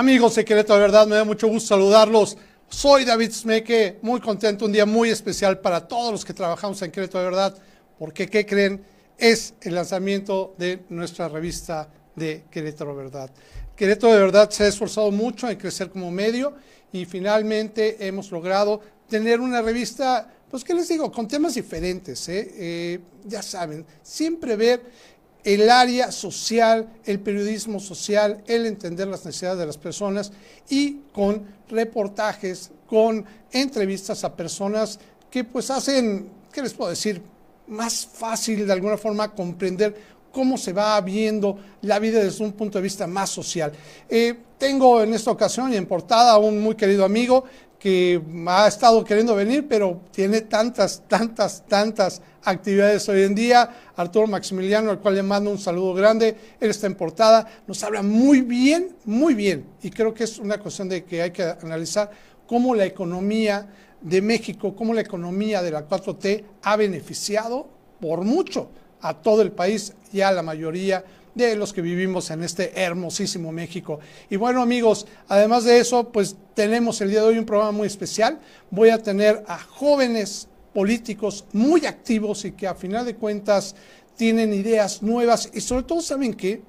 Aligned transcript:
Amigos 0.00 0.34
de 0.34 0.46
Querétaro, 0.46 0.76
de 0.76 0.80
verdad, 0.80 1.06
me 1.06 1.16
da 1.16 1.24
mucho 1.24 1.46
gusto 1.46 1.74
saludarlos. 1.74 2.38
Soy 2.70 3.04
David 3.04 3.32
Smeke, 3.32 3.98
muy 4.00 4.18
contento, 4.18 4.64
un 4.64 4.72
día 4.72 4.86
muy 4.86 5.10
especial 5.10 5.58
para 5.58 5.86
todos 5.86 6.10
los 6.10 6.24
que 6.24 6.32
trabajamos 6.32 6.80
en 6.80 6.90
Querétaro, 6.90 7.22
de 7.22 7.30
verdad, 7.30 7.58
porque, 7.98 8.26
¿qué 8.26 8.46
creen? 8.46 8.82
Es 9.18 9.52
el 9.60 9.74
lanzamiento 9.74 10.54
de 10.56 10.84
nuestra 10.88 11.28
revista 11.28 11.86
de 12.16 12.44
Querétaro, 12.50 12.96
verdad. 12.96 13.30
Querétaro, 13.76 14.14
de 14.14 14.20
verdad, 14.20 14.48
se 14.48 14.64
ha 14.64 14.68
esforzado 14.68 15.10
mucho 15.10 15.50
en 15.50 15.58
crecer 15.58 15.90
como 15.90 16.10
medio 16.10 16.54
y 16.94 17.04
finalmente 17.04 18.06
hemos 18.06 18.30
logrado 18.30 18.80
tener 19.06 19.38
una 19.38 19.60
revista, 19.60 20.26
pues, 20.50 20.64
¿qué 20.64 20.72
les 20.72 20.88
digo? 20.88 21.12
Con 21.12 21.28
temas 21.28 21.56
diferentes, 21.56 22.26
¿eh? 22.30 22.50
Eh, 22.54 23.00
ya 23.26 23.42
saben, 23.42 23.84
siempre 24.02 24.56
ver 24.56 24.80
el 25.44 25.70
área 25.70 26.12
social, 26.12 26.88
el 27.04 27.20
periodismo 27.20 27.80
social, 27.80 28.42
el 28.46 28.66
entender 28.66 29.08
las 29.08 29.24
necesidades 29.24 29.58
de 29.58 29.66
las 29.66 29.78
personas 29.78 30.32
y 30.68 31.00
con 31.12 31.44
reportajes, 31.68 32.70
con 32.86 33.24
entrevistas 33.52 34.24
a 34.24 34.34
personas 34.34 34.98
que 35.30 35.44
pues 35.44 35.70
hacen, 35.70 36.28
¿qué 36.52 36.62
les 36.62 36.74
puedo 36.74 36.90
decir? 36.90 37.22
Más 37.68 38.06
fácil 38.06 38.66
de 38.66 38.72
alguna 38.72 38.98
forma 38.98 39.32
comprender 39.32 39.94
cómo 40.32 40.56
se 40.56 40.72
va 40.72 41.00
viendo 41.00 41.58
la 41.82 41.98
vida 41.98 42.22
desde 42.22 42.44
un 42.44 42.52
punto 42.52 42.78
de 42.78 42.82
vista 42.82 43.06
más 43.06 43.30
social. 43.30 43.72
Eh, 44.08 44.34
tengo 44.58 45.02
en 45.02 45.14
esta 45.14 45.30
ocasión 45.30 45.72
y 45.72 45.76
en 45.76 45.86
portada 45.86 46.32
a 46.32 46.38
un 46.38 46.60
muy 46.60 46.74
querido 46.74 47.04
amigo 47.04 47.44
que 47.80 48.20
ha 48.46 48.68
estado 48.68 49.02
queriendo 49.02 49.34
venir, 49.34 49.66
pero 49.66 50.02
tiene 50.12 50.42
tantas, 50.42 51.02
tantas, 51.08 51.66
tantas 51.66 52.20
actividades 52.44 53.08
hoy 53.08 53.22
en 53.22 53.34
día. 53.34 53.70
Arturo 53.96 54.26
Maximiliano, 54.26 54.90
al 54.90 55.00
cual 55.00 55.14
le 55.14 55.22
mando 55.22 55.50
un 55.50 55.58
saludo 55.58 55.94
grande, 55.94 56.36
él 56.60 56.70
está 56.70 56.86
en 56.86 56.94
portada, 56.94 57.46
nos 57.66 57.82
habla 57.82 58.02
muy 58.02 58.42
bien, 58.42 58.94
muy 59.06 59.32
bien, 59.32 59.64
y 59.82 59.90
creo 59.90 60.12
que 60.12 60.24
es 60.24 60.38
una 60.38 60.58
cuestión 60.58 60.90
de 60.90 61.04
que 61.04 61.22
hay 61.22 61.30
que 61.30 61.42
analizar 61.42 62.10
cómo 62.46 62.74
la 62.74 62.84
economía 62.84 63.66
de 64.02 64.20
México, 64.20 64.76
cómo 64.76 64.92
la 64.92 65.00
economía 65.00 65.62
de 65.62 65.70
la 65.70 65.88
4T 65.88 66.44
ha 66.62 66.76
beneficiado 66.76 67.66
por 67.98 68.24
mucho 68.24 68.68
a 69.00 69.14
todo 69.14 69.42
el 69.42 69.52
país 69.52 69.94
y 70.12 70.20
a 70.20 70.32
la 70.32 70.42
mayoría 70.42 71.04
de 71.34 71.56
los 71.56 71.72
que 71.72 71.80
vivimos 71.80 72.30
en 72.30 72.42
este 72.42 72.72
hermosísimo 72.80 73.52
México. 73.52 74.00
Y 74.28 74.36
bueno 74.36 74.62
amigos, 74.62 75.06
además 75.28 75.64
de 75.64 75.78
eso, 75.78 76.10
pues 76.10 76.36
tenemos 76.54 77.00
el 77.00 77.10
día 77.10 77.20
de 77.22 77.28
hoy 77.28 77.38
un 77.38 77.46
programa 77.46 77.72
muy 77.72 77.86
especial. 77.86 78.40
Voy 78.70 78.90
a 78.90 79.02
tener 79.02 79.44
a 79.46 79.58
jóvenes 79.58 80.48
políticos 80.74 81.44
muy 81.52 81.86
activos 81.86 82.44
y 82.44 82.52
que 82.52 82.66
a 82.66 82.74
final 82.74 83.06
de 83.06 83.16
cuentas 83.16 83.74
tienen 84.16 84.52
ideas 84.52 85.02
nuevas 85.02 85.50
y 85.52 85.60
sobre 85.60 85.84
todo 85.84 86.00
saben 86.00 86.34
que 86.34 86.62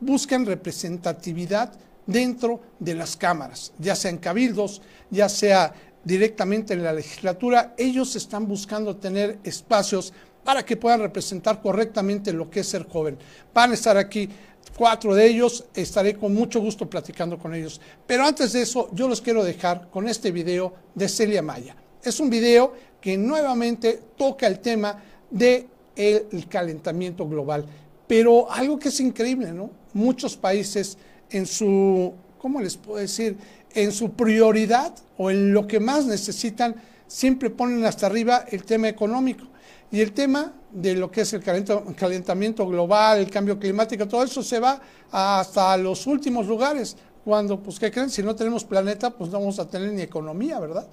buscan 0.00 0.46
representatividad 0.46 1.72
dentro 2.06 2.60
de 2.78 2.94
las 2.94 3.16
cámaras, 3.16 3.72
ya 3.78 3.96
sea 3.96 4.10
en 4.10 4.18
cabildos, 4.18 4.82
ya 5.10 5.28
sea 5.28 5.72
directamente 6.04 6.74
en 6.74 6.82
la 6.82 6.92
legislatura, 6.92 7.74
ellos 7.78 8.14
están 8.14 8.46
buscando 8.46 8.96
tener 8.96 9.38
espacios 9.42 10.12
para 10.44 10.64
que 10.64 10.76
puedan 10.76 11.00
representar 11.00 11.60
correctamente 11.60 12.32
lo 12.32 12.50
que 12.50 12.60
es 12.60 12.68
ser 12.68 12.86
joven. 12.86 13.18
Van 13.52 13.70
a 13.70 13.74
estar 13.74 13.96
aquí 13.96 14.28
cuatro 14.76 15.14
de 15.14 15.26
ellos, 15.26 15.64
estaré 15.74 16.16
con 16.16 16.34
mucho 16.34 16.60
gusto 16.60 16.88
platicando 16.88 17.38
con 17.38 17.54
ellos. 17.54 17.80
Pero 18.06 18.24
antes 18.24 18.52
de 18.52 18.62
eso, 18.62 18.88
yo 18.92 19.08
los 19.08 19.20
quiero 19.20 19.42
dejar 19.42 19.88
con 19.90 20.08
este 20.08 20.30
video 20.30 20.74
de 20.94 21.08
Celia 21.08 21.42
Maya. 21.42 21.74
Es 22.02 22.20
un 22.20 22.28
video 22.28 22.74
que 23.00 23.16
nuevamente 23.16 24.00
toca 24.16 24.46
el 24.46 24.60
tema 24.60 25.02
del 25.30 25.68
el 25.96 26.48
calentamiento 26.48 27.28
global. 27.28 27.64
Pero 28.06 28.50
algo 28.50 28.78
que 28.78 28.88
es 28.88 29.00
increíble, 29.00 29.52
¿no? 29.52 29.70
Muchos 29.92 30.36
países 30.36 30.98
en 31.30 31.46
su, 31.46 32.12
¿cómo 32.38 32.60
les 32.60 32.76
puedo 32.76 32.98
decir? 32.98 33.36
En 33.72 33.92
su 33.92 34.12
prioridad 34.12 34.94
o 35.16 35.30
en 35.30 35.52
lo 35.52 35.66
que 35.66 35.80
más 35.80 36.04
necesitan, 36.04 36.76
siempre 37.06 37.50
ponen 37.50 37.84
hasta 37.84 38.06
arriba 38.06 38.44
el 38.50 38.64
tema 38.64 38.88
económico. 38.88 39.46
Y 39.94 40.00
el 40.00 40.10
tema 40.10 40.52
de 40.72 40.96
lo 40.96 41.08
que 41.08 41.20
es 41.20 41.32
el 41.34 41.44
calentamiento 41.44 42.66
global, 42.66 43.18
el 43.18 43.30
cambio 43.30 43.56
climático, 43.60 44.08
todo 44.08 44.24
eso 44.24 44.42
se 44.42 44.58
va 44.58 44.80
hasta 45.12 45.76
los 45.76 46.08
últimos 46.08 46.48
lugares. 46.48 46.96
Cuando, 47.24 47.62
pues, 47.62 47.78
¿qué 47.78 47.92
creen? 47.92 48.10
Si 48.10 48.20
no 48.20 48.34
tenemos 48.34 48.64
planeta, 48.64 49.10
pues 49.10 49.30
no 49.30 49.38
vamos 49.38 49.60
a 49.60 49.68
tener 49.68 49.92
ni 49.92 50.02
economía, 50.02 50.58
¿verdad? 50.58 50.84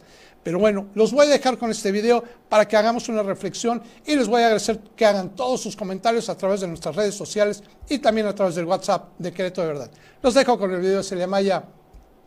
Pero 0.43 0.59
bueno, 0.59 0.85
los 0.93 1.11
voy 1.13 1.25
a 1.25 1.29
dejar 1.29 1.57
con 1.57 1.71
este 1.71 1.91
video 1.91 2.23
para 2.47 2.67
que 2.67 2.77
hagamos 2.77 3.09
una 3.09 3.23
reflexión 3.23 3.81
y 4.05 4.15
les 4.15 4.27
voy 4.27 4.43
a 4.43 4.45
agradecer 4.45 4.79
que 4.95 5.03
hagan 5.03 5.31
todos 5.31 5.59
sus 5.61 5.75
comentarios 5.75 6.29
a 6.29 6.37
través 6.37 6.61
de 6.61 6.67
nuestras 6.67 6.95
redes 6.95 7.15
sociales 7.15 7.63
y 7.89 7.97
también 7.97 8.27
a 8.27 8.35
través 8.35 8.53
del 8.53 8.65
WhatsApp 8.65 9.17
de 9.17 9.33
Querétaro 9.33 9.67
de 9.67 9.73
Verdad. 9.73 9.91
Los 10.21 10.35
dejo 10.35 10.59
con 10.59 10.71
el 10.71 10.79
video 10.79 10.97
de 10.97 11.03
Celia 11.03 11.25
Maya. 11.25 11.63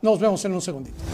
Nos 0.02 0.18
vemos 0.18 0.44
en 0.44 0.54
un 0.54 0.60
segundito. 0.60 1.13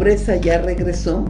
Pobreza 0.00 0.36
ya 0.36 0.62
regresó. 0.62 1.26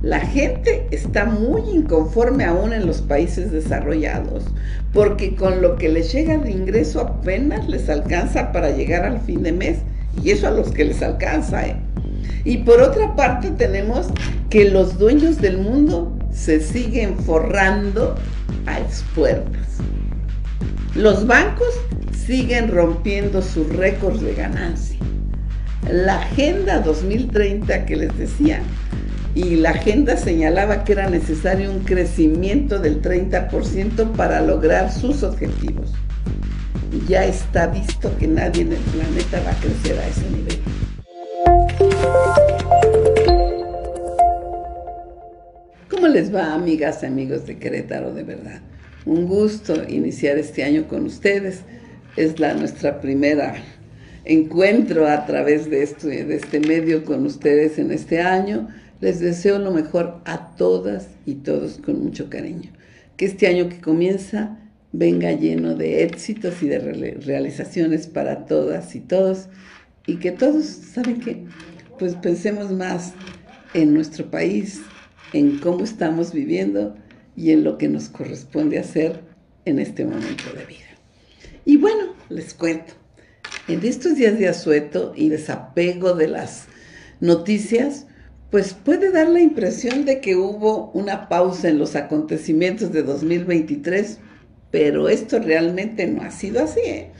La 0.00 0.20
gente 0.20 0.86
está 0.92 1.24
muy 1.24 1.62
inconforme 1.74 2.44
aún 2.44 2.72
en 2.72 2.86
los 2.86 3.02
países 3.02 3.50
desarrollados, 3.50 4.44
porque 4.92 5.34
con 5.34 5.60
lo 5.60 5.74
que 5.74 5.88
les 5.88 6.12
llega 6.12 6.38
de 6.38 6.52
ingreso 6.52 7.00
apenas 7.00 7.68
les 7.68 7.88
alcanza 7.88 8.52
para 8.52 8.70
llegar 8.70 9.04
al 9.04 9.20
fin 9.20 9.42
de 9.42 9.50
mes, 9.50 9.78
y 10.22 10.30
eso 10.30 10.46
a 10.46 10.52
los 10.52 10.70
que 10.70 10.84
les 10.84 11.02
alcanza. 11.02 11.66
¿eh? 11.66 11.74
Y 12.44 12.58
por 12.58 12.80
otra 12.80 13.16
parte 13.16 13.50
tenemos 13.50 14.10
que 14.48 14.70
los 14.70 14.96
dueños 14.96 15.40
del 15.40 15.58
mundo 15.58 16.16
se 16.30 16.60
siguen 16.60 17.18
forrando 17.18 18.14
a 18.66 18.78
expuertas. 18.78 19.78
Los 20.94 21.26
bancos 21.26 21.74
siguen 22.14 22.70
rompiendo 22.70 23.42
sus 23.42 23.68
récords 23.74 24.20
de 24.20 24.34
ganancia 24.34 24.96
la 25.90 26.20
Agenda 26.20 26.80
2030 26.80 27.86
que 27.86 27.96
les 27.96 28.18
decía, 28.18 28.60
y 29.36 29.56
la 29.56 29.70
agenda 29.70 30.16
señalaba 30.16 30.82
que 30.82 30.92
era 30.92 31.10
necesario 31.10 31.70
un 31.70 31.80
crecimiento 31.80 32.78
del 32.78 33.02
30% 33.02 34.12
para 34.12 34.40
lograr 34.40 34.90
sus 34.90 35.22
objetivos. 35.22 35.92
Ya 37.06 37.26
está 37.26 37.66
visto 37.66 38.16
que 38.16 38.26
nadie 38.26 38.62
en 38.62 38.72
el 38.72 38.78
planeta 38.78 39.42
va 39.44 39.50
a 39.50 39.60
crecer 39.60 39.98
a 39.98 40.08
ese 40.08 40.30
nivel. 40.30 40.58
¿Cómo 45.90 46.08
les 46.08 46.34
va, 46.34 46.54
amigas 46.54 47.02
y 47.02 47.06
amigos 47.06 47.46
de 47.46 47.58
Querétaro, 47.58 48.14
de 48.14 48.22
verdad? 48.22 48.62
Un 49.04 49.26
gusto 49.26 49.74
iniciar 49.86 50.38
este 50.38 50.64
año 50.64 50.88
con 50.88 51.04
ustedes. 51.04 51.60
Es 52.16 52.40
la 52.40 52.54
nuestra 52.54 53.02
primera 53.02 53.56
encuentro 54.26 55.06
a 55.06 55.24
través 55.24 55.70
de 55.70 55.82
este, 55.82 56.24
de 56.24 56.36
este 56.36 56.60
medio 56.60 57.04
con 57.04 57.24
ustedes 57.24 57.78
en 57.78 57.92
este 57.92 58.20
año. 58.20 58.68
Les 59.00 59.20
deseo 59.20 59.58
lo 59.58 59.70
mejor 59.70 60.20
a 60.24 60.54
todas 60.56 61.08
y 61.24 61.36
todos 61.36 61.78
con 61.78 62.02
mucho 62.02 62.28
cariño. 62.28 62.70
Que 63.16 63.26
este 63.26 63.46
año 63.46 63.68
que 63.68 63.80
comienza 63.80 64.58
venga 64.92 65.32
lleno 65.32 65.74
de 65.74 66.02
éxitos 66.02 66.62
y 66.62 66.68
de 66.68 66.78
realizaciones 67.24 68.06
para 68.06 68.46
todas 68.46 68.94
y 68.94 69.00
todos. 69.00 69.48
Y 70.06 70.16
que 70.16 70.32
todos, 70.32 70.64
¿saben 70.66 71.20
qué? 71.20 71.44
Pues 71.98 72.14
pensemos 72.14 72.70
más 72.72 73.12
en 73.74 73.94
nuestro 73.94 74.30
país, 74.30 74.80
en 75.32 75.58
cómo 75.58 75.84
estamos 75.84 76.32
viviendo 76.32 76.96
y 77.36 77.52
en 77.52 77.64
lo 77.64 77.78
que 77.78 77.88
nos 77.88 78.08
corresponde 78.08 78.78
hacer 78.78 79.20
en 79.64 79.78
este 79.78 80.04
momento 80.04 80.44
de 80.56 80.64
vida. 80.64 80.86
Y 81.64 81.76
bueno, 81.76 82.14
les 82.28 82.54
cuento. 82.54 83.05
En 83.68 83.84
estos 83.84 84.14
días 84.14 84.38
de 84.38 84.46
asueto 84.46 85.12
y 85.16 85.28
desapego 85.28 86.14
de 86.14 86.28
las 86.28 86.66
noticias, 87.20 88.06
pues 88.52 88.74
puede 88.74 89.10
dar 89.10 89.28
la 89.28 89.40
impresión 89.40 90.04
de 90.04 90.20
que 90.20 90.36
hubo 90.36 90.92
una 90.92 91.28
pausa 91.28 91.68
en 91.68 91.80
los 91.80 91.96
acontecimientos 91.96 92.92
de 92.92 93.02
2023, 93.02 94.18
pero 94.70 95.08
esto 95.08 95.40
realmente 95.40 96.06
no 96.06 96.22
ha 96.22 96.30
sido 96.30 96.62
así. 96.62 96.78
¿eh? 96.84 97.10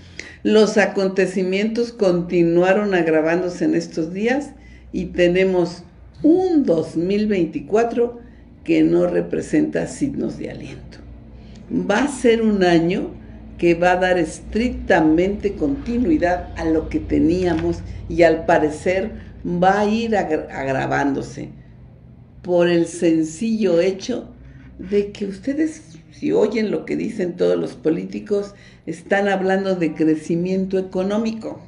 Los 0.44 0.78
acontecimientos 0.78 1.92
continuaron 1.92 2.94
agravándose 2.94 3.64
en 3.64 3.74
estos 3.74 4.12
días 4.12 4.50
y 4.92 5.06
tenemos 5.06 5.82
un 6.22 6.64
2024 6.64 8.20
que 8.62 8.84
no 8.84 9.08
representa 9.08 9.88
signos 9.88 10.38
de 10.38 10.50
aliento. 10.52 10.98
Va 11.72 12.04
a 12.04 12.08
ser 12.08 12.40
un 12.40 12.62
año 12.62 13.10
que 13.58 13.74
va 13.74 13.92
a 13.92 13.96
dar 13.96 14.18
estrictamente 14.18 15.54
continuidad 15.54 16.50
a 16.56 16.64
lo 16.64 16.88
que 16.88 17.00
teníamos 17.00 17.78
y 18.08 18.22
al 18.22 18.44
parecer 18.44 19.12
va 19.46 19.80
a 19.80 19.86
ir 19.86 20.16
agravándose 20.16 21.50
por 22.42 22.68
el 22.68 22.86
sencillo 22.86 23.80
hecho 23.80 24.28
de 24.78 25.10
que 25.10 25.26
ustedes, 25.26 25.98
si 26.12 26.32
oyen 26.32 26.70
lo 26.70 26.84
que 26.84 26.96
dicen 26.96 27.36
todos 27.36 27.58
los 27.58 27.74
políticos, 27.74 28.54
están 28.84 29.28
hablando 29.28 29.74
de 29.74 29.94
crecimiento 29.94 30.78
económico, 30.78 31.60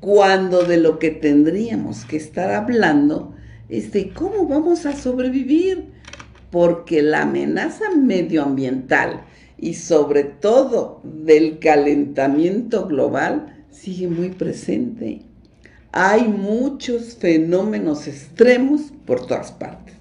cuando 0.00 0.64
de 0.64 0.78
lo 0.78 0.98
que 0.98 1.10
tendríamos 1.10 2.04
que 2.04 2.16
estar 2.16 2.50
hablando 2.52 3.34
es 3.68 3.92
de 3.92 4.10
cómo 4.10 4.46
vamos 4.46 4.86
a 4.86 4.96
sobrevivir, 4.96 5.84
porque 6.50 7.02
la 7.02 7.22
amenaza 7.22 7.90
medioambiental 7.96 9.24
y 9.62 9.74
sobre 9.74 10.24
todo 10.24 11.00
del 11.04 11.60
calentamiento 11.60 12.88
global 12.88 13.64
sigue 13.70 14.08
muy 14.08 14.30
presente. 14.30 15.22
Hay 15.92 16.26
muchos 16.26 17.14
fenómenos 17.14 18.08
extremos 18.08 18.92
por 19.06 19.24
todas 19.24 19.52
partes. 19.52 19.94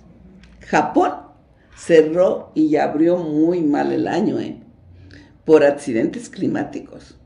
Japón 0.62 1.12
cerró 1.78 2.52
y 2.56 2.76
abrió 2.78 3.18
muy 3.18 3.62
mal 3.62 3.92
el 3.92 4.08
año, 4.08 4.40
¿eh? 4.40 4.58
Por 5.46 5.64
accidentes 5.64 6.28
climáticos. 6.28 7.20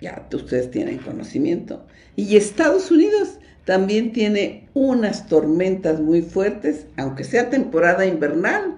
Ya 0.00 0.26
ustedes 0.32 0.72
tienen 0.72 0.98
conocimiento. 0.98 1.86
Y 2.16 2.36
Estados 2.36 2.90
Unidos 2.90 3.38
también 3.64 4.12
tiene 4.12 4.68
unas 4.74 5.28
tormentas 5.28 6.00
muy 6.00 6.22
fuertes, 6.22 6.86
aunque 6.96 7.22
sea 7.22 7.50
temporada 7.50 8.04
invernal, 8.04 8.76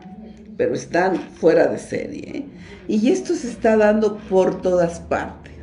pero 0.61 0.75
están 0.75 1.17
fuera 1.17 1.69
de 1.69 1.79
serie. 1.79 2.37
¿eh? 2.37 2.45
Y 2.87 3.11
esto 3.11 3.35
se 3.35 3.49
está 3.49 3.79
dando 3.79 4.19
por 4.29 4.61
todas 4.61 5.01
partes. 5.01 5.55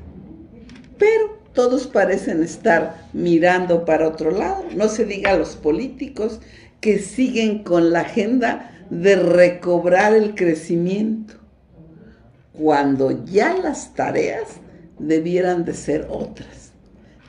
Pero 0.97 1.37
todos 1.53 1.85
parecen 1.85 2.41
estar 2.41 3.07
mirando 3.13 3.85
para 3.85 4.07
otro 4.07 4.31
lado. 4.31 4.63
No 4.75 4.89
se 4.89 5.05
diga 5.05 5.33
a 5.33 5.37
los 5.37 5.55
políticos 5.55 6.39
que 6.81 6.97
siguen 6.97 7.63
con 7.63 7.91
la 7.91 7.99
agenda 7.99 8.71
de 8.89 9.17
recobrar 9.17 10.15
el 10.15 10.33
crecimiento, 10.33 11.35
cuando 12.53 13.23
ya 13.23 13.55
las 13.55 13.93
tareas 13.93 14.47
debieran 14.97 15.63
de 15.63 15.75
ser 15.75 16.07
otras. 16.09 16.71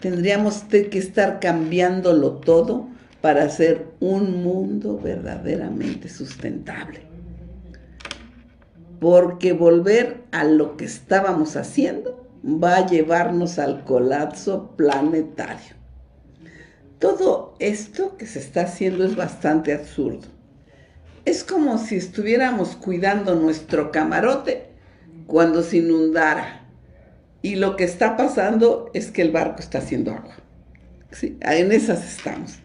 Tendríamos 0.00 0.62
que 0.70 0.88
estar 0.98 1.38
cambiándolo 1.38 2.32
todo 2.38 2.88
para 3.20 3.42
hacer 3.42 3.84
un 4.00 4.42
mundo 4.42 4.98
verdaderamente 4.98 6.08
sustentable. 6.08 7.07
Porque 9.00 9.52
volver 9.52 10.24
a 10.32 10.44
lo 10.44 10.76
que 10.76 10.84
estábamos 10.84 11.56
haciendo 11.56 12.28
va 12.44 12.76
a 12.76 12.86
llevarnos 12.86 13.58
al 13.58 13.84
colapso 13.84 14.74
planetario. 14.76 15.76
Todo 16.98 17.54
esto 17.60 18.16
que 18.16 18.26
se 18.26 18.40
está 18.40 18.62
haciendo 18.62 19.04
es 19.04 19.14
bastante 19.14 19.72
absurdo. 19.72 20.26
Es 21.24 21.44
como 21.44 21.78
si 21.78 21.96
estuviéramos 21.96 22.74
cuidando 22.74 23.34
nuestro 23.34 23.92
camarote 23.92 24.68
cuando 25.26 25.62
se 25.62 25.78
inundara. 25.78 26.66
Y 27.42 27.54
lo 27.56 27.76
que 27.76 27.84
está 27.84 28.16
pasando 28.16 28.90
es 28.94 29.12
que 29.12 29.22
el 29.22 29.30
barco 29.30 29.60
está 29.60 29.78
haciendo 29.78 30.12
agua. 30.12 30.36
¿Sí? 31.12 31.36
En 31.40 31.70
esas 31.70 32.04
estamos. 32.04 32.58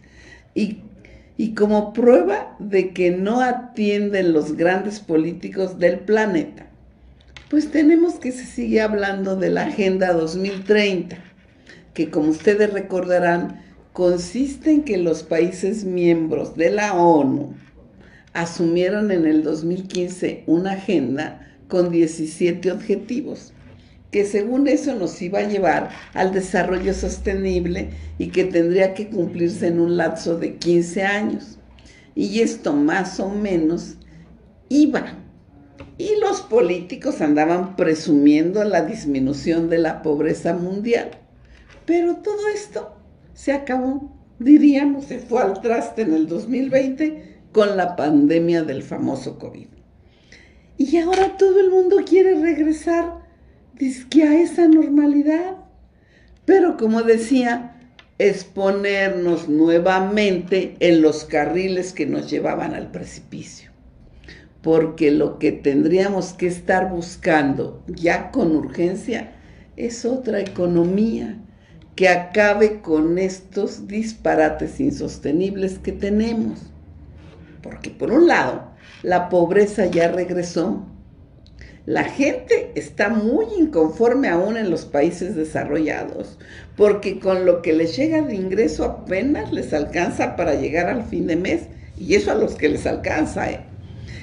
Y, 0.54 0.82
y 1.36 1.54
como 1.54 1.92
prueba 1.92 2.56
de 2.58 2.92
que 2.92 3.10
no 3.10 3.40
atienden 3.40 4.32
los 4.32 4.56
grandes 4.56 5.00
políticos 5.00 5.78
del 5.78 6.00
planeta, 6.00 6.66
pues 7.48 7.70
tenemos 7.70 8.14
que 8.14 8.32
se 8.32 8.44
sigue 8.44 8.80
hablando 8.80 9.36
de 9.36 9.50
la 9.50 9.62
Agenda 9.62 10.12
2030, 10.12 11.16
que 11.92 12.10
como 12.10 12.30
ustedes 12.30 12.72
recordarán, 12.72 13.62
consiste 13.92 14.72
en 14.72 14.82
que 14.82 14.96
los 14.96 15.22
países 15.22 15.84
miembros 15.84 16.56
de 16.56 16.70
la 16.70 16.94
ONU 16.94 17.54
asumieron 18.32 19.10
en 19.12 19.24
el 19.24 19.42
2015 19.42 20.42
una 20.46 20.72
agenda 20.72 21.48
con 21.68 21.90
17 21.90 22.72
objetivos, 22.72 23.53
que 24.14 24.24
según 24.24 24.68
eso 24.68 24.94
nos 24.94 25.20
iba 25.20 25.40
a 25.40 25.48
llevar 25.48 25.90
al 26.12 26.32
desarrollo 26.32 26.94
sostenible 26.94 27.90
y 28.16 28.28
que 28.28 28.44
tendría 28.44 28.94
que 28.94 29.08
cumplirse 29.08 29.66
en 29.66 29.80
un 29.80 29.96
lapso 29.96 30.38
de 30.38 30.54
15 30.54 31.02
años. 31.02 31.58
Y 32.14 32.38
esto 32.38 32.74
más 32.74 33.18
o 33.18 33.28
menos 33.28 33.96
iba. 34.68 35.18
Y 35.98 36.10
los 36.20 36.42
políticos 36.42 37.20
andaban 37.20 37.74
presumiendo 37.74 38.62
la 38.62 38.82
disminución 38.82 39.68
de 39.68 39.78
la 39.78 40.00
pobreza 40.00 40.54
mundial. 40.54 41.10
Pero 41.84 42.18
todo 42.18 42.46
esto 42.54 42.94
se 43.32 43.50
acabó, 43.50 44.12
diríamos, 44.38 45.06
se 45.06 45.18
fue 45.18 45.42
al 45.42 45.60
traste 45.60 46.02
en 46.02 46.14
el 46.14 46.28
2020 46.28 47.40
con 47.50 47.76
la 47.76 47.96
pandemia 47.96 48.62
del 48.62 48.84
famoso 48.84 49.40
COVID. 49.40 49.66
Y 50.78 50.98
ahora 50.98 51.36
todo 51.36 51.58
el 51.58 51.72
mundo 51.72 51.96
quiere 52.06 52.36
regresar 52.36 53.23
a 53.80 54.34
esa 54.36 54.68
normalidad. 54.68 55.56
Pero 56.44 56.76
como 56.76 57.02
decía, 57.02 57.76
es 58.18 58.44
ponernos 58.44 59.48
nuevamente 59.48 60.76
en 60.80 61.02
los 61.02 61.24
carriles 61.24 61.92
que 61.92 62.06
nos 62.06 62.30
llevaban 62.30 62.74
al 62.74 62.90
precipicio. 62.90 63.70
Porque 64.62 65.10
lo 65.10 65.38
que 65.38 65.52
tendríamos 65.52 66.32
que 66.32 66.46
estar 66.46 66.90
buscando 66.90 67.82
ya 67.86 68.30
con 68.30 68.54
urgencia 68.54 69.32
es 69.76 70.04
otra 70.04 70.40
economía 70.40 71.38
que 71.96 72.08
acabe 72.08 72.80
con 72.80 73.18
estos 73.18 73.86
disparates 73.86 74.80
insostenibles 74.80 75.78
que 75.78 75.92
tenemos. 75.92 76.60
Porque 77.62 77.90
por 77.90 78.12
un 78.12 78.26
lado, 78.26 78.70
la 79.02 79.28
pobreza 79.28 79.86
ya 79.86 80.08
regresó. 80.08 80.84
La 81.86 82.04
gente 82.04 82.72
está 82.74 83.10
muy 83.10 83.46
inconforme 83.58 84.28
aún 84.28 84.56
en 84.56 84.70
los 84.70 84.86
países 84.86 85.36
desarrollados, 85.36 86.38
porque 86.76 87.18
con 87.18 87.44
lo 87.44 87.60
que 87.60 87.74
les 87.74 87.96
llega 87.96 88.22
de 88.22 88.34
ingreso 88.34 88.84
apenas 88.84 89.52
les 89.52 89.72
alcanza 89.74 90.34
para 90.34 90.54
llegar 90.54 90.88
al 90.88 91.04
fin 91.04 91.26
de 91.26 91.36
mes, 91.36 91.62
y 91.98 92.14
eso 92.14 92.30
a 92.30 92.36
los 92.36 92.54
que 92.54 92.70
les 92.70 92.86
alcanza. 92.86 93.50
¿eh? 93.50 93.60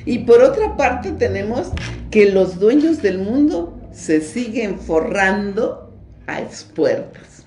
Y 0.05 0.19
por 0.19 0.41
otra 0.41 0.75
parte 0.75 1.11
tenemos 1.11 1.71
que 2.09 2.31
los 2.31 2.59
dueños 2.59 3.01
del 3.01 3.19
mundo 3.19 3.79
se 3.91 4.21
siguen 4.21 4.79
forrando 4.79 5.93
a 6.25 6.41
expuertas. 6.41 7.45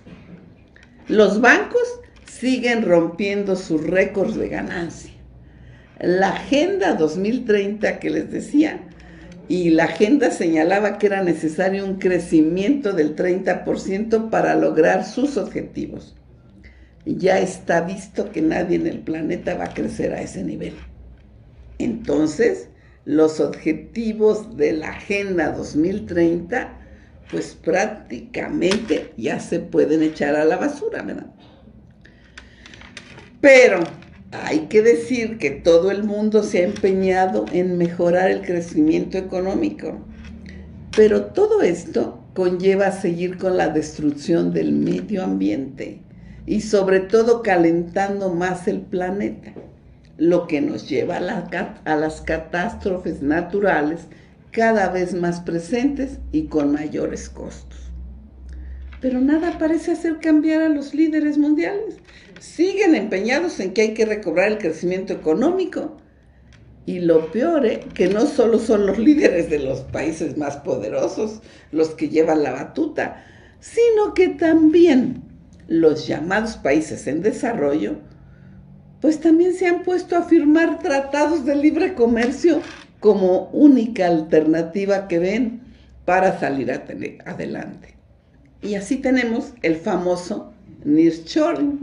Los 1.09 1.41
bancos 1.41 2.01
siguen 2.25 2.85
rompiendo 2.85 3.57
sus 3.57 3.85
récords 3.85 4.37
de 4.37 4.49
ganancia 4.49 5.15
la 6.01 6.31
Agenda 6.31 6.95
2030 6.95 7.99
que 7.99 8.11
les 8.11 8.31
decía, 8.31 8.81
y 9.49 9.71
la 9.71 9.85
agenda 9.85 10.31
señalaba 10.31 10.99
que 10.99 11.07
era 11.07 11.23
necesario 11.23 11.85
un 11.85 11.97
crecimiento 11.99 12.93
del 12.93 13.15
30% 13.15 14.31
para 14.31 14.55
lograr 14.55 15.05
sus 15.05 15.37
objetivos. 15.37 16.17
Ya 17.05 17.39
está 17.39 17.83
visto 17.83 18.33
que 18.33 18.41
nadie 18.41 18.77
en 18.77 18.87
el 18.87 19.01
planeta 19.01 19.55
va 19.55 19.65
a 19.65 19.75
crecer 19.75 20.15
a 20.15 20.23
ese 20.23 20.43
nivel. 20.43 20.75
Entonces, 21.79 22.69
los 23.05 23.41
objetivos 23.41 24.57
de 24.57 24.73
la 24.73 24.91
Agenda 24.91 25.53
2030, 25.53 26.81
pues 27.31 27.55
prácticamente 27.55 29.13
ya 29.17 29.41
se 29.41 29.61
pueden 29.61 30.03
echar 30.03 30.37
a 30.37 30.45
la 30.45 30.57
basura, 30.57 31.03
¿verdad? 31.03 31.27
Pero 33.43 33.85
hay 34.43 34.67
que 34.67 34.83
decir 34.83 35.39
que 35.39 35.51
todo 35.51 35.91
el 35.91 36.03
mundo 36.03 36.43
se 36.43 36.59
ha 36.59 36.65
empeñado 36.65 37.45
en 37.53 37.79
mejorar 37.79 38.31
el 38.31 38.43
crecimiento 38.43 39.17
económico, 39.17 39.99
pero 40.97 41.27
todo 41.27 41.63
esto 41.63 42.21
conlleva 42.35 42.91
seguir 42.91 43.39
con 43.39 43.57
la 43.57 43.69
destrucción 43.69 44.53
del 44.53 44.73
medio 44.73 45.23
ambiente 45.23 46.01
y 46.47 46.63
sobre 46.63 47.01
todo 47.01 47.43
calentando 47.43 48.33
más 48.35 48.67
el 48.67 48.81
planeta, 48.81 49.53
lo 50.19 50.47
que 50.47 50.61
nos 50.61 50.89
lleva 50.89 51.19
a, 51.19 51.81
a 51.85 51.97
las 51.97 52.21
catástrofes 52.21 53.23
naturales 53.23 54.01
cada 54.51 54.89
vez 54.89 55.15
más 55.15 55.41
presentes 55.41 56.19
y 56.33 56.45
con 56.45 56.73
mayores 56.73 57.29
costos. 57.29 57.84
Pero 59.01 59.21
nada 59.21 59.59
parece 59.59 59.93
hacer 59.93 60.19
cambiar 60.21 60.63
a 60.63 60.69
los 60.69 60.95
líderes 60.95 61.39
mundiales 61.39 61.97
siguen 62.41 62.95
empeñados 62.95 63.61
en 63.61 63.73
que 63.73 63.83
hay 63.83 63.95
que 63.95 64.05
recobrar 64.05 64.53
el 64.53 64.59
crecimiento 64.59 65.13
económico. 65.13 65.97
Y 66.87 67.01
lo 67.01 67.33
peor, 67.33 67.65
es 67.65 67.79
¿eh? 67.79 67.87
que 67.95 68.09
no 68.09 68.27
solo 68.27 68.59
son 68.59 68.87
los 68.87 68.99
líderes 68.99 69.49
de 69.49 69.59
los 69.59 69.81
países 69.81 70.37
más 70.37 70.59
poderosos 70.59 71.41
los 71.73 71.91
que 71.91 72.11
llevan 72.11 72.43
la 72.43 72.53
batuta, 72.53 73.25
sino 73.61 74.13
que 74.13 74.29
también 74.29 75.23
los 75.67 76.07
llamados 76.07 76.57
países 76.59 77.07
en 77.07 77.23
desarrollo, 77.23 77.97
pues 79.01 79.21
también 79.21 79.55
se 79.55 79.67
han 79.67 79.83
puesto 79.83 80.17
a 80.17 80.25
firmar 80.25 80.79
tratados 80.79 81.47
de 81.47 81.57
libre 81.57 81.95
comercio 81.95 82.61
como 83.01 83.49
única 83.53 84.07
alternativa 84.07 85.09
que 85.09 85.19
ven 85.19 85.63
para 86.05 86.39
salir 86.39 86.71
adelante. 87.25 87.94
Y 88.65 88.75
así 88.75 88.97
tenemos 88.97 89.53
el 89.63 89.77
famoso 89.77 90.53
nearshoring, 90.85 91.81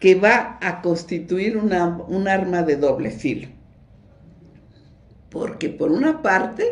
que 0.00 0.14
va 0.14 0.58
a 0.60 0.82
constituir 0.82 1.56
un 1.56 2.28
arma 2.28 2.62
de 2.62 2.76
doble 2.76 3.10
filo. 3.10 3.48
porque 5.28 5.68
por 5.68 5.90
una 5.90 6.22
parte 6.22 6.64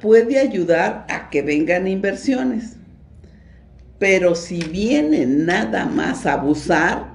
puede 0.00 0.38
ayudar 0.38 1.04
a 1.10 1.28
que 1.28 1.42
vengan 1.42 1.86
inversiones, 1.86 2.76
pero 3.98 4.34
si 4.34 4.60
viene 4.64 5.26
nada 5.26 5.84
más 5.84 6.24
a 6.24 6.32
abusar, 6.32 7.12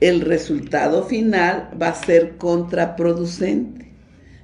el 0.00 0.22
resultado 0.22 1.04
final 1.04 1.68
va 1.80 1.88
a 1.88 1.94
ser 1.94 2.38
contraproducente. 2.38 3.92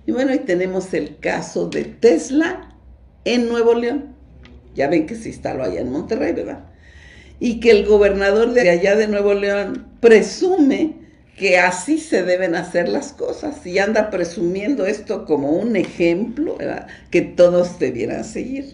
Y 0.06 0.12
bueno, 0.12 0.32
ahí 0.32 0.40
tenemos 0.40 0.92
el 0.92 1.16
caso 1.18 1.68
de 1.70 1.84
Tesla 1.84 2.76
en 3.24 3.48
Nuevo 3.48 3.72
León. 3.74 4.09
Ya 4.74 4.88
ven 4.88 5.06
que 5.06 5.14
se 5.14 5.28
instaló 5.28 5.64
allá 5.64 5.80
en 5.80 5.90
Monterrey, 5.90 6.32
¿verdad? 6.32 6.64
Y 7.38 7.60
que 7.60 7.70
el 7.70 7.86
gobernador 7.86 8.52
de 8.52 8.68
allá 8.68 8.96
de 8.96 9.08
Nuevo 9.08 9.34
León 9.34 9.86
presume 10.00 11.00
que 11.40 11.58
así 11.58 11.98
se 11.98 12.22
deben 12.22 12.54
hacer 12.54 12.86
las 12.86 13.14
cosas 13.14 13.66
y 13.66 13.78
anda 13.78 14.10
presumiendo 14.10 14.84
esto 14.84 15.24
como 15.24 15.52
un 15.52 15.74
ejemplo 15.74 16.56
¿verdad? 16.58 16.86
que 17.10 17.22
todos 17.22 17.78
debieran 17.78 18.24
seguir. 18.24 18.70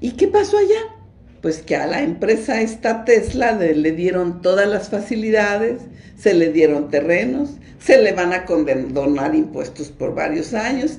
¿Y 0.00 0.12
qué 0.12 0.28
pasó 0.28 0.56
allá? 0.56 0.96
Pues 1.42 1.58
que 1.58 1.76
a 1.76 1.86
la 1.86 2.02
empresa 2.02 2.62
esta 2.62 3.04
Tesla 3.04 3.52
le, 3.52 3.92
dieron 3.92 4.40
todas 4.40 4.66
las 4.68 4.88
facilidades, 4.88 5.82
se 6.16 6.32
le 6.32 6.50
dieron 6.50 6.88
terrenos, 6.88 7.50
se 7.78 8.00
le 8.00 8.12
van 8.12 8.32
a 8.32 8.46
condonar 8.46 9.34
impuestos 9.34 9.90
por 9.90 10.14
varios 10.14 10.54
años 10.54 10.98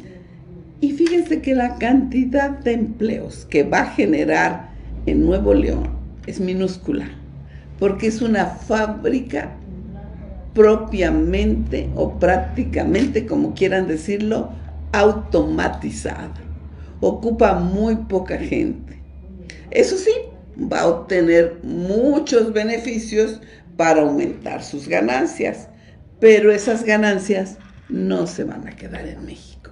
y 0.82 0.92
fíjense 0.92 1.42
que 1.42 1.56
la 1.56 1.76
cantidad 1.76 2.52
de 2.52 2.74
empleos 2.74 3.46
que 3.50 3.64
va 3.64 3.82
a 3.82 3.92
generar 3.92 4.70
en 5.06 5.26
Nuevo 5.26 5.54
León 5.54 5.90
es 6.26 6.40
minúscula, 6.40 7.10
porque 7.80 8.08
es 8.08 8.22
una 8.22 8.46
fábrica 8.46 9.52
propiamente 10.54 11.90
o 11.96 12.18
prácticamente, 12.20 13.26
como 13.26 13.54
quieran 13.54 13.88
decirlo, 13.88 14.52
automatizada. 14.92 16.34
Ocupa 17.02 17.56
muy 17.56 17.96
poca 17.96 18.38
gente. 18.38 19.02
Eso 19.72 19.98
sí, 19.98 20.12
va 20.72 20.82
a 20.82 20.88
obtener 20.88 21.60
muchos 21.64 22.52
beneficios 22.54 23.42
para 23.78 24.02
aumentar 24.02 24.64
sus 24.64 24.88
ganancias, 24.88 25.70
pero 26.20 26.52
esas 26.52 26.84
ganancias 26.84 27.58
no 27.88 28.28
se 28.28 28.44
van 28.44 28.68
a 28.68 28.76
quedar 28.76 29.08
en 29.08 29.26
México. 29.26 29.69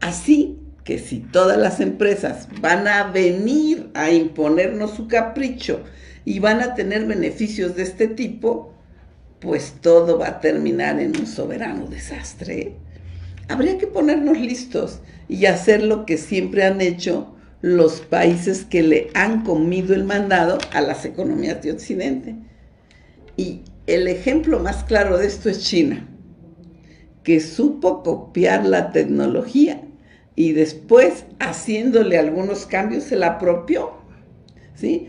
Así 0.00 0.58
que 0.84 0.98
si 0.98 1.20
todas 1.20 1.58
las 1.58 1.80
empresas 1.80 2.48
van 2.60 2.86
a 2.86 3.10
venir 3.10 3.90
a 3.94 4.10
imponernos 4.10 4.92
su 4.92 5.08
capricho 5.08 5.82
y 6.24 6.38
van 6.38 6.60
a 6.60 6.74
tener 6.74 7.06
beneficios 7.06 7.74
de 7.74 7.82
este 7.82 8.06
tipo, 8.06 8.74
pues 9.40 9.74
todo 9.80 10.18
va 10.18 10.28
a 10.28 10.40
terminar 10.40 11.00
en 11.00 11.16
un 11.18 11.26
soberano 11.26 11.86
desastre. 11.86 12.74
Habría 13.48 13.78
que 13.78 13.86
ponernos 13.86 14.38
listos 14.38 15.00
y 15.28 15.46
hacer 15.46 15.82
lo 15.82 16.06
que 16.06 16.18
siempre 16.18 16.64
han 16.64 16.80
hecho 16.80 17.34
los 17.60 18.00
países 18.02 18.64
que 18.64 18.82
le 18.82 19.10
han 19.14 19.42
comido 19.42 19.94
el 19.94 20.04
mandado 20.04 20.58
a 20.72 20.82
las 20.82 21.06
economías 21.06 21.62
de 21.62 21.72
Occidente. 21.72 22.36
Y 23.36 23.62
el 23.86 24.06
ejemplo 24.06 24.60
más 24.60 24.84
claro 24.84 25.16
de 25.16 25.26
esto 25.26 25.48
es 25.48 25.60
China, 25.60 26.06
que 27.22 27.40
supo 27.40 28.02
copiar 28.02 28.66
la 28.66 28.92
tecnología 28.92 29.83
y 30.36 30.52
después, 30.52 31.26
haciéndole 31.38 32.18
algunos 32.18 32.66
cambios, 32.66 33.04
se 33.04 33.16
la 33.16 33.28
apropió, 33.28 33.92
¿sí? 34.74 35.08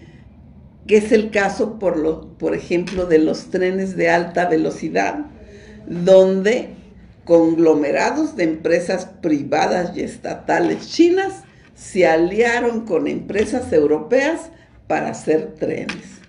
Que 0.88 0.98
es 0.98 1.12
el 1.12 1.32
caso, 1.32 1.79
por, 1.79 1.98
lo, 1.98 2.38
por 2.38 2.55
ejemplo, 2.55 3.08
de 3.08 3.17
los 3.17 3.50
trenes 3.50 3.98
de 3.98 4.10
alta 4.10 4.48
velocidad, 4.48 5.25
donde 5.88 6.70
conglomerados 7.24 8.36
de 8.36 8.44
empresas 8.44 9.08
privadas 9.22 9.98
y 9.98 10.01
estatales 10.01 10.89
chinas 10.89 11.41
se 11.74 12.05
aliaron 12.05 12.86
con 12.86 13.08
empresas 13.08 13.74
europeas 13.74 14.51
para 14.86 15.10
hacer 15.10 15.55
trenes. 15.55 16.20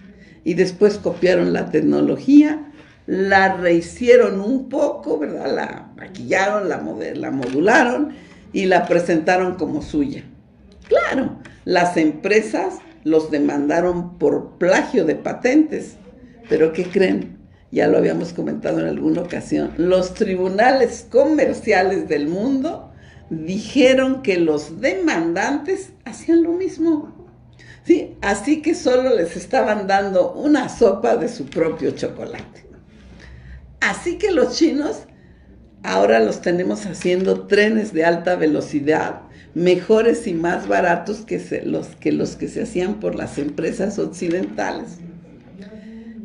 Y 0.42 0.54
después 0.54 0.96
copiaron 0.96 1.52
la 1.52 1.70
tecnología, 1.70 2.72
la 3.06 3.56
rehicieron 3.56 4.40
un 4.40 4.70
poco, 4.70 5.18
¿verdad? 5.18 5.54
La 5.54 5.92
maquillaron, 5.96 6.68
la, 6.70 6.82
la 7.14 7.30
modularon 7.30 8.14
y 8.56 8.64
la 8.64 8.86
presentaron 8.86 9.56
como 9.56 9.82
suya. 9.82 10.25
Claro, 10.88 11.36
las 11.66 11.98
empresas 11.98 12.78
los 13.04 13.30
demandaron 13.30 14.16
por 14.16 14.56
plagio 14.56 15.04
de 15.04 15.14
patentes, 15.14 15.96
pero 16.48 16.72
¿qué 16.72 16.84
creen? 16.84 17.36
Ya 17.70 17.86
lo 17.86 17.98
habíamos 17.98 18.32
comentado 18.32 18.80
en 18.80 18.86
alguna 18.86 19.20
ocasión, 19.20 19.72
los 19.76 20.14
tribunales 20.14 21.06
comerciales 21.10 22.08
del 22.08 22.28
mundo 22.28 22.94
dijeron 23.28 24.22
que 24.22 24.38
los 24.38 24.80
demandantes 24.80 25.90
hacían 26.06 26.42
lo 26.42 26.52
mismo. 26.52 27.28
Sí, 27.84 28.16
así 28.22 28.62
que 28.62 28.75
solo 28.75 29.14
les 29.14 29.36
estaban 29.36 29.86
dando 29.86 30.32
una 30.32 30.70
sopa 30.70 31.18
de 31.18 31.28
su 31.28 31.44
propio 31.44 31.90
chocolate. 31.90 32.64
Así 33.80 34.16
que 34.16 34.30
los 34.30 34.56
chinos 34.56 35.02
Ahora 35.87 36.19
los 36.19 36.40
tenemos 36.40 36.85
haciendo 36.85 37.47
trenes 37.47 37.93
de 37.93 38.05
alta 38.05 38.35
velocidad, 38.35 39.21
mejores 39.55 40.26
y 40.26 40.35
más 40.35 40.66
baratos 40.66 41.19
que, 41.19 41.62
los, 41.64 41.87
que 41.95 42.11
los 42.11 42.35
que 42.35 42.49
se 42.49 42.64
hacían 42.64 42.99
por 42.99 43.14
las 43.14 43.38
empresas 43.38 43.97
occidentales. 44.00 44.99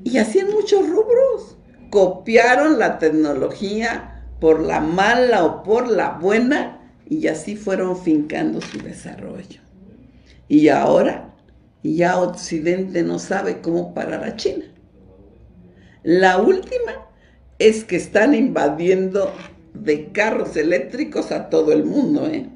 Y 0.03 0.17
hacían 0.17 0.49
muchos 0.49 0.89
rubros. 0.89 1.57
Copiaron 1.91 2.79
la 2.79 2.97
tecnología 2.97 4.25
por 4.39 4.61
la 4.61 4.79
mala 4.79 5.45
o 5.45 5.61
por 5.61 5.87
la 5.91 6.13
buena 6.13 6.81
y 7.07 7.27
así 7.27 7.55
fueron 7.55 7.95
fincando 8.01 8.61
su 8.61 8.79
desarrollo. 8.79 9.61
Y 10.47 10.69
ahora 10.69 11.35
ya 11.83 12.19
Occidente 12.19 13.03
no 13.03 13.19
sabe 13.19 13.61
cómo 13.61 13.93
parar 13.93 14.23
a 14.23 14.35
China. 14.35 14.65
La 16.01 16.39
última 16.39 17.11
es 17.61 17.83
que 17.83 17.95
están 17.95 18.33
invadiendo 18.33 19.31
de 19.73 20.11
carros 20.11 20.55
eléctricos 20.57 21.31
a 21.31 21.49
todo 21.49 21.71
el 21.73 21.83
mundo. 21.83 22.27
¿eh? 22.27 22.47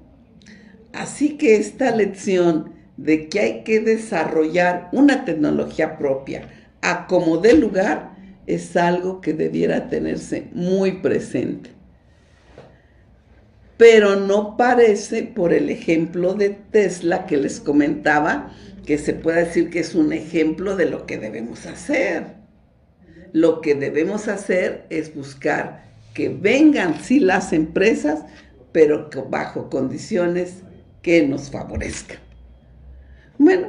Así 0.93 1.37
que 1.37 1.55
esta 1.55 1.95
lección 1.95 2.73
de 2.97 3.27
que 3.27 3.39
hay 3.39 3.63
que 3.63 3.79
desarrollar 3.79 4.89
una 4.91 5.25
tecnología 5.25 5.97
propia 5.97 6.49
a 6.81 7.07
como 7.07 7.37
dé 7.37 7.53
lugar 7.53 8.15
es 8.47 8.75
algo 8.77 9.21
que 9.21 9.33
debiera 9.33 9.89
tenerse 9.89 10.47
muy 10.53 10.93
presente. 10.93 11.71
Pero 13.77 14.15
no 14.15 14.55
parece, 14.55 15.23
por 15.23 15.51
el 15.51 15.69
ejemplo 15.69 16.33
de 16.33 16.49
Tesla 16.49 17.25
que 17.25 17.35
les 17.35 17.59
comentaba, 17.59 18.51
que 18.85 18.97
se 18.97 19.13
pueda 19.13 19.39
decir 19.39 19.69
que 19.69 19.79
es 19.79 19.95
un 19.95 20.13
ejemplo 20.13 20.77
de 20.77 20.85
lo 20.85 21.05
que 21.05 21.17
debemos 21.17 21.65
hacer 21.65 22.45
lo 23.35 23.59
que 23.59 23.75
debemos 23.75 24.29
hacer 24.29 24.85
es 24.89 25.13
buscar 25.13 25.83
que 26.15 26.29
vengan 26.29 26.99
sí 26.99 27.19
las 27.19 27.53
empresas, 27.53 28.21
pero 28.71 29.09
bajo 29.29 29.69
condiciones 29.69 30.63
que 31.03 31.27
nos 31.27 31.51
favorezcan. 31.51 32.17
Bueno, 33.37 33.67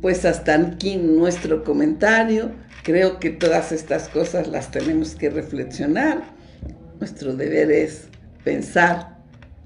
pues 0.00 0.24
hasta 0.24 0.54
aquí 0.54 0.96
nuestro 0.96 1.64
comentario. 1.64 2.52
Creo 2.84 3.18
que 3.18 3.30
todas 3.30 3.72
estas 3.72 4.08
cosas 4.08 4.46
las 4.46 4.70
tenemos 4.70 5.14
que 5.14 5.30
reflexionar. 5.30 6.22
Nuestro 7.00 7.34
deber 7.34 7.70
es 7.72 8.04
pensar 8.44 9.18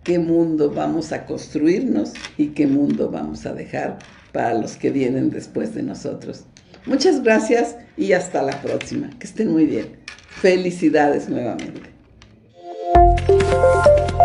qué 0.04 0.18
mundo 0.18 0.70
vamos 0.70 1.12
a 1.12 1.26
construirnos 1.26 2.12
y 2.38 2.48
qué 2.48 2.66
mundo 2.66 3.10
vamos 3.10 3.44
a 3.44 3.52
dejar 3.52 3.98
para 4.32 4.54
los 4.54 4.76
que 4.76 4.90
vienen 4.90 5.30
después 5.30 5.74
de 5.74 5.82
nosotros. 5.82 6.44
Muchas 6.86 7.22
gracias 7.22 7.76
y 7.96 8.12
hasta 8.12 8.42
la 8.42 8.60
próxima. 8.62 9.10
Que 9.18 9.26
estén 9.26 9.50
muy 9.50 9.66
bien. 9.66 9.96
Felicidades 10.28 11.28
nuevamente. 11.28 11.93
¿Te 12.94 14.23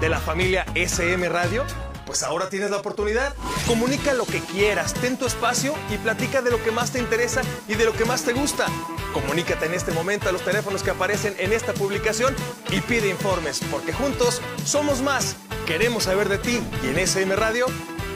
de 0.00 0.08
la 0.08 0.18
familia 0.18 0.64
SM 0.74 1.28
Radio? 1.28 1.64
Pues 2.06 2.22
ahora 2.22 2.48
tienes 2.48 2.70
la 2.70 2.76
oportunidad. 2.76 3.34
Comunica 3.66 4.14
lo 4.14 4.24
que 4.26 4.40
quieras, 4.40 4.94
ten 4.94 5.16
tu 5.16 5.26
espacio 5.26 5.74
y 5.92 5.98
platica 5.98 6.40
de 6.40 6.50
lo 6.50 6.62
que 6.62 6.70
más 6.70 6.92
te 6.92 7.00
interesa 7.00 7.42
y 7.66 7.74
de 7.74 7.84
lo 7.84 7.92
que 7.92 8.04
más 8.04 8.22
te 8.22 8.32
gusta. 8.32 8.66
Comunícate 9.12 9.66
en 9.66 9.74
este 9.74 9.90
momento 9.90 10.28
a 10.28 10.32
los 10.32 10.42
teléfonos 10.42 10.82
que 10.82 10.90
aparecen 10.90 11.34
en 11.38 11.52
esta 11.52 11.74
publicación 11.74 12.34
y 12.70 12.80
pide 12.80 13.08
informes, 13.08 13.60
porque 13.70 13.92
juntos 13.92 14.40
somos 14.64 15.02
más. 15.02 15.36
Queremos 15.66 16.04
saber 16.04 16.28
de 16.28 16.38
ti 16.38 16.60
y 16.84 16.88
en 16.88 16.98
SM 16.98 17.34
Radio 17.34 17.66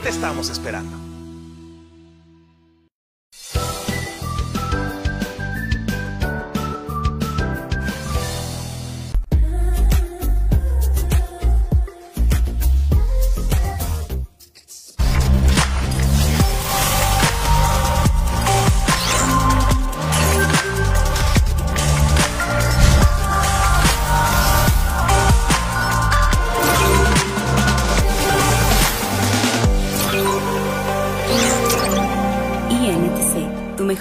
te 0.04 0.08
estamos 0.08 0.50
esperando. 0.50 1.09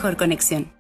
Mejor 0.10 0.18
conexión. 0.18 0.72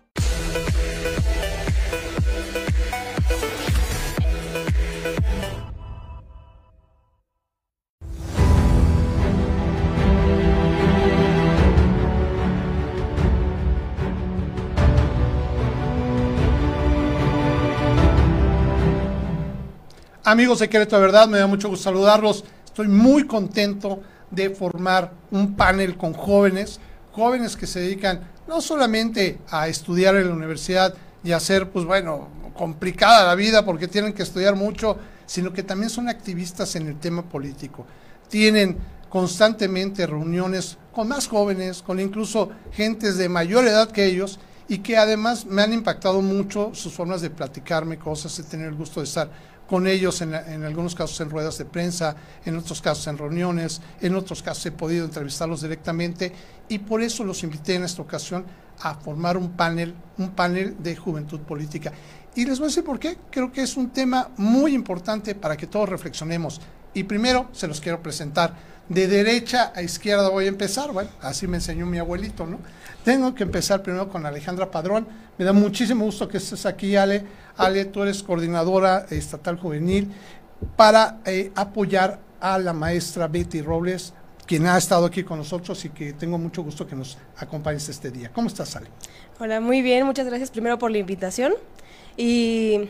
Amigos 20.24 20.59
Querétaro 20.59 21.01
de 21.01 21.07
Verdad, 21.07 21.27
me 21.27 21.39
da 21.39 21.48
mucho 21.48 21.69
gusto 21.69 21.86
saludarlos. 21.86 22.45
Estoy 22.63 22.88
muy 22.88 23.25
contento 23.25 24.01
de 24.29 24.51
formar 24.51 25.12
un 25.31 25.55
panel 25.55 25.98
con 25.98 26.13
jóvenes, 26.13 26.79
jóvenes 27.12 27.57
que 27.57 27.65
se 27.65 27.79
dedican 27.79 28.21
no 28.50 28.62
solamente 28.62 29.38
a 29.51 29.68
estudiar 29.68 30.15
en 30.15 30.27
la 30.27 30.34
universidad 30.34 30.96
y 31.24 31.34
hacer, 31.34 31.70
pues 31.70 31.86
bueno, 31.86 32.29
complicada 32.56 33.27
la 33.27 33.36
vida 33.36 33.63
porque 33.63 33.88
tienen 33.88 34.12
que 34.12 34.24
estudiar 34.24 34.56
mucho, 34.56 34.98
sino 35.27 35.53
que 35.53 35.62
también 35.62 35.91
son 35.91 36.10
activistas 36.10 36.75
en 36.75 36.88
el 36.88 37.00
tema 37.00 37.21
político. 37.21 37.86
Tienen 38.28 38.76
constantemente 39.08 40.08
reuniones 40.08 40.80
con 40.91 41.08
más 41.08 41.28
jóvenes, 41.28 41.84
con 41.84 42.00
incluso 42.00 42.50
gentes 42.71 43.17
de 43.17 43.30
mayor 43.30 43.67
edad 43.67 43.91
que 43.91 44.06
ellos 44.06 44.39
y 44.67 44.80
que 44.80 44.97
además 44.97 45.45
me 45.45 45.62
han 45.62 45.71
impactado 45.71 46.23
mucho 46.23 46.71
sus 46.73 46.91
formas 46.91 47.21
de 47.21 47.30
platicarme 47.30 48.00
cosas, 48.00 48.36
de 48.36 48.43
tener 48.45 48.69
el 48.69 48.76
gusto 48.76 49.00
de 49.00 49.06
estar 49.06 49.30
con 49.69 49.86
ellos 49.86 50.21
en, 50.21 50.34
en, 50.34 50.63
algunos 50.63 50.95
casos 50.95 51.21
en 51.21 51.29
ruedas 51.29 51.58
de 51.60 51.65
prensa, 51.65 52.15
en 52.43 52.58
otros 52.58 52.82
casos 52.82 53.05
en 53.08 53.17
reuniones, 53.17 53.82
en 54.01 54.15
otros 54.15 54.41
casos 54.41 54.65
he 54.65 54.71
podido 54.71 55.05
entrevistarlos 55.05 55.62
directamente 55.62 56.34
y 56.67 56.79
por 56.79 57.01
eso 57.03 57.23
los 57.23 57.43
invité 57.43 57.75
en 57.75 57.84
esta 57.84 58.01
ocasión 58.01 58.45
a 58.82 58.95
formar 58.95 59.38
un 59.38 59.51
panel, 59.51 59.93
un 60.17 60.32
panel 60.32 60.75
de 60.79 60.95
juventud 60.95 61.39
política. 61.41 61.91
Y 62.36 62.45
les 62.45 62.60
voy 62.60 62.65
a 62.65 62.69
decir 62.69 62.84
por 62.84 62.99
qué. 62.99 63.17
Creo 63.29 63.51
que 63.51 63.62
es 63.62 63.75
un 63.75 63.89
tema 63.89 64.29
muy 64.38 64.73
importante 64.73 65.36
para 65.36 65.58
que 65.58 65.67
todos 65.67 65.89
reflexionemos. 65.89 66.62
Y 66.93 67.03
primero 67.03 67.49
se 67.51 67.67
los 67.67 67.82
quiero 67.82 68.01
presentar. 68.01 68.55
De 68.89 69.08
derecha 69.08 69.71
a 69.75 69.84
izquierda 69.84 70.30
voy 70.30 70.45
a 70.45 70.47
empezar. 70.47 70.91
Bueno, 70.91 71.12
así 71.21 71.47
me 71.47 71.58
enseñó 71.58 71.86
mi 71.86 71.99
abuelito, 71.99 72.47
¿no? 72.47 72.60
Tengo 73.04 73.36
que 73.36 73.43
empezar 73.43 73.84
primero 73.84 74.10
con 74.10 74.25
Alejandra 74.25 74.71
Padrón. 74.71 75.08
Me 75.38 75.45
da 75.45 75.54
muchísimo 75.54 76.06
gusto 76.06 76.28
que 76.28 76.38
estés 76.38 76.65
aquí, 76.65 76.95
Ale. 76.95 77.23
Ale, 77.56 77.86
tú 77.86 78.02
eres 78.02 78.23
coordinadora 78.23 79.06
estatal 79.12 79.60
juvenil 79.60 80.12
para 80.75 81.19
eh, 81.25 81.52
apoyar 81.56 82.19
a 82.39 82.58
la 82.58 82.73
maestra 82.73 83.28
Betty 83.28 83.62
Robles, 83.62 84.13
quien 84.47 84.65
ha 84.65 84.75
estado 84.75 85.06
aquí 85.06 85.23
con 85.23 85.38
nosotros 85.38 85.86
y 85.86 85.89
que 85.89 86.13
tengo 86.13 86.39
mucho 86.39 86.63
gusto 86.63 86.88
que 86.88 86.95
nos 86.95 87.19
acompañes 87.38 87.88
este 87.89 88.10
día. 88.10 88.32
¿Cómo 88.34 88.47
estás, 88.47 88.75
Ale? 88.75 88.88
Hola, 89.39 89.60
muy 89.60 89.84
bien. 89.84 90.04
Muchas 90.08 90.25
gracias 90.25 90.49
primero 90.49 90.80
por 90.80 90.89
la 90.89 90.97
invitación. 90.97 91.54
Y, 92.17 92.89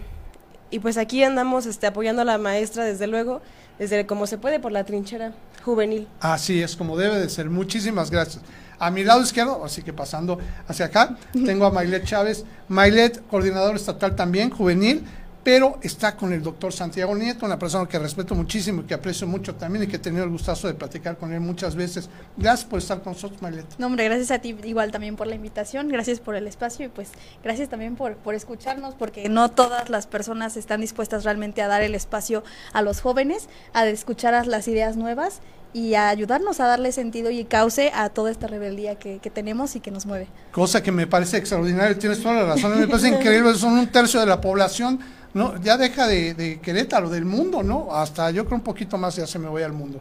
y 0.71 0.79
pues 0.79 0.97
aquí 0.97 1.23
andamos 1.23 1.65
este, 1.65 1.87
apoyando 1.87 2.21
a 2.21 2.25
la 2.25 2.37
maestra, 2.37 2.85
desde 2.85 3.05
luego, 3.05 3.41
desde 3.77 4.05
como 4.05 4.27
se 4.27 4.37
puede, 4.37 4.61
por 4.61 4.71
la 4.71 4.85
trinchera 4.85 5.33
juvenil. 5.63 6.07
Así 6.19 6.61
es, 6.61 6.75
como 6.75 6.97
debe 6.97 7.19
de 7.19 7.29
ser. 7.29 7.49
Muchísimas 7.49 8.09
gracias. 8.11 8.43
A 8.79 8.91
mi 8.91 9.03
lado 9.03 9.21
izquierdo, 9.21 9.63
así 9.65 9.81
que 9.81 9.91
pasando 9.91 10.39
hacia 10.67 10.85
acá, 10.85 11.17
tengo 11.45 11.65
a 11.65 11.71
Mailet 11.71 12.05
Chávez. 12.05 12.45
Mailet, 12.69 13.25
coordinador 13.27 13.75
estatal 13.75 14.15
también, 14.15 14.49
juvenil, 14.49 15.03
pero 15.51 15.79
está 15.81 16.15
con 16.15 16.31
el 16.31 16.43
doctor 16.43 16.71
Santiago 16.71 17.15
Nieto, 17.15 17.43
una 17.43 17.57
persona 17.57 17.89
que 17.89 17.97
respeto 17.97 18.35
muchísimo 18.35 18.85
que 18.85 18.93
aprecio 18.93 19.25
mucho 19.25 19.55
también 19.55 19.85
y 19.85 19.87
que 19.87 19.95
he 19.95 19.99
tenido 19.99 20.23
el 20.23 20.29
gustazo 20.29 20.67
de 20.67 20.75
platicar 20.75 21.17
con 21.17 21.33
él 21.33 21.39
muchas 21.39 21.75
veces. 21.75 22.07
Gracias 22.37 22.69
por 22.69 22.77
estar 22.77 23.01
con 23.01 23.13
nosotros, 23.13 23.41
Mailet. 23.41 23.65
No, 23.79 23.87
hombre, 23.87 24.05
gracias 24.05 24.29
a 24.29 24.37
ti 24.37 24.55
igual 24.63 24.91
también 24.91 25.15
por 25.15 25.25
la 25.25 25.33
invitación, 25.33 25.87
gracias 25.87 26.19
por 26.19 26.35
el 26.35 26.45
espacio 26.45 26.85
y 26.85 26.89
pues 26.89 27.09
gracias 27.43 27.67
también 27.67 27.95
por, 27.95 28.15
por 28.17 28.35
escucharnos, 28.35 28.93
porque 28.93 29.27
no 29.27 29.49
todas 29.49 29.89
las 29.89 30.05
personas 30.05 30.55
están 30.55 30.81
dispuestas 30.81 31.23
realmente 31.23 31.63
a 31.63 31.67
dar 31.67 31.81
el 31.81 31.95
espacio 31.95 32.43
a 32.71 32.83
los 32.83 33.01
jóvenes, 33.01 33.49
a 33.73 33.87
escuchar 33.87 34.45
las 34.45 34.67
ideas 34.67 34.97
nuevas 34.97 35.41
y 35.73 35.93
a 35.93 36.09
ayudarnos 36.09 36.59
a 36.59 36.65
darle 36.65 36.91
sentido 36.91 37.29
y 37.29 37.45
cauce 37.45 37.91
a 37.93 38.09
toda 38.09 38.31
esta 38.31 38.47
rebeldía 38.47 38.95
que, 38.95 39.19
que, 39.19 39.29
tenemos 39.29 39.75
y 39.75 39.79
que 39.79 39.91
nos 39.91 40.05
mueve. 40.05 40.27
Cosa 40.51 40.81
que 40.81 40.91
me 40.91 41.07
parece 41.07 41.37
extraordinario, 41.37 41.97
tienes 41.97 42.21
toda 42.21 42.35
la 42.35 42.45
razón, 42.45 42.79
me 42.79 42.87
parece 42.87 43.09
increíble, 43.09 43.53
son 43.55 43.73
un 43.73 43.87
tercio 43.87 44.19
de 44.19 44.25
la 44.25 44.41
población, 44.41 44.99
no 45.33 45.61
ya 45.61 45.77
deja 45.77 46.07
de, 46.07 46.33
de 46.33 46.59
Querétaro, 46.59 47.09
del 47.09 47.25
mundo, 47.25 47.61
¿no? 47.61 47.93
Hasta 47.93 48.31
yo 48.31 48.45
creo 48.45 48.57
un 48.57 48.63
poquito 48.63 48.97
más 48.97 49.15
ya 49.15 49.27
se 49.27 49.37
me 49.37 49.47
voy 49.47 49.63
al 49.63 49.73
mundo. 49.73 49.99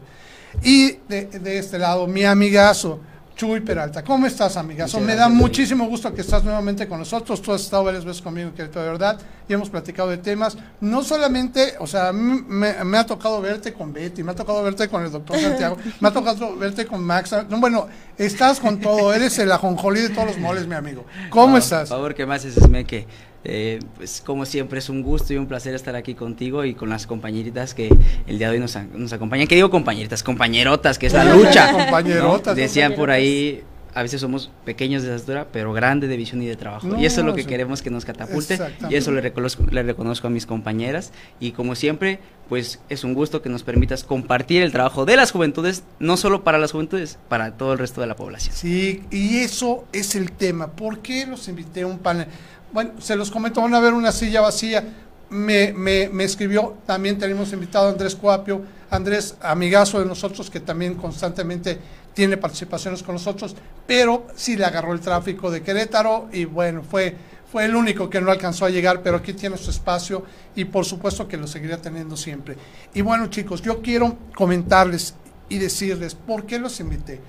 Y 0.63 0.97
de 1.07 1.59
este 1.59 1.77
lado, 1.77 2.07
mi 2.07 2.25
amigazo, 2.25 2.99
Chuy 3.39 3.61
Peralta. 3.61 4.03
¿Cómo 4.03 4.27
estás, 4.27 4.57
amigazo? 4.57 4.99
Me 4.99 5.15
da 5.15 5.29
muchísimo 5.29 5.87
gusto 5.87 6.13
que 6.13 6.19
estás 6.19 6.43
nuevamente 6.43 6.89
con 6.89 6.99
nosotros. 6.99 7.41
Tú 7.41 7.53
has 7.53 7.61
estado 7.61 7.85
varias 7.85 8.03
veces 8.03 8.21
conmigo 8.21 8.53
Querétaro 8.53 8.83
de 8.83 8.91
verdad 8.91 9.17
y 9.47 9.53
hemos 9.53 9.69
platicado 9.69 10.09
de 10.09 10.17
temas. 10.17 10.57
No 10.81 11.05
solamente, 11.05 11.75
o 11.79 11.87
sea, 11.87 12.11
me, 12.11 12.83
me, 12.83 12.97
ha 12.97 13.05
tocado 13.05 13.39
verte 13.39 13.71
con 13.71 13.93
Betty, 13.93 14.23
me 14.23 14.33
ha 14.33 14.35
tocado 14.35 14.61
verte 14.61 14.89
con 14.89 15.05
el 15.05 15.09
doctor 15.09 15.39
Santiago, 15.39 15.77
me 16.01 16.09
ha 16.09 16.11
tocado 16.11 16.57
verte 16.57 16.85
con 16.85 17.01
Max. 17.01 17.33
No, 17.47 17.61
bueno, 17.61 17.87
estás 18.17 18.59
con 18.59 18.81
todo, 18.81 19.13
eres 19.13 19.39
el 19.39 19.49
ajonjolí 19.53 20.01
de 20.01 20.09
todos 20.09 20.27
los 20.27 20.37
moles, 20.37 20.67
mi 20.67 20.75
amigo. 20.75 21.05
¿Cómo 21.29 21.57
estás? 21.57 21.87
Por 21.87 21.97
favor, 21.97 22.15
¿qué 22.15 22.25
más 22.25 22.43
es, 22.43 22.57
Esmeque? 22.57 23.07
Eh, 23.45 23.79
pues 23.95 24.21
como 24.25 24.45
siempre 24.45 24.79
es 24.79 24.89
un 24.89 25.01
gusto 25.01 25.33
y 25.33 25.37
un 25.37 25.47
placer 25.47 25.73
estar 25.73 25.95
aquí 25.95 26.13
contigo 26.13 26.65
y 26.65 26.73
con 26.73 26.89
las 26.89 27.07
compañeritas 27.07 27.73
que 27.73 27.89
el 28.27 28.37
día 28.37 28.49
de 28.49 28.55
hoy 28.55 28.59
nos, 28.59 28.77
nos 28.93 29.13
acompañan. 29.13 29.47
¿Qué 29.47 29.55
digo 29.55 29.69
compañeritas? 29.69 30.23
Compañerotas, 30.23 30.99
que 30.99 31.07
es 31.07 31.13
la 31.13 31.23
lucha. 31.23 31.71
compañerotas. 31.71 32.55
¿no? 32.55 32.61
Decían 32.61 32.95
por 32.95 33.11
ahí, 33.11 33.63
a 33.93 34.01
veces 34.01 34.21
somos 34.21 34.51
pequeños 34.65 35.03
de 35.03 35.15
estatura, 35.15 35.47
pero 35.51 35.73
grandes 35.73 36.09
de 36.09 36.17
visión 36.17 36.41
y 36.41 36.47
de 36.47 36.55
trabajo. 36.55 36.87
No, 36.87 37.01
y 37.01 37.05
eso 37.05 37.21
es 37.21 37.25
lo 37.25 37.33
que 37.33 37.45
queremos 37.45 37.81
que 37.81 37.89
nos 37.89 38.05
catapulte 38.05 38.59
y 38.89 38.95
eso 38.95 39.11
le 39.11 39.21
reconozco, 39.21 39.63
le 39.69 39.83
reconozco 39.83 40.27
a 40.27 40.29
mis 40.29 40.45
compañeras. 40.45 41.11
Y 41.39 41.51
como 41.51 41.75
siempre, 41.75 42.19
pues 42.49 42.79
es 42.89 43.03
un 43.03 43.13
gusto 43.13 43.41
que 43.41 43.49
nos 43.49 43.63
permitas 43.63 44.03
compartir 44.03 44.61
el 44.61 44.71
trabajo 44.71 45.05
de 45.05 45.15
las 45.15 45.31
juventudes, 45.31 45.83
no 45.99 46.17
solo 46.17 46.43
para 46.43 46.57
las 46.57 46.71
juventudes, 46.71 47.17
para 47.29 47.57
todo 47.57 47.73
el 47.73 47.79
resto 47.79 48.01
de 48.01 48.07
la 48.07 48.15
población. 48.15 48.55
Sí, 48.55 49.03
y 49.11 49.37
eso 49.37 49.85
es 49.91 50.15
el 50.15 50.31
tema. 50.31 50.67
¿Por 50.71 50.99
qué 50.99 51.25
los 51.25 51.47
invité 51.47 51.81
a 51.81 51.87
un 51.87 51.99
panel? 51.99 52.27
Bueno, 52.71 52.93
se 52.99 53.15
los 53.15 53.31
comento, 53.31 53.61
van 53.61 53.73
a 53.73 53.79
ver 53.79 53.93
una 53.93 54.11
silla 54.11 54.41
vacía. 54.41 54.83
Me, 55.29 55.73
me, 55.73 56.09
me 56.09 56.23
escribió, 56.23 56.77
también 56.87 57.19
tenemos 57.19 57.53
invitado 57.53 57.87
a 57.87 57.91
Andrés 57.91 58.15
Cuapio, 58.15 58.63
Andrés, 58.89 59.35
amigazo 59.41 59.99
de 59.99 60.05
nosotros, 60.05 60.49
que 60.49 60.59
también 60.59 60.95
constantemente 60.95 61.77
tiene 62.13 62.37
participaciones 62.37 63.03
con 63.03 63.15
nosotros, 63.15 63.55
pero 63.85 64.27
sí 64.35 64.57
le 64.57 64.65
agarró 64.65 64.93
el 64.93 64.99
tráfico 64.99 65.51
de 65.51 65.61
Querétaro 65.61 66.29
y 66.31 66.45
bueno, 66.45 66.83
fue, 66.83 67.15
fue 67.51 67.65
el 67.65 67.75
único 67.75 68.09
que 68.09 68.19
no 68.19 68.31
alcanzó 68.31 68.65
a 68.65 68.69
llegar, 68.69 69.01
pero 69.01 69.17
aquí 69.17 69.33
tiene 69.33 69.57
su 69.57 69.69
espacio 69.69 70.25
y 70.55 70.65
por 70.65 70.85
supuesto 70.85 71.27
que 71.27 71.37
lo 71.37 71.47
seguirá 71.47 71.77
teniendo 71.77 72.17
siempre. 72.17 72.57
Y 72.93 73.01
bueno 73.01 73.27
chicos, 73.27 73.61
yo 73.61 73.81
quiero 73.81 74.17
comentarles 74.35 75.13
y 75.47 75.59
decirles 75.59 76.15
por 76.15 76.45
qué 76.45 76.59
los 76.59 76.79
invité. 76.79 77.21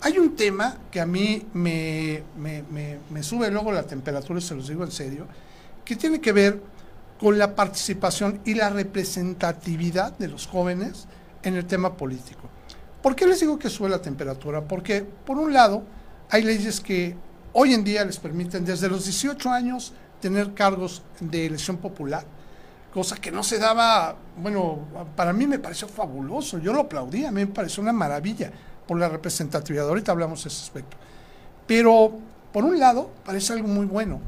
Hay 0.00 0.16
un 0.18 0.36
tema 0.36 0.76
que 0.92 1.00
a 1.00 1.06
mí 1.06 1.44
me, 1.54 2.22
sube 3.22 3.50
luego 3.50 3.72
la 3.72 3.82
temperatura, 3.82 4.38
y 4.38 4.42
se 4.42 4.54
los 4.54 4.68
digo 4.68 4.84
en 4.84 4.92
serio, 4.92 5.26
que 5.84 5.96
tiene 5.96 6.20
que 6.20 6.32
ver 6.32 6.60
con 7.18 7.36
la 7.36 7.56
participación 7.56 8.40
y 8.44 8.54
la 8.54 8.70
representatividad 8.70 10.16
de 10.16 10.28
los 10.28 10.46
jóvenes 10.46 11.06
en 11.42 11.56
el 11.56 11.66
tema 11.66 11.96
político. 11.96 12.42
¿Por 13.02 13.16
qué 13.16 13.26
les 13.26 13.40
digo 13.40 13.58
que 13.58 13.68
sube 13.68 13.88
la 13.88 14.00
temperatura? 14.00 14.62
Porque, 14.62 15.02
por 15.02 15.36
un 15.36 15.52
lado, 15.52 15.82
hay 16.30 16.42
leyes 16.42 16.80
que 16.80 17.16
hoy 17.52 17.74
en 17.74 17.82
día 17.82 18.04
les 18.04 18.18
permiten 18.18 18.64
desde 18.64 18.88
los 18.88 19.04
18 19.04 19.50
años 19.50 19.92
tener 20.20 20.54
cargos 20.54 21.02
de 21.20 21.46
elección 21.46 21.76
popular. 21.78 22.24
cosa 22.94 23.16
que 23.16 23.30
no 23.30 23.42
se 23.42 23.58
daba, 23.58 24.16
bueno, 24.40 24.78
para 25.14 25.32
mí 25.32 25.46
me 25.46 25.58
pareció 25.58 25.86
fabuloso, 25.86 26.58
yo 26.58 26.72
lo 26.72 26.80
aplaudía, 26.80 27.28
a 27.28 27.32
mí 27.32 27.42
me 27.42 27.52
pareció 27.52 27.82
una 27.82 27.92
maravilla 27.92 28.50
por 28.88 28.98
la 28.98 29.08
representatividad, 29.08 29.86
ahorita 29.88 30.10
hablamos 30.10 30.42
de 30.42 30.48
ese 30.48 30.62
aspecto. 30.62 30.96
Pero, 31.68 32.18
por 32.52 32.64
un 32.64 32.80
lado, 32.80 33.10
parece 33.24 33.52
algo 33.52 33.68
muy 33.68 33.86
bueno, 33.86 34.18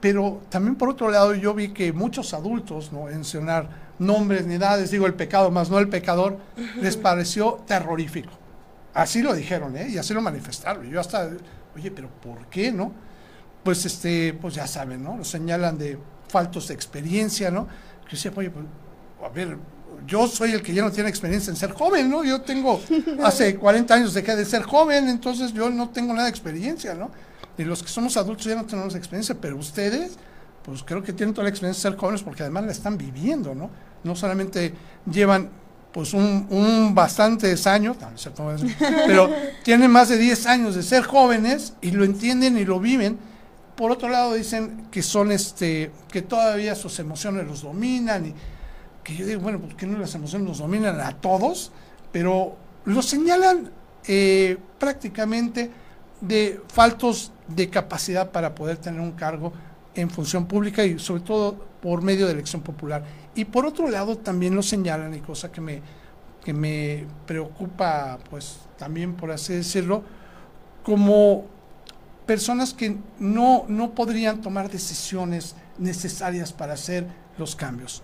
pero 0.00 0.42
también 0.50 0.74
por 0.74 0.88
otro 0.88 1.10
lado 1.10 1.32
yo 1.34 1.54
vi 1.54 1.68
que 1.68 1.92
muchos 1.92 2.34
adultos, 2.34 2.92
no 2.92 3.04
mencionar 3.04 3.68
nombres 4.00 4.44
ni 4.44 4.54
edades, 4.54 4.90
digo 4.90 5.06
el 5.06 5.14
pecado 5.14 5.50
más 5.52 5.70
no 5.70 5.78
el 5.78 5.88
pecador, 5.88 6.38
les 6.80 6.96
pareció 6.96 7.60
terrorífico. 7.66 8.32
Así 8.92 9.22
lo 9.22 9.32
dijeron, 9.32 9.76
¿eh? 9.76 9.88
Y 9.88 9.98
así 9.98 10.12
lo 10.12 10.20
manifestaron. 10.20 10.90
Yo 10.90 11.00
hasta, 11.00 11.30
oye, 11.76 11.90
pero 11.92 12.08
¿por 12.08 12.46
qué, 12.46 12.72
no? 12.72 12.92
Pues 13.62 13.86
este, 13.86 14.34
pues 14.34 14.54
ya 14.54 14.66
saben, 14.66 15.02
¿no? 15.02 15.16
Lo 15.16 15.24
señalan 15.24 15.78
de 15.78 15.96
faltos 16.28 16.68
de 16.68 16.74
experiencia, 16.74 17.50
¿no? 17.50 17.68
Que 18.04 18.16
decía, 18.16 18.32
oye, 18.34 18.50
pues, 18.50 18.64
a 19.24 19.28
ver, 19.28 19.56
yo 20.06 20.26
soy 20.26 20.52
el 20.52 20.62
que 20.62 20.74
ya 20.74 20.82
no 20.82 20.90
tiene 20.90 21.08
experiencia 21.08 21.50
en 21.50 21.56
ser 21.56 21.72
joven, 21.72 22.10
¿no? 22.10 22.24
Yo 22.24 22.40
tengo, 22.40 22.80
hace 23.24 23.56
40 23.56 23.94
años 23.94 24.14
dejé 24.14 24.36
de 24.36 24.44
ser 24.44 24.62
joven, 24.62 25.08
entonces 25.08 25.52
yo 25.52 25.70
no 25.70 25.90
tengo 25.90 26.12
nada 26.12 26.24
de 26.24 26.30
experiencia, 26.30 26.94
¿no? 26.94 27.10
Y 27.58 27.64
los 27.64 27.82
que 27.82 27.88
somos 27.88 28.16
adultos 28.16 28.46
ya 28.46 28.54
no 28.54 28.64
tenemos 28.64 28.94
experiencia, 28.94 29.36
pero 29.40 29.56
ustedes, 29.56 30.12
pues 30.64 30.82
creo 30.82 31.02
que 31.02 31.12
tienen 31.12 31.34
toda 31.34 31.44
la 31.44 31.50
experiencia 31.50 31.90
de 31.90 31.92
ser 31.94 32.00
jóvenes 32.00 32.22
porque 32.22 32.42
además 32.42 32.64
la 32.64 32.72
están 32.72 32.96
viviendo, 32.96 33.54
¿no? 33.54 33.70
No 34.04 34.16
solamente 34.16 34.74
llevan 35.10 35.50
pues 35.92 36.14
un, 36.14 36.46
un 36.50 36.94
bastantes 36.94 37.66
años, 37.66 37.98
pero 39.06 39.30
tienen 39.62 39.90
más 39.90 40.08
de 40.08 40.16
10 40.16 40.46
años 40.46 40.74
de 40.74 40.82
ser 40.82 41.04
jóvenes 41.04 41.74
y 41.82 41.90
lo 41.90 42.04
entienden 42.04 42.56
y 42.56 42.64
lo 42.64 42.80
viven. 42.80 43.18
Por 43.76 43.90
otro 43.90 44.08
lado 44.08 44.34
dicen 44.34 44.88
que 44.90 45.02
son 45.02 45.32
este, 45.32 45.90
que 46.10 46.22
todavía 46.22 46.74
sus 46.74 46.98
emociones 46.98 47.46
los 47.46 47.62
dominan 47.62 48.26
y 48.26 48.34
que 49.02 49.16
yo 49.16 49.26
digo, 49.26 49.40
bueno, 49.40 49.58
¿por 49.60 49.76
qué 49.76 49.86
no 49.86 49.98
las 49.98 50.14
emociones 50.14 50.48
nos 50.48 50.58
dominan 50.58 51.00
a 51.00 51.20
todos? 51.20 51.72
Pero 52.12 52.56
lo 52.84 53.02
señalan 53.02 53.70
eh, 54.06 54.58
prácticamente 54.78 55.70
de 56.20 56.60
faltos 56.68 57.32
de 57.48 57.68
capacidad 57.68 58.30
para 58.30 58.54
poder 58.54 58.76
tener 58.76 59.00
un 59.00 59.12
cargo 59.12 59.52
en 59.94 60.08
función 60.10 60.46
pública 60.46 60.84
y 60.84 60.98
sobre 60.98 61.22
todo 61.22 61.56
por 61.80 62.02
medio 62.02 62.26
de 62.26 62.32
elección 62.32 62.62
popular. 62.62 63.04
Y 63.34 63.44
por 63.44 63.66
otro 63.66 63.88
lado 63.88 64.16
también 64.16 64.54
lo 64.54 64.62
señalan, 64.62 65.14
y 65.14 65.20
cosa 65.20 65.50
que 65.50 65.60
me, 65.60 65.82
que 66.44 66.52
me 66.52 67.06
preocupa, 67.26 68.18
pues 68.30 68.58
también 68.78 69.14
por 69.14 69.30
así 69.30 69.54
decirlo, 69.54 70.02
como 70.82 71.46
personas 72.26 72.72
que 72.72 72.96
no, 73.18 73.64
no 73.68 73.90
podrían 73.92 74.40
tomar 74.40 74.70
decisiones 74.70 75.56
necesarias 75.78 76.52
para 76.52 76.74
hacer 76.74 77.06
los 77.38 77.56
cambios. 77.56 78.02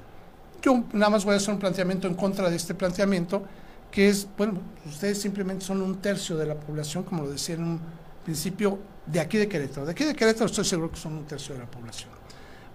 Yo 0.62 0.84
nada 0.92 1.10
más 1.10 1.24
voy 1.24 1.34
a 1.34 1.36
hacer 1.36 1.54
un 1.54 1.60
planteamiento 1.60 2.08
en 2.08 2.14
contra 2.14 2.50
de 2.50 2.56
este 2.56 2.74
planteamiento, 2.74 3.44
que 3.90 4.08
es, 4.08 4.26
bueno, 4.36 4.60
ustedes 4.86 5.20
simplemente 5.20 5.64
son 5.64 5.80
un 5.82 5.96
tercio 5.96 6.36
de 6.36 6.46
la 6.46 6.54
población, 6.54 7.04
como 7.04 7.22
lo 7.22 7.30
decía 7.30 7.54
en 7.54 7.62
un 7.62 7.80
principio, 8.24 8.78
de 9.06 9.20
aquí 9.20 9.38
de 9.38 9.48
Querétaro. 9.48 9.86
De 9.86 9.92
aquí 9.92 10.04
de 10.04 10.14
Querétaro 10.14 10.46
estoy 10.46 10.64
seguro 10.64 10.90
que 10.90 10.98
son 10.98 11.14
un 11.14 11.24
tercio 11.24 11.54
de 11.54 11.60
la 11.60 11.66
población. 11.66 12.10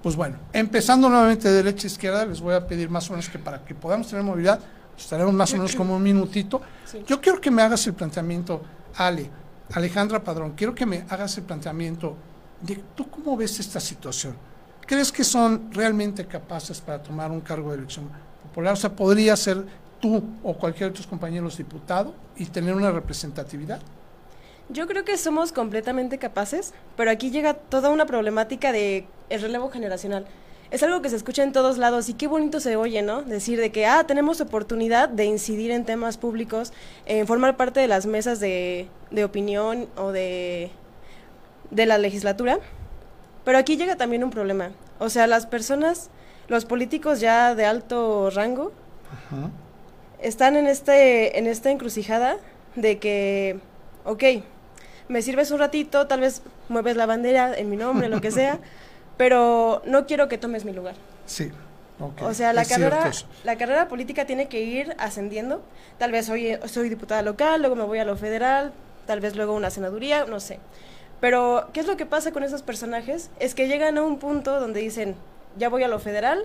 Pues 0.02 0.15
bueno, 0.15 0.38
empezando 0.52 1.08
nuevamente 1.08 1.48
de 1.48 1.56
derecha 1.56 1.88
a 1.88 1.91
izquierda, 1.91 2.26
les 2.26 2.41
voy 2.41 2.56
a 2.56 2.65
pedir 2.67 2.89
más 2.89 3.10
o 3.10 3.13
menos 3.13 3.30
que 3.30 3.39
para 3.39 3.63
que 3.63 3.76
podamos 3.76 4.08
tener 4.08 4.24
movilidad, 4.24 4.60
estaremos 4.98 5.34
más 5.34 5.54
o 5.54 5.58
menos 5.58 5.76
como 5.76 5.96
un 5.96 6.04
minutito. 6.04 6.62
Yo 7.06 7.22
quiero 7.22 7.39
que 7.39 7.52
me 7.52 7.62
hagas 7.62 7.86
el 7.88 7.93
planteamiento, 7.93 8.62
Ale, 8.96 9.30
Alejandra 9.74 10.24
Padrón, 10.24 10.54
quiero 10.56 10.76
que 10.76 10.86
me 10.86 11.06
hagas 11.10 11.38
el 11.38 11.43
planteamiento 11.43 12.15
de 12.62 12.84
tú 12.96 13.10
cómo 13.10 13.38
ves 13.38 13.60
esta 13.60 13.80
situación. 13.80 14.36
¿Crees 14.93 15.12
que 15.12 15.23
son 15.23 15.71
realmente 15.71 16.23
capaces 16.23 16.79
para 16.79 17.01
tomar 17.01 17.32
un 17.32 17.41
cargo 17.41 17.71
de 17.71 17.79
elección 17.79 18.08
popular? 18.43 18.73
O 18.73 18.75
sea, 18.75 18.91
¿podría 18.91 19.36
ser 19.36 19.65
tú 19.99 20.23
o 20.43 20.53
cualquier 20.53 20.91
de 20.91 20.97
tus 20.97 21.08
compañeros 21.08 21.58
diputado 21.58 22.13
y 22.36 22.45
tener 22.45 22.75
una 22.75 22.91
representatividad? 22.91 23.82
Yo 24.69 24.86
creo 24.86 25.03
que 25.03 25.17
somos 25.17 25.51
completamente 25.51 26.19
capaces, 26.19 26.75
pero 26.95 27.10
aquí 27.10 27.32
llega 27.32 27.56
toda 27.56 27.89
una 27.89 28.06
problemática 28.06 28.71
de 28.71 29.08
el 29.32 29.41
relevo 29.41 29.71
generacional. 29.71 30.27
Es 30.69 30.84
algo 30.84 31.01
que 31.01 31.10
se 31.10 31.15
escucha 31.15 31.41
en 31.41 31.53
todos 31.53 31.79
lados 31.79 32.08
y 32.10 32.13
qué 32.13 32.27
bonito 32.27 32.60
se 32.60 32.75
oye, 32.75 33.01
¿no? 33.01 33.23
Decir 33.23 33.60
de 33.60 33.71
que, 33.71 33.88
ah, 33.88 34.03
tenemos 34.03 34.41
oportunidad 34.41 35.10
de 35.10 35.25
incidir 35.25 35.71
en 35.71 35.86
temas 35.86 36.17
públicos, 36.17 36.71
en 37.08 37.25
formar 37.25 37.58
parte 37.58 37.79
de 37.79 37.88
las 37.88 38.06
mesas 38.06 38.39
de, 38.39 38.88
de 39.10 39.25
opinión 39.25 39.88
o 39.97 40.12
de, 40.12 40.69
de 41.71 41.88
la 41.88 41.97
legislatura. 41.97 42.60
Pero 43.43 43.58
aquí 43.58 43.75
llega 43.75 43.95
también 43.95 44.23
un 44.23 44.29
problema. 44.29 44.69
O 45.03 45.09
sea, 45.09 45.27
las 45.27 45.45
personas, 45.45 46.09
los 46.47 46.63
políticos 46.63 47.19
ya 47.19 47.55
de 47.55 47.65
alto 47.65 48.29
rango, 48.29 48.71
están 50.21 50.55
en, 50.55 50.65
este, 50.65 51.37
en 51.37 51.45
esta 51.45 51.71
encrucijada 51.71 52.37
de 52.75 52.99
que, 52.99 53.59
ok, 54.05 54.23
me 55.09 55.21
sirves 55.21 55.51
un 55.51 55.59
ratito, 55.59 56.07
tal 56.07 56.21
vez 56.21 56.41
mueves 56.69 56.95
la 56.95 57.05
bandera 57.05 57.53
en 57.53 57.69
mi 57.69 57.75
nombre, 57.75 58.07
lo 58.07 58.21
que 58.21 58.31
sea, 58.39 58.59
pero 59.17 59.81
no 59.85 60.05
quiero 60.05 60.29
que 60.29 60.37
tomes 60.37 60.63
mi 60.63 60.71
lugar. 60.71 60.95
Sí. 61.25 61.51
O 62.21 62.33
sea, 62.33 62.53
la 62.53 62.63
carrera, 62.63 63.11
la 63.43 63.57
carrera 63.57 63.89
política 63.89 64.25
tiene 64.25 64.47
que 64.47 64.61
ir 64.61 64.95
ascendiendo. 64.99 65.61
Tal 65.97 66.13
vez 66.13 66.29
hoy 66.29 66.57
soy 66.67 66.87
diputada 66.87 67.21
local, 67.23 67.59
luego 67.59 67.75
me 67.75 67.83
voy 67.83 67.99
a 67.99 68.05
lo 68.05 68.15
federal, 68.15 68.71
tal 69.05 69.19
vez 69.19 69.35
luego 69.35 69.53
una 69.53 69.69
senaduría, 69.69 70.23
no 70.23 70.39
sé. 70.39 70.59
Pero, 71.23 71.69
¿qué 71.71 71.79
es 71.79 71.88
lo 71.88 71.95
que 71.95 72.05
pasa 72.05 72.33
con 72.33 72.43
esos 72.43 72.63
personajes? 72.63 73.29
Es 73.39 73.55
que 73.55 73.69
llegan 73.69 73.97
a 73.97 74.03
un 74.03 74.19
punto 74.19 74.59
donde 74.59 74.81
dicen, 74.81 75.15
ya 75.57 75.69
voy 75.69 75.81
a 75.83 75.88
lo 75.88 75.97
federal 75.97 76.43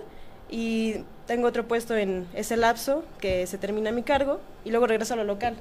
y 0.49 1.03
tengo 1.27 1.49
otro 1.49 1.67
puesto 1.67 1.97
en 1.97 2.25
ese 2.33 2.55
lapso 2.55 3.03
que 3.19 3.45
se 3.45 3.57
termina 3.57 3.91
mi 3.91 4.03
cargo 4.03 4.39
y 4.63 4.69
luego 4.69 4.87
regreso 4.87 5.15
a 5.15 5.17
lo 5.17 5.25
local. 5.25 5.57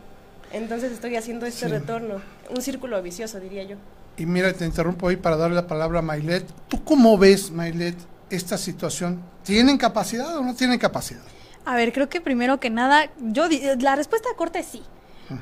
Entonces 0.52 0.92
estoy 0.92 1.16
haciendo 1.16 1.46
este 1.46 1.66
retorno, 1.66 2.22
un 2.48 2.62
círculo 2.62 3.02
vicioso, 3.02 3.40
diría 3.40 3.64
yo. 3.64 3.74
Y 4.18 4.24
mira, 4.24 4.52
te 4.52 4.64
interrumpo 4.64 5.08
ahí 5.08 5.16
para 5.16 5.36
darle 5.36 5.56
la 5.56 5.66
palabra 5.66 5.98
a 5.98 6.02
Mailet. 6.02 6.46
¿Tú 6.68 6.84
cómo 6.84 7.18
ves, 7.18 7.50
Mailet, 7.50 7.96
esta 8.30 8.56
situación? 8.56 9.20
¿Tienen 9.42 9.78
capacidad 9.78 10.36
o 10.36 10.44
no 10.44 10.54
tienen 10.54 10.78
capacidad? 10.78 11.24
A 11.64 11.74
ver, 11.74 11.92
creo 11.92 12.08
que 12.08 12.20
primero 12.20 12.60
que 12.60 12.70
nada, 12.70 13.10
yo 13.18 13.48
la 13.80 13.96
respuesta 13.96 14.28
corta 14.36 14.60
es 14.60 14.66
sí. 14.66 14.84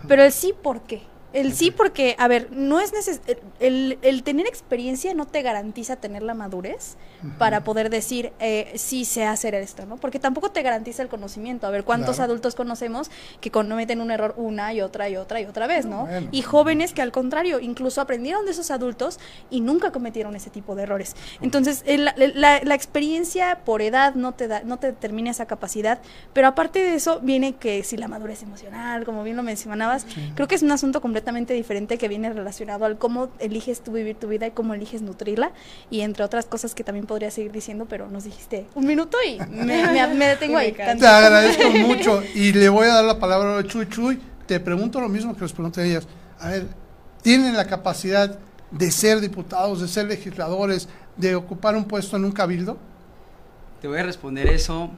Pero 0.08 0.24
el 0.24 0.32
sí, 0.32 0.54
¿por 0.62 0.80
qué? 0.80 1.02
El 1.36 1.52
sí 1.52 1.70
porque, 1.70 2.16
a 2.18 2.28
ver, 2.28 2.48
no 2.50 2.80
es 2.80 2.94
necesario, 2.94 3.36
el, 3.60 3.98
el, 4.00 4.22
tener 4.22 4.46
experiencia 4.46 5.12
no 5.12 5.26
te 5.26 5.42
garantiza 5.42 5.96
tener 5.96 6.22
la 6.22 6.32
madurez 6.32 6.96
para 7.36 7.62
poder 7.62 7.90
decir 7.90 8.32
eh, 8.38 8.72
sí 8.76 9.04
sé 9.04 9.26
hacer 9.26 9.54
esto, 9.54 9.84
¿no? 9.84 9.96
Porque 9.98 10.18
tampoco 10.18 10.50
te 10.50 10.62
garantiza 10.62 11.02
el 11.02 11.08
conocimiento. 11.08 11.66
A 11.66 11.70
ver, 11.70 11.84
¿cuántos 11.84 12.20
adultos 12.20 12.54
conocemos 12.54 13.10
que 13.42 13.50
cometen 13.50 14.00
un 14.00 14.10
error 14.10 14.32
una 14.38 14.72
y 14.72 14.80
otra 14.80 15.10
y 15.10 15.16
otra 15.18 15.38
y 15.42 15.44
otra 15.44 15.66
vez, 15.66 15.84
¿no? 15.84 16.08
y 16.30 16.40
jóvenes 16.40 16.94
que 16.94 17.02
al 17.02 17.12
contrario, 17.12 17.60
incluso 17.60 18.00
aprendieron 18.00 18.46
de 18.46 18.52
esos 18.52 18.70
adultos 18.70 19.20
y 19.50 19.60
nunca 19.60 19.92
cometieron 19.92 20.36
ese 20.36 20.48
tipo 20.48 20.74
de 20.74 20.84
errores. 20.84 21.16
Entonces, 21.42 21.84
la, 21.86 22.14
la, 22.16 22.74
experiencia 22.74 23.60
por 23.64 23.82
edad 23.82 24.14
no 24.14 24.32
te, 24.32 24.48
da, 24.48 24.62
no 24.64 24.78
te 24.78 24.88
determina 24.88 25.30
esa 25.30 25.44
capacidad, 25.44 26.00
pero 26.32 26.48
aparte 26.48 26.78
de 26.78 26.94
eso 26.94 27.20
viene 27.20 27.56
que 27.56 27.84
si 27.84 27.98
la 27.98 28.08
madurez 28.08 28.42
emocional, 28.42 29.04
como 29.04 29.22
bien 29.22 29.36
lo 29.36 29.42
mencionabas, 29.42 30.06
creo 30.34 30.48
que 30.48 30.54
es 30.54 30.62
un 30.62 30.70
asunto 30.70 31.02
completamente 31.02 31.25
diferente 31.34 31.98
que 31.98 32.08
viene 32.08 32.32
relacionado 32.32 32.84
al 32.84 32.98
cómo 32.98 33.28
eliges 33.38 33.80
tú 33.80 33.92
vivir 33.92 34.16
tu 34.16 34.28
vida 34.28 34.46
y 34.46 34.50
cómo 34.52 34.74
eliges 34.74 35.02
nutrirla 35.02 35.52
y 35.90 36.00
entre 36.00 36.24
otras 36.24 36.46
cosas 36.46 36.74
que 36.74 36.84
también 36.84 37.06
podría 37.06 37.30
seguir 37.30 37.52
diciendo, 37.52 37.86
pero 37.88 38.08
nos 38.08 38.24
dijiste 38.24 38.66
un 38.74 38.86
minuto 38.86 39.18
y 39.26 39.38
me, 39.50 40.26
detengo 40.26 40.56
ahí. 40.58 40.72
Te 40.72 41.06
agradezco 41.06 41.70
mucho 41.70 42.22
y 42.34 42.52
le 42.52 42.68
voy 42.68 42.86
a 42.86 42.94
dar 42.94 43.04
la 43.04 43.18
palabra 43.18 43.58
a 43.58 43.64
Chuy 43.64 43.88
Chuy. 43.88 44.20
Te 44.46 44.60
pregunto 44.60 45.00
lo 45.00 45.08
mismo 45.08 45.34
que 45.34 45.42
les 45.42 45.52
pregunté 45.52 45.80
a 45.80 45.84
ellas. 45.84 46.08
A 46.38 46.50
ver, 46.50 46.68
¿tienen 47.22 47.56
la 47.56 47.66
capacidad 47.66 48.38
de 48.70 48.90
ser 48.90 49.20
diputados, 49.20 49.80
de 49.80 49.88
ser 49.88 50.06
legisladores, 50.06 50.88
de 51.16 51.34
ocupar 51.34 51.74
un 51.74 51.84
puesto 51.84 52.16
en 52.16 52.24
un 52.24 52.32
cabildo? 52.32 52.78
Te 53.80 53.88
voy 53.88 53.98
a 53.98 54.04
responder 54.04 54.46
eso 54.46 54.90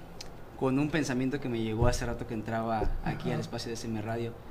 con 0.60 0.78
un 0.78 0.90
pensamiento 0.90 1.40
que 1.40 1.48
me 1.48 1.60
llegó 1.60 1.86
hace 1.86 2.04
rato 2.04 2.26
que 2.26 2.34
entraba 2.34 2.90
aquí 3.04 3.30
al 3.30 3.40
espacio 3.40 3.70
de 3.70 3.76
SM 3.76 4.02
Radio 4.02 4.47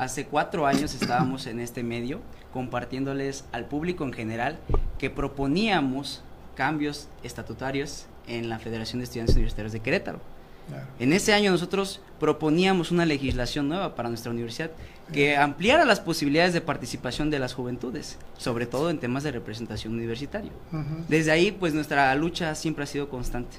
Hace 0.00 0.24
cuatro 0.24 0.66
años 0.66 0.94
estábamos 0.94 1.46
en 1.46 1.60
este 1.60 1.82
medio 1.82 2.20
compartiéndoles 2.54 3.44
al 3.52 3.66
público 3.66 4.02
en 4.02 4.14
general 4.14 4.58
que 4.98 5.10
proponíamos 5.10 6.22
cambios 6.54 7.10
estatutarios 7.22 8.06
en 8.26 8.48
la 8.48 8.58
Federación 8.58 9.00
de 9.00 9.04
Estudiantes 9.04 9.36
Universitarios 9.36 9.74
de 9.74 9.80
Querétaro. 9.80 10.18
En 10.98 11.12
ese 11.12 11.34
año 11.34 11.50
nosotros 11.50 12.00
proponíamos 12.18 12.90
una 12.90 13.04
legislación 13.04 13.68
nueva 13.68 13.94
para 13.94 14.08
nuestra 14.08 14.32
universidad 14.32 14.70
que 15.12 15.36
ampliara 15.36 15.84
las 15.84 16.00
posibilidades 16.00 16.54
de 16.54 16.62
participación 16.62 17.28
de 17.28 17.38
las 17.38 17.52
juventudes, 17.52 18.16
sobre 18.38 18.64
todo 18.64 18.88
en 18.88 19.00
temas 19.00 19.22
de 19.22 19.32
representación 19.32 19.92
universitaria. 19.92 20.52
Desde 21.08 21.30
ahí, 21.30 21.52
pues 21.52 21.74
nuestra 21.74 22.14
lucha 22.14 22.54
siempre 22.54 22.84
ha 22.84 22.86
sido 22.86 23.10
constante. 23.10 23.58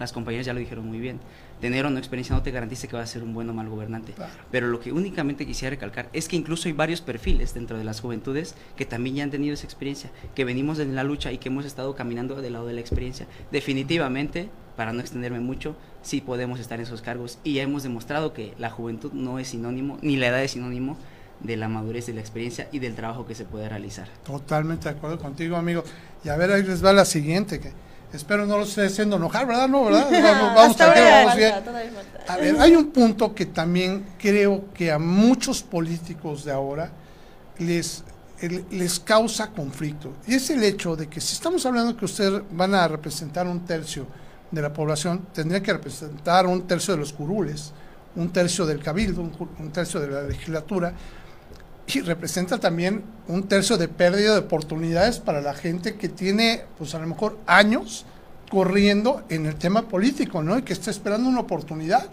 Las 0.00 0.12
compañeras 0.12 0.46
ya 0.46 0.52
lo 0.52 0.58
dijeron 0.58 0.88
muy 0.88 0.98
bien. 0.98 1.20
Tener 1.60 1.86
o 1.86 1.90
no 1.90 1.98
experiencia 1.98 2.34
no 2.34 2.42
te 2.42 2.50
garantiza 2.50 2.88
que 2.88 2.96
va 2.96 3.02
a 3.02 3.06
ser 3.06 3.22
un 3.22 3.32
buen 3.32 3.48
o 3.48 3.54
mal 3.54 3.68
gobernante. 3.68 4.12
Pero 4.50 4.68
lo 4.68 4.80
que 4.80 4.92
únicamente 4.92 5.46
quisiera 5.46 5.70
recalcar 5.70 6.08
es 6.12 6.28
que 6.28 6.36
incluso 6.36 6.68
hay 6.68 6.74
varios 6.74 7.00
perfiles 7.00 7.54
dentro 7.54 7.78
de 7.78 7.84
las 7.84 8.00
juventudes 8.00 8.54
que 8.76 8.84
también 8.84 9.16
ya 9.16 9.24
han 9.24 9.30
tenido 9.30 9.54
esa 9.54 9.64
experiencia, 9.64 10.10
que 10.34 10.44
venimos 10.44 10.78
en 10.78 10.94
la 10.94 11.04
lucha 11.04 11.32
y 11.32 11.38
que 11.38 11.48
hemos 11.48 11.64
estado 11.64 11.94
caminando 11.94 12.40
del 12.40 12.52
lado 12.54 12.66
de 12.66 12.74
la 12.74 12.80
experiencia. 12.80 13.26
Definitivamente, 13.50 14.50
para 14.76 14.92
no 14.92 15.00
extenderme 15.00 15.40
mucho, 15.40 15.76
sí 16.02 16.20
podemos 16.20 16.60
estar 16.60 16.78
en 16.78 16.86
esos 16.86 17.02
cargos 17.02 17.38
y 17.44 17.54
ya 17.54 17.62
hemos 17.62 17.82
demostrado 17.82 18.32
que 18.32 18.54
la 18.58 18.70
juventud 18.70 19.12
no 19.12 19.38
es 19.38 19.48
sinónimo, 19.48 19.98
ni 20.02 20.16
la 20.16 20.28
edad 20.28 20.42
es 20.42 20.52
sinónimo 20.52 20.98
de 21.40 21.56
la 21.56 21.68
madurez, 21.68 22.06
de 22.06 22.14
la 22.14 22.20
experiencia 22.20 22.68
y 22.72 22.78
del 22.78 22.94
trabajo 22.94 23.26
que 23.26 23.34
se 23.34 23.44
puede 23.44 23.68
realizar. 23.68 24.08
Totalmente 24.24 24.88
de 24.88 24.96
acuerdo 24.96 25.18
contigo, 25.18 25.56
amigo. 25.56 25.84
Y 26.24 26.28
a 26.28 26.36
ver, 26.36 26.50
ahí 26.52 26.62
les 26.62 26.84
va 26.84 26.92
la 26.92 27.04
siguiente, 27.04 27.60
que 27.60 27.72
espero 28.16 28.46
no 28.46 28.58
lo 28.58 28.64
esté 28.64 28.86
haciendo 28.86 29.16
enojar, 29.16 29.46
¿verdad? 29.46 29.68
No, 29.68 29.84
¿verdad? 29.84 30.08
Vamos, 30.54 30.80
a 30.80 30.88
ver, 30.88 31.54
A 32.28 32.36
ver, 32.36 32.56
hay 32.58 32.76
un 32.76 32.86
punto 32.86 33.34
que 33.34 33.46
también 33.46 34.06
creo 34.18 34.72
que 34.72 34.90
a 34.92 34.98
muchos 34.98 35.62
políticos 35.62 36.44
de 36.44 36.52
ahora 36.52 36.90
les, 37.58 38.04
les 38.70 39.00
causa 39.00 39.50
conflicto. 39.50 40.12
Y 40.26 40.34
es 40.34 40.50
el 40.50 40.62
hecho 40.62 40.96
de 40.96 41.08
que 41.08 41.20
si 41.20 41.34
estamos 41.34 41.64
hablando 41.66 41.96
que 41.96 42.04
ustedes 42.04 42.42
van 42.50 42.74
a 42.74 42.86
representar 42.88 43.46
un 43.46 43.64
tercio 43.64 44.06
de 44.50 44.62
la 44.62 44.72
población, 44.72 45.26
tendrían 45.32 45.62
que 45.62 45.72
representar 45.72 46.46
un 46.46 46.66
tercio 46.66 46.94
de 46.94 47.00
los 47.00 47.12
curules, 47.12 47.72
un 48.16 48.32
tercio 48.32 48.64
del 48.64 48.80
cabildo, 48.80 49.22
un 49.22 49.72
tercio 49.72 49.98
de 50.00 50.08
la 50.08 50.22
legislatura, 50.22 50.94
y 51.86 52.00
representa 52.00 52.58
también 52.58 53.04
un 53.28 53.46
tercio 53.46 53.76
de 53.76 53.88
pérdida 53.88 54.32
de 54.32 54.38
oportunidades 54.40 55.18
para 55.18 55.40
la 55.40 55.54
gente 55.54 55.96
que 55.96 56.08
tiene, 56.08 56.64
pues 56.78 56.94
a 56.94 56.98
lo 56.98 57.06
mejor 57.06 57.38
años 57.46 58.06
corriendo 58.50 59.24
en 59.28 59.46
el 59.46 59.56
tema 59.56 59.88
político, 59.88 60.42
¿no? 60.42 60.58
Y 60.58 60.62
que 60.62 60.72
está 60.72 60.90
esperando 60.90 61.28
una 61.28 61.40
oportunidad. 61.40 62.08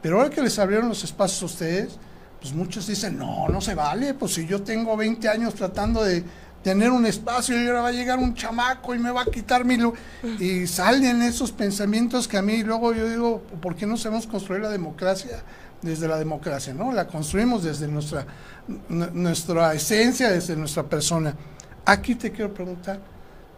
Pero 0.00 0.18
ahora 0.18 0.30
que 0.30 0.42
les 0.42 0.58
abrieron 0.58 0.88
los 0.88 1.04
espacios 1.04 1.42
a 1.42 1.46
ustedes, 1.46 1.98
pues 2.40 2.52
muchos 2.52 2.86
dicen, 2.86 3.16
no, 3.16 3.48
no 3.48 3.60
se 3.60 3.74
vale, 3.74 4.14
pues 4.14 4.34
si 4.34 4.46
yo 4.46 4.62
tengo 4.62 4.96
20 4.96 5.28
años 5.28 5.54
tratando 5.54 6.02
de 6.02 6.24
tener 6.62 6.90
un 6.90 7.06
espacio 7.06 7.60
y 7.60 7.66
ahora 7.66 7.82
va 7.82 7.88
a 7.88 7.92
llegar 7.92 8.18
un 8.18 8.34
chamaco 8.34 8.94
y 8.94 8.98
me 8.98 9.10
va 9.10 9.22
a 9.22 9.26
quitar 9.26 9.64
mi. 9.64 9.78
Y 10.40 10.66
salen 10.66 11.22
esos 11.22 11.52
pensamientos 11.52 12.26
que 12.26 12.38
a 12.38 12.42
mí 12.42 12.62
luego 12.62 12.92
yo 12.92 13.08
digo, 13.08 13.42
¿por 13.60 13.76
qué 13.76 13.86
no 13.86 13.96
sabemos 13.96 14.26
construir 14.26 14.62
la 14.62 14.70
democracia 14.70 15.42
desde 15.82 16.08
la 16.08 16.16
democracia, 16.16 16.72
¿no? 16.72 16.92
La 16.92 17.06
construimos 17.06 17.64
desde 17.64 17.88
nuestra, 17.88 18.26
nuestra 18.88 19.74
esencia, 19.74 20.30
desde 20.30 20.56
nuestra 20.56 20.84
persona. 20.84 21.34
Aquí 21.84 22.14
te 22.14 22.30
quiero 22.30 22.54
preguntar, 22.54 23.00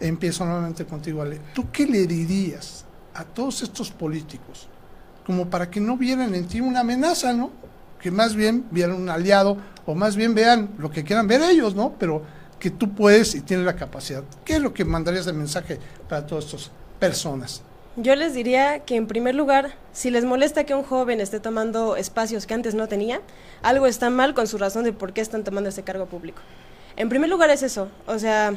empiezo 0.01 0.45
nuevamente 0.45 0.85
contigo, 0.87 1.23
Ale, 1.23 1.41
¿tú 1.55 1.71
qué 1.71 1.87
le 1.87 2.07
dirías 2.07 2.85
a 3.15 3.25
todos 3.25 3.63
estos 3.63 3.91
políticos 3.91 4.69
como 5.27 5.49
para 5.49 5.71
que 5.71 5.81
no 5.81 5.97
vieran 5.97 6.35
en 6.35 6.47
ti 6.47 6.61
una 6.61 6.81
amenaza, 6.81 7.33
¿no? 7.33 7.51
Que 8.01 8.11
más 8.11 8.35
bien 8.35 8.67
vieran 8.71 8.97
un 8.97 9.09
aliado 9.09 9.57
o 9.87 9.95
más 9.95 10.17
bien 10.17 10.35
vean 10.35 10.71
lo 10.79 10.91
que 10.91 11.05
quieran 11.05 11.27
ver 11.27 11.43
ellos, 11.43 11.75
¿no? 11.75 11.95
Pero 11.99 12.23
que 12.59 12.71
tú 12.71 12.95
puedes 12.95 13.35
y 13.35 13.41
tienes 13.41 13.67
la 13.67 13.77
capacidad. 13.77 14.23
¿Qué 14.45 14.57
es 14.57 14.63
lo 14.63 14.73
que 14.73 14.85
mandarías 14.85 15.27
de 15.27 15.33
mensaje 15.33 15.79
para 16.09 16.27
todas 16.27 16.47
estas 16.47 16.71
personas? 16.99 17.63
Yo 17.97 18.17
les 18.17 18.35
diría 18.35 18.81
que 18.81 18.97
en 18.97 19.07
primer 19.07 19.37
lugar, 19.37 19.77
si 19.93 20.11
les 20.11 20.25
molesta 20.25 20.65
que 20.65 20.75
un 20.75 20.83
joven 20.83 21.21
esté 21.21 21.39
tomando 21.39 21.95
espacios 21.95 22.45
que 22.45 22.53
antes 22.53 22.75
no 22.75 22.89
tenía, 22.89 23.21
algo 23.63 23.87
está 23.87 24.11
mal 24.11 24.35
con 24.35 24.49
su 24.49 24.59
razón 24.59 24.83
de 24.83 24.93
por 24.93 25.13
qué 25.13 25.21
están 25.21 25.45
tomando 25.45 25.69
ese 25.69 25.85
cargo 25.85 26.07
público. 26.07 26.43
En 26.97 27.09
primer 27.09 27.31
lugar 27.31 27.51
es 27.51 27.63
eso, 27.63 27.89
o 28.07 28.19
sea, 28.19 28.55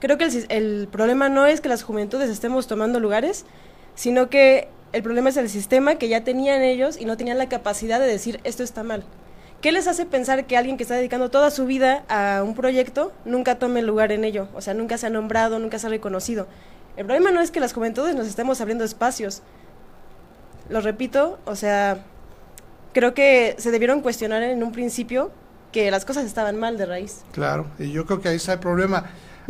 creo 0.00 0.18
que 0.18 0.28
el, 0.50 0.86
problema 0.92 1.30
no 1.30 1.46
es 1.46 1.62
que 1.62 1.70
las 1.70 1.82
juventudes 1.82 2.28
estemos 2.28 2.66
tomando 2.66 3.00
lugares, 3.00 3.46
sino 3.94 4.28
que 4.28 4.68
el 4.92 5.02
problema 5.02 5.30
es 5.30 5.38
el 5.38 5.48
sistema 5.48 5.94
que 5.94 6.08
ya 6.08 6.22
tenían 6.22 6.60
ellos 6.60 7.00
y 7.00 7.06
no 7.06 7.16
tenían 7.16 7.38
la 7.38 7.48
capacidad 7.48 7.98
de 7.98 8.06
decir 8.06 8.38
esto 8.44 8.62
está 8.62 8.82
mal. 8.82 9.02
¿Qué 9.62 9.72
les 9.72 9.88
hace 9.88 10.04
pensar 10.04 10.44
que 10.44 10.58
alguien 10.58 10.76
que 10.76 10.82
está 10.82 10.94
dedicando 10.94 11.30
toda 11.30 11.50
su 11.50 11.64
vida 11.64 12.04
a 12.10 12.42
un 12.42 12.54
proyecto 12.54 13.12
nunca 13.24 13.58
tome 13.58 13.80
lugar 13.80 14.12
en 14.12 14.24
ello? 14.24 14.48
O 14.54 14.60
sea, 14.60 14.74
nunca 14.74 14.98
se 14.98 15.06
ha 15.06 15.10
nombrado, 15.10 15.58
nunca 15.58 15.78
se 15.78 15.86
ha 15.86 15.90
reconocido. 15.90 16.46
El 16.96 17.06
problema 17.06 17.30
no 17.30 17.40
es 17.40 17.50
que 17.50 17.60
las 17.60 17.72
juventudes 17.72 18.14
nos 18.14 18.26
estemos 18.26 18.60
abriendo 18.60 18.84
espacios. 18.84 19.42
Lo 20.68 20.80
repito, 20.80 21.38
o 21.44 21.56
sea, 21.56 22.04
creo 22.92 23.14
que 23.14 23.56
se 23.58 23.70
debieron 23.70 24.00
cuestionar 24.00 24.42
en 24.42 24.62
un 24.62 24.72
principio 24.72 25.30
que 25.72 25.90
las 25.90 26.04
cosas 26.04 26.24
estaban 26.24 26.56
mal 26.56 26.78
de 26.78 26.86
raíz. 26.86 27.22
Claro, 27.32 27.66
y 27.78 27.90
yo 27.90 28.06
creo 28.06 28.20
que 28.20 28.28
ahí 28.28 28.36
está 28.36 28.54
el 28.54 28.60
problema. 28.60 29.04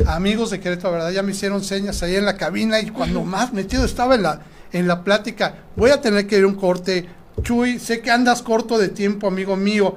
Amigos 0.07 0.49
de 0.49 0.59
Querétaro, 0.59 0.93
¿verdad? 0.93 1.11
Ya 1.11 1.21
me 1.21 1.31
hicieron 1.31 1.63
señas 1.63 2.01
ahí 2.03 2.15
en 2.15 2.25
la 2.25 2.35
cabina 2.35 2.79
y 2.79 2.89
cuando 2.89 3.23
más 3.23 3.53
metido 3.53 3.85
estaba 3.85 4.15
en 4.15 4.23
la, 4.23 4.41
en 4.73 4.87
la 4.87 5.03
plática, 5.03 5.55
voy 5.75 5.91
a 5.91 6.01
tener 6.01 6.27
que 6.27 6.39
ir 6.39 6.45
un 6.45 6.55
corte. 6.55 7.07
Chuy, 7.43 7.79
sé 7.79 8.01
que 8.01 8.11
andas 8.11 8.41
corto 8.41 8.77
de 8.77 8.89
tiempo, 8.89 9.27
amigo 9.27 9.55
mío. 9.55 9.95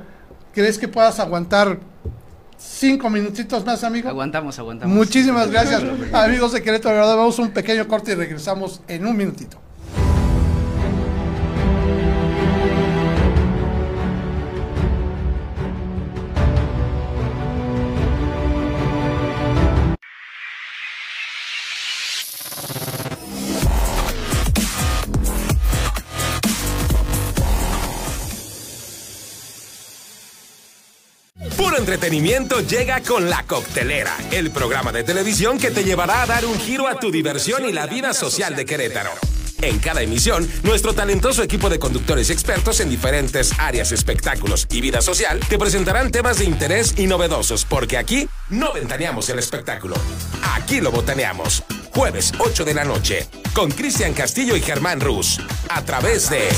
¿Crees 0.53 0.79
que 0.79 0.87
puedas 0.87 1.19
aguantar 1.19 1.79
cinco 2.59 3.09
minutitos 3.09 3.65
más, 3.65 3.85
amigo. 3.85 4.09
Aguantamos, 4.09 4.59
aguantamos. 4.59 4.95
Muchísimas 4.97 5.51
gracias, 5.51 5.83
amigos 6.13 6.53
de 6.53 6.63
Querétaro. 6.63 6.97
verdad, 6.97 7.17
vamos 7.17 7.39
a 7.39 7.43
un 7.43 7.51
pequeño 7.51 7.87
corte 7.89 8.13
y 8.13 8.15
regresamos 8.15 8.83
en 8.89 9.07
un 9.07 9.17
minutito. 9.17 9.59
Entretenimiento 31.89 32.61
llega 32.61 33.01
con 33.01 33.31
La 33.31 33.45
Coctelera, 33.45 34.15
el 34.31 34.51
programa 34.51 34.93
de 34.93 35.05
televisión 35.05 35.59
que 35.59 35.71
te 35.71 35.85
llevará 35.85 36.21
a 36.21 36.27
dar 36.27 36.45
un 36.45 36.61
giro 36.61 36.87
a 36.87 37.01
tu 37.01 37.11
diversión 37.11 37.65
y 37.67 37.73
la 37.73 37.87
vida 37.87 38.13
social 38.13 38.55
de 38.55 38.67
Querétaro. 38.67 39.11
En 39.63 39.79
cada 39.79 40.03
emisión, 40.03 40.47
nuestro 40.65 40.93
talentoso 40.93 41.43
equipo 41.43 41.71
de 41.71 41.79
conductores 41.79 42.29
expertos 42.29 42.81
en 42.81 42.91
diferentes 42.91 43.59
áreas, 43.59 43.91
espectáculos 43.91 44.67
y 44.71 44.83
vida 44.83 45.01
social 45.01 45.41
te 45.49 45.59
presentarán 45.59 46.11
temas 46.11 46.39
de 46.39 46.45
interés 46.45 46.93
y 46.99 47.07
novedosos, 47.07 47.65
porque 47.65 47.97
aquí 47.97 48.29
no 48.51 48.75
ventaneamos 48.75 49.31
el 49.31 49.39
espectáculo. 49.39 49.97
Aquí 50.57 50.83
lo 50.83 50.91
botaneamos. 50.93 51.65
Jueves 51.95 52.35
8 52.39 52.67
de 52.67 52.75
la 52.75 52.85
noche, 52.85 53.27
con 53.55 53.71
Cristian 53.71 54.13
Castillo 54.13 54.57
y 54.57 54.61
Germán 54.61 55.01
Ruz, 55.01 55.41
a 55.71 55.83
través 55.83 56.29
de... 56.29 56.51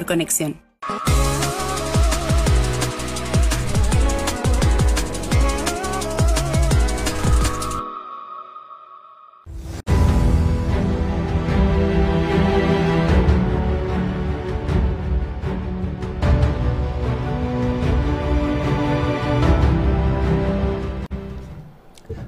conexión. 0.00 0.60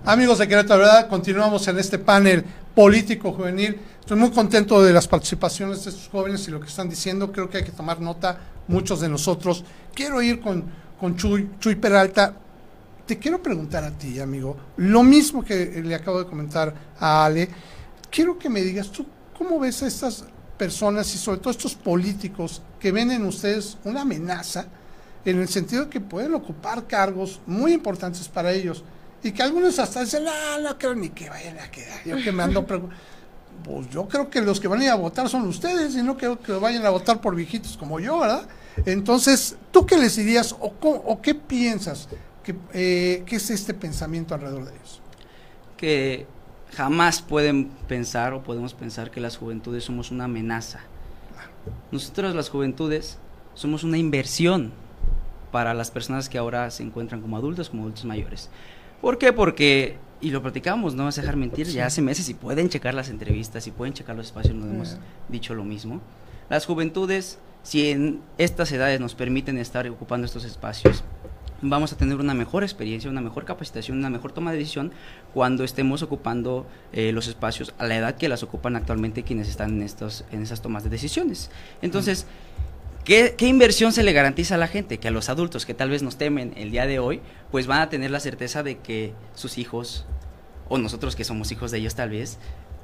Amigos 0.07 0.39
de 0.39 0.47
Querétaro, 0.47 0.81
¿verdad? 0.81 1.09
Continuamos 1.09 1.67
en 1.67 1.79
este 1.79 1.99
panel 1.99 2.45
político 2.75 3.33
juvenil. 3.33 3.81
Estoy 4.05 4.19
muy 4.19 4.33
contento 4.33 4.83
de 4.83 4.93
las 4.93 5.09
participaciones 5.09 5.83
de 5.83 5.89
estos 5.89 6.11
jóvenes 6.11 6.47
y 6.47 6.51
lo 6.51 6.61
que 6.61 6.67
están 6.67 6.91
diciendo. 6.91 7.33
Creo 7.33 7.49
que 7.49 7.57
hay 7.57 7.65
que 7.65 7.73
tomar 7.73 8.03
nota, 8.03 8.39
muchos 8.69 9.01
de 9.01 9.09
nosotros. 9.09 9.65
Quiero 9.95 10.21
ir 10.21 10.43
con, 10.43 10.63
con 11.01 11.17
Chuy, 11.17 11.53
Chuy 11.59 11.77
Peralta. 11.77 12.37
Te 13.07 13.19
quiero 13.19 13.43
preguntar 13.43 13.83
a 13.83 13.93
ti, 13.93 14.21
amigo, 14.21 14.59
lo 14.77 15.03
mismo 15.03 15.43
que 15.43 15.81
le 15.83 15.95
acabo 15.95 16.19
de 16.19 16.27
comentar 16.27 16.75
a 17.01 17.25
Ale. 17.25 17.49
Quiero 18.11 18.39
que 18.39 18.51
me 18.51 18.61
digas, 18.61 18.91
¿tú 18.91 19.07
cómo 19.39 19.59
ves 19.59 19.83
a 19.83 19.87
estas 19.87 20.27
personas 20.59 21.15
y 21.15 21.17
sobre 21.17 21.39
todo 21.39 21.53
estos 21.53 21.75
políticos 21.75 22.61
que 22.79 22.93
ven 22.93 23.11
en 23.11 23.25
ustedes 23.25 23.79
una 23.85 24.03
amenaza 24.03 24.67
en 25.25 25.41
el 25.41 25.49
sentido 25.49 25.85
de 25.85 25.91
que 25.91 26.01
pueden 26.01 26.35
ocupar 26.35 26.87
cargos 26.87 27.41
muy 27.47 27.73
importantes 27.73 28.29
para 28.29 28.53
ellos? 28.53 28.85
y 29.25 29.33
que 29.33 29.43
algunos 29.43 29.79
hasta 29.79 30.05
dicen, 30.05 30.23
no, 30.25 30.61
no 30.61 30.79
creo 30.79 30.95
ni 30.95 31.09
que 31.09 31.31
vayan 31.31 31.59
a 31.59 31.71
quedar. 31.71 32.05
Yo 32.05 32.17
que 32.23 32.31
me 32.31 32.43
ando 32.43 32.67
Pues 33.65 33.89
yo 33.91 34.07
creo 34.07 34.29
que 34.29 34.43
los 34.43 34.61
que 34.61 34.69
van 34.69 34.81
a 34.81 34.85
ir 34.85 34.91
a 34.91 34.95
votar 34.95 35.29
son 35.29 35.47
ustedes 35.47 35.97
y 35.97 36.03
no 36.03 36.17
creo 36.17 36.39
que 36.41 36.53
vayan 36.53 36.85
a 36.85 36.91
votar 36.91 37.21
por 37.21 37.35
viejitos 37.35 37.77
como 37.77 37.99
yo, 37.99 38.21
¿verdad? 38.21 38.47
Entonces, 38.85 39.57
¿tú 39.71 39.87
qué 39.87 39.97
les 39.97 40.17
dirías 40.17 40.55
o, 40.59 41.21
qué 41.23 41.35
piensas? 41.35 42.09
que 42.43 42.55
eh, 42.75 43.23
¿Qué 43.25 43.37
es 43.37 43.51
este 43.51 43.73
pensamiento 43.73 44.35
alrededor 44.35 44.67
de 44.67 44.75
ellos? 44.75 45.01
Que 45.79 46.27
jamás 46.75 47.23
pueden 47.23 47.71
pensar 47.89 48.35
o 48.35 48.43
podemos 48.43 48.75
pensar 48.75 49.11
que 49.11 49.21
las 49.21 49.37
juventudes 49.37 49.85
somos 49.85 50.11
una 50.11 50.25
amenaza. 50.25 50.81
Nosotros 51.91 52.35
las 52.35 52.51
juventudes 52.51 53.19
somos 53.55 53.85
una 53.85 53.97
inversión 53.97 54.73
para 55.51 55.73
las 55.73 55.91
personas 55.91 56.29
que 56.29 56.37
ahora 56.37 56.71
se 56.71 56.83
encuentran 56.83 57.23
como 57.23 57.37
adultos, 57.37 57.71
como 57.71 57.85
adultos 57.85 58.05
mayores. 58.05 58.51
¿Por 59.01 59.19
qué? 59.19 59.33
Porque, 59.33 59.97
y 60.25 60.31
lo 60.31 60.41
platicamos, 60.41 60.95
no 60.95 61.05
vas 61.05 61.19
a 61.19 61.21
dejar 61.21 61.37
mentir, 61.37 61.67
ya 61.67 61.85
hace 61.85 62.01
meses 62.01 62.31
y 62.31 62.35
pueden 62.35 62.71
checar 62.71 62.95
las 62.95 63.11
entrevistas 63.11 63.67
y 63.67 63.71
pueden 63.71 63.93
checar 63.93 64.17
los 64.17 64.29
espacios 64.29 64.59
donde 64.59 64.75
hemos 64.75 64.97
dicho 65.29 65.55
lo 65.55 65.65
mismo. 65.65 66.01
Las 66.49 66.65
juventudes, 66.65 67.39
si 67.63 67.91
en 67.91 68.23
estas 68.39 68.73
edades 68.73 69.01
nos 69.01 69.15
permiten 69.15 69.59
estar 69.59 69.87
ocupando 69.87 70.25
estos 70.25 70.47
espacios, 70.47 71.05
vamos 71.61 71.93
a 71.93 71.99
tener 71.99 72.17
una 72.17 72.33
mejor 72.33 72.63
experiencia, 72.63 73.11
una 73.11 73.21
mejor 73.21 73.45
capacitación, 73.45 73.99
una 73.99 74.09
mejor 74.09 74.33
toma 74.33 74.51
de 74.51 74.57
decisión 74.57 74.93
cuando 75.35 75.63
estemos 75.63 76.03
ocupando 76.03 76.67
eh, 76.95 77.13
los 77.13 77.29
espacios 77.29 77.75
a 77.77 77.87
la 77.87 77.97
edad 77.97 78.15
que 78.17 78.31
las 78.31 78.43
ocupan 78.43 78.77
actualmente 78.77 79.25
quienes 79.25 79.51
están 79.51 79.73
en, 79.73 79.83
estos, 79.83 80.25
en 80.33 80.43
esas 80.43 80.63
tomas 80.63 80.85
de 80.85 80.89
decisiones. 80.89 81.51
Entonces, 81.83 82.27
¿qué, 83.05 83.35
¿qué, 83.37 83.47
inversión 83.47 83.93
se 83.93 84.03
le 84.03 84.15
garantiza 84.15 84.55
a 84.55 84.59
la 84.59 84.69
gente? 84.69 84.97
Que 84.97 85.09
a 85.09 85.11
los 85.11 85.29
adultos 85.29 85.67
que 85.67 85.75
tal 85.75 85.91
vez 85.91 86.03
nos 86.03 86.17
temen 86.17 86.55
el 86.57 86.71
día 86.71 86.87
de 86.87 86.99
hoy, 86.99 87.21
pues 87.51 87.67
van 87.67 87.83
a 87.83 87.91
tener 87.91 88.11
la 88.11 88.21
certeza 88.21 88.63
de 88.63 88.79
que 88.79 89.13
sus 89.35 89.59
hijos, 89.59 90.07
o 90.69 90.79
nosotros 90.79 91.17
que 91.17 91.25
somos 91.25 91.53
hijos 91.53 91.71
de 91.71 91.79
ellos 91.79 91.95
tal 91.95 92.11
vez, 92.11 92.39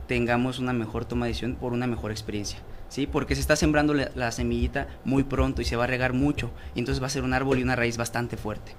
tengamos 0.06 0.58
una 0.58 0.72
mejor 0.72 1.04
toma 1.04 1.26
de 1.26 1.30
decisión 1.30 1.54
por 1.54 1.72
una 1.72 1.86
mejor 1.86 2.10
experiencia. 2.10 2.58
¿sí? 2.88 3.06
Porque 3.06 3.34
se 3.34 3.40
está 3.40 3.56
sembrando 3.56 3.94
la, 3.94 4.32
semillita 4.32 4.88
muy 5.04 5.22
pronto 5.22 5.62
y 5.62 5.64
se 5.64 5.76
va 5.76 5.84
a 5.84 5.86
regar 5.86 6.12
mucho, 6.12 6.50
y 6.74 6.80
entonces 6.80 7.02
va 7.02 7.06
a 7.06 7.10
ser 7.10 7.22
un 7.22 7.32
árbol 7.32 7.58
y 7.58 7.62
una 7.62 7.76
raíz 7.76 7.96
bastante 7.96 8.36
fuerte. 8.36 8.72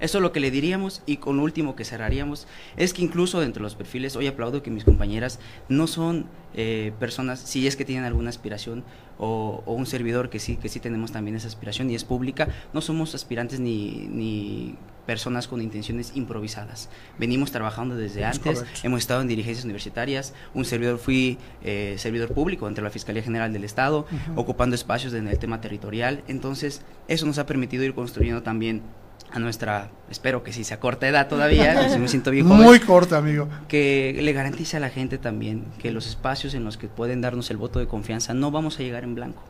Eso 0.00 0.18
es 0.18 0.22
lo 0.22 0.32
que 0.32 0.40
le 0.40 0.50
diríamos 0.50 1.02
y 1.06 1.16
con 1.16 1.40
último 1.40 1.74
que 1.74 1.84
cerraríamos 1.84 2.46
es 2.76 2.92
que 2.92 3.02
incluso 3.02 3.40
dentro 3.40 3.60
de 3.60 3.64
los 3.64 3.74
perfiles, 3.74 4.16
hoy 4.16 4.26
aplaudo 4.26 4.62
que 4.62 4.70
mis 4.70 4.84
compañeras 4.84 5.40
no 5.68 5.86
son 5.86 6.26
eh, 6.54 6.92
personas, 6.98 7.40
si 7.40 7.66
es 7.66 7.76
que 7.76 7.84
tienen 7.84 8.04
alguna 8.04 8.30
aspiración 8.30 8.84
o, 9.18 9.62
un 9.66 9.86
servidor 9.86 10.30
que 10.30 10.38
sí, 10.38 10.56
que 10.56 10.68
sí 10.68 10.80
tenemos 10.80 11.12
también 11.12 11.36
esa 11.36 11.48
aspiración 11.48 11.90
y 11.90 11.94
es 11.94 12.04
pública, 12.04 12.48
no 12.72 12.80
somos 12.80 13.14
aspirantes 13.14 13.60
ni, 13.60 14.06
ni 14.08 14.76
personas 15.04 15.48
con 15.48 15.60
intenciones 15.60 16.12
improvisadas. 16.14 16.88
Venimos 17.18 17.50
trabajando 17.50 17.96
desde 17.96 18.24
antes, 18.24 18.64
hemos 18.82 19.00
estado 19.00 19.22
en 19.22 19.28
dirigencias 19.28 19.64
universitarias, 19.64 20.34
un 20.54 20.64
servidor 20.64 20.98
fui 20.98 21.38
eh, 21.62 21.94
servidor 21.98 22.32
público 22.32 22.68
entre 22.68 22.84
la 22.84 22.90
Fiscalía 22.90 23.22
General 23.22 23.52
del 23.52 23.64
Estado, 23.64 24.06
ocupando 24.36 24.74
espacios 24.74 25.12
en 25.14 25.26
el 25.26 25.38
tema 25.38 25.60
territorial, 25.60 26.22
entonces 26.28 26.82
eso 27.08 27.26
nos 27.26 27.38
ha 27.38 27.46
permitido 27.46 27.84
ir 27.84 27.94
construyendo 27.94 28.42
también 28.42 28.82
a 29.30 29.38
nuestra, 29.38 29.90
espero 30.10 30.42
que 30.42 30.52
sí 30.52 30.64
sea 30.64 30.80
corta 30.80 31.08
edad 31.08 31.28
todavía, 31.28 31.88
me 31.98 32.08
siento 32.08 32.30
bien 32.30 32.46
Muy 32.46 32.80
corta, 32.80 33.18
amigo. 33.18 33.48
Que 33.68 34.18
le 34.20 34.32
garantice 34.32 34.76
a 34.76 34.80
la 34.80 34.90
gente 34.90 35.18
también 35.18 35.64
que 35.78 35.90
los 35.90 36.06
espacios 36.06 36.54
en 36.54 36.64
los 36.64 36.76
que 36.76 36.88
pueden 36.88 37.20
darnos 37.20 37.50
el 37.50 37.56
voto 37.56 37.78
de 37.78 37.86
confianza 37.86 38.34
no 38.34 38.50
vamos 38.50 38.78
a 38.78 38.82
llegar 38.82 39.04
en 39.04 39.14
blanco 39.14 39.42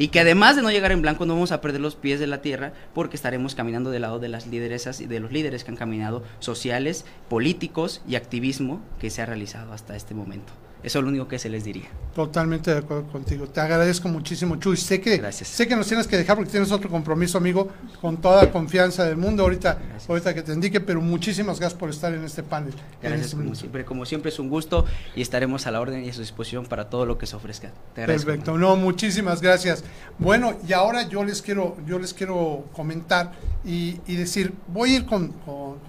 y 0.00 0.08
que 0.08 0.20
además 0.20 0.56
de 0.56 0.62
no 0.62 0.70
llegar 0.70 0.92
en 0.92 1.02
blanco 1.02 1.26
no 1.26 1.34
vamos 1.34 1.52
a 1.52 1.60
perder 1.60 1.82
los 1.82 1.94
pies 1.94 2.18
de 2.20 2.26
la 2.26 2.40
tierra 2.40 2.72
porque 2.94 3.16
estaremos 3.16 3.54
caminando 3.54 3.90
del 3.90 4.00
lado 4.00 4.18
de 4.18 4.30
las 4.30 4.46
lideresas 4.46 5.00
y 5.02 5.06
de 5.06 5.20
los 5.20 5.30
líderes 5.30 5.62
que 5.62 5.72
han 5.72 5.76
caminado 5.76 6.22
sociales, 6.38 7.04
políticos 7.28 8.00
y 8.08 8.14
activismo 8.14 8.80
que 8.98 9.10
se 9.10 9.20
ha 9.20 9.26
realizado 9.26 9.74
hasta 9.74 9.96
este 9.96 10.14
momento. 10.14 10.52
Eso 10.82 10.98
es 10.98 11.02
lo 11.02 11.10
único 11.10 11.28
que 11.28 11.38
se 11.38 11.48
les 11.48 11.64
diría. 11.64 11.88
Totalmente 12.14 12.70
de 12.70 12.78
acuerdo 12.78 13.06
contigo. 13.10 13.46
Te 13.46 13.60
agradezco 13.60 14.08
muchísimo, 14.08 14.56
Chuy. 14.56 14.76
Sé 14.76 15.00
que, 15.00 15.32
sé 15.32 15.68
que 15.68 15.76
nos 15.76 15.86
tienes 15.86 16.06
que 16.06 16.16
dejar 16.16 16.36
porque 16.36 16.50
tienes 16.50 16.72
otro 16.72 16.88
compromiso, 16.88 17.38
amigo, 17.38 17.68
con 18.00 18.16
toda 18.16 18.44
la 18.44 18.50
confianza 18.50 19.04
del 19.04 19.16
mundo 19.16 19.42
ahorita, 19.42 19.78
ahorita 20.08 20.34
que 20.34 20.42
te 20.42 20.52
indique, 20.52 20.80
pero 20.80 21.00
muchísimas 21.00 21.60
gracias 21.60 21.78
por 21.78 21.90
estar 21.90 22.12
en 22.14 22.24
este 22.24 22.42
panel. 22.42 22.74
Gracias, 23.02 23.26
este 23.26 23.36
como 23.36 23.54
siempre. 23.54 23.84
Como 23.84 24.06
siempre 24.06 24.30
es 24.30 24.38
un 24.38 24.48
gusto 24.48 24.86
y 25.14 25.22
estaremos 25.22 25.66
a 25.66 25.70
la 25.70 25.80
orden 25.80 26.04
y 26.04 26.08
a 26.08 26.12
su 26.12 26.20
disposición 26.20 26.66
para 26.66 26.88
todo 26.88 27.04
lo 27.04 27.18
que 27.18 27.26
se 27.26 27.36
ofrezca. 27.36 27.72
Perfecto. 27.94 28.56
No, 28.56 28.76
muchísimas 28.76 29.40
gracias. 29.40 29.84
Bueno, 30.18 30.56
y 30.66 30.72
ahora 30.72 31.08
yo 31.08 31.24
les 31.24 31.42
quiero, 31.42 31.76
yo 31.86 31.98
les 31.98 32.14
quiero 32.14 32.64
comentar 32.72 33.32
y, 33.64 33.98
decir, 34.06 34.54
voy 34.68 34.94
a 34.94 34.96
ir 34.96 35.06
con, 35.06 35.28
con, 35.44 35.80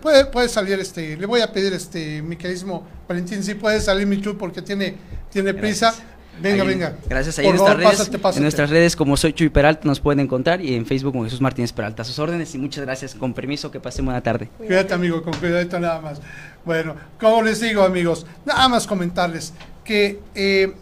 Puede, 0.00 0.26
puede, 0.26 0.48
salir, 0.48 0.80
este, 0.80 1.16
le 1.16 1.26
voy 1.26 1.40
a 1.40 1.52
pedir, 1.52 1.72
este, 1.72 2.22
mi 2.22 2.36
queridísimo 2.36 2.86
Valentín, 3.08 3.42
si 3.42 3.54
puede 3.54 3.80
salir 3.92 4.06
mi 4.06 4.20
Chuy 4.20 4.34
porque 4.34 4.62
tiene, 4.62 4.96
tiene 5.30 5.54
prisa. 5.54 5.94
Venga, 6.40 6.64
venga. 6.64 6.96
Gracias. 7.08 7.38
Ahí 7.38 7.46
en, 7.46 7.56
nuestras 7.56 7.76
redes, 7.76 8.36
en 8.36 8.42
nuestras 8.42 8.70
redes, 8.70 8.96
como 8.96 9.16
soy 9.16 9.32
Chuy 9.32 9.50
Peralta, 9.50 9.82
nos 9.84 10.00
pueden 10.00 10.20
encontrar 10.20 10.60
y 10.60 10.74
en 10.74 10.86
Facebook 10.86 11.12
como 11.12 11.24
Jesús 11.24 11.40
Martínez 11.40 11.72
Peralta. 11.72 12.02
A 12.02 12.04
sus 12.04 12.18
órdenes 12.18 12.54
y 12.54 12.58
muchas 12.58 12.84
gracias. 12.84 13.14
Con 13.14 13.34
permiso, 13.34 13.70
que 13.70 13.80
pasen 13.80 14.04
buena 14.04 14.22
tarde. 14.22 14.48
Cuídate, 14.56 14.94
amigo, 14.94 15.22
con 15.22 15.34
cuidado 15.34 15.78
nada 15.78 16.00
más. 16.00 16.20
Bueno, 16.64 16.96
como 17.20 17.42
les 17.42 17.60
digo, 17.60 17.82
amigos, 17.82 18.26
nada 18.44 18.68
más 18.68 18.86
comentarles 18.86 19.52
que 19.84 20.20
eh, 20.34 20.72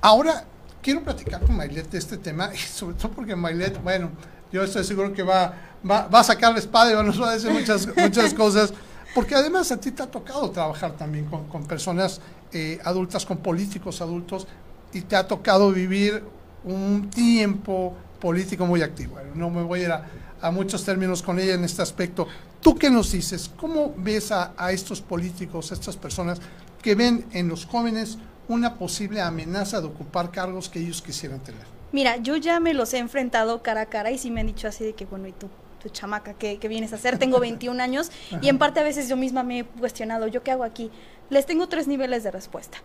ahora 0.00 0.44
quiero 0.82 1.02
platicar 1.02 1.40
con 1.42 1.56
Mailet 1.56 1.90
de 1.90 1.98
este 1.98 2.16
tema, 2.16 2.50
y 2.54 2.58
sobre 2.58 2.96
todo 2.96 3.12
porque 3.12 3.36
Mailet, 3.36 3.82
bueno, 3.82 4.10
yo 4.52 4.64
estoy 4.64 4.84
seguro 4.84 5.12
que 5.12 5.22
va, 5.22 5.54
va, 5.88 6.08
a 6.10 6.24
sacar 6.24 6.52
la 6.52 6.58
espada 6.58 6.90
y 6.90 7.06
nos 7.06 7.20
va 7.20 7.30
a 7.30 7.34
decir 7.34 7.50
muchas, 7.50 7.88
muchas 7.96 8.34
cosas, 8.34 8.72
porque 9.14 9.34
además 9.34 9.70
a 9.72 9.78
ti 9.78 9.90
te 9.90 10.02
ha 10.02 10.06
tocado 10.06 10.50
trabajar 10.50 10.92
también 10.92 11.26
con, 11.26 11.64
personas 11.66 12.20
eh, 12.52 12.78
adultas, 12.84 13.24
con 13.26 13.38
políticos 13.38 14.00
adultos, 14.00 14.46
y 14.92 15.02
te 15.02 15.16
ha 15.16 15.26
tocado 15.26 15.70
vivir 15.72 16.22
un 16.64 17.08
tiempo 17.10 17.96
político 18.20 18.66
muy 18.66 18.82
activo. 18.82 19.16
No 19.34 19.50
me 19.50 19.62
voy 19.62 19.80
a 19.80 19.84
ir 19.84 19.92
a, 19.92 20.50
muchos 20.50 20.84
términos 20.84 21.22
con 21.22 21.38
ella 21.38 21.54
en 21.54 21.64
este 21.64 21.82
aspecto. 21.82 22.26
¿Tú 22.60 22.74
qué 22.74 22.90
nos 22.90 23.12
dices? 23.12 23.50
¿Cómo 23.56 23.94
ves 23.96 24.32
a, 24.32 24.52
a 24.56 24.72
estos 24.72 25.00
políticos, 25.00 25.70
a 25.70 25.74
estas 25.74 25.96
personas 25.96 26.40
que 26.82 26.94
ven 26.94 27.26
en 27.32 27.48
los 27.48 27.66
jóvenes 27.66 28.18
una 28.48 28.74
posible 28.74 29.20
amenaza 29.20 29.80
de 29.80 29.86
ocupar 29.86 30.30
cargos 30.30 30.68
que 30.68 30.80
ellos 30.80 31.02
quisieran 31.02 31.40
tener? 31.40 31.62
Mira, 31.92 32.16
yo 32.16 32.36
ya 32.36 32.60
me 32.60 32.72
los 32.72 32.94
he 32.94 32.98
enfrentado 32.98 33.62
cara 33.62 33.82
a 33.82 33.86
cara 33.86 34.10
y 34.10 34.18
sí 34.18 34.30
me 34.30 34.40
han 34.40 34.46
dicho 34.46 34.68
así 34.68 34.84
de 34.84 34.94
que, 34.94 35.06
bueno, 35.06 35.26
¿y 35.26 35.32
tú? 35.32 35.48
Tu 35.80 35.88
chamaca, 35.88 36.34
¿qué, 36.34 36.58
vienes 36.68 36.92
a 36.92 36.96
hacer? 36.96 37.18
Tengo 37.18 37.40
21 37.40 37.82
años 37.82 38.10
y 38.40 38.48
en 38.48 38.58
parte 38.58 38.80
a 38.80 38.82
veces 38.84 39.08
yo 39.08 39.16
misma 39.16 39.42
me 39.42 39.60
he 39.60 39.64
cuestionado, 39.64 40.26
¿yo 40.28 40.42
qué 40.42 40.52
hago 40.52 40.64
aquí? 40.64 40.90
Les 41.30 41.46
tengo 41.46 41.68
tres 41.68 41.86
niveles 41.86 42.24
de 42.24 42.32
respuesta. 42.32 42.78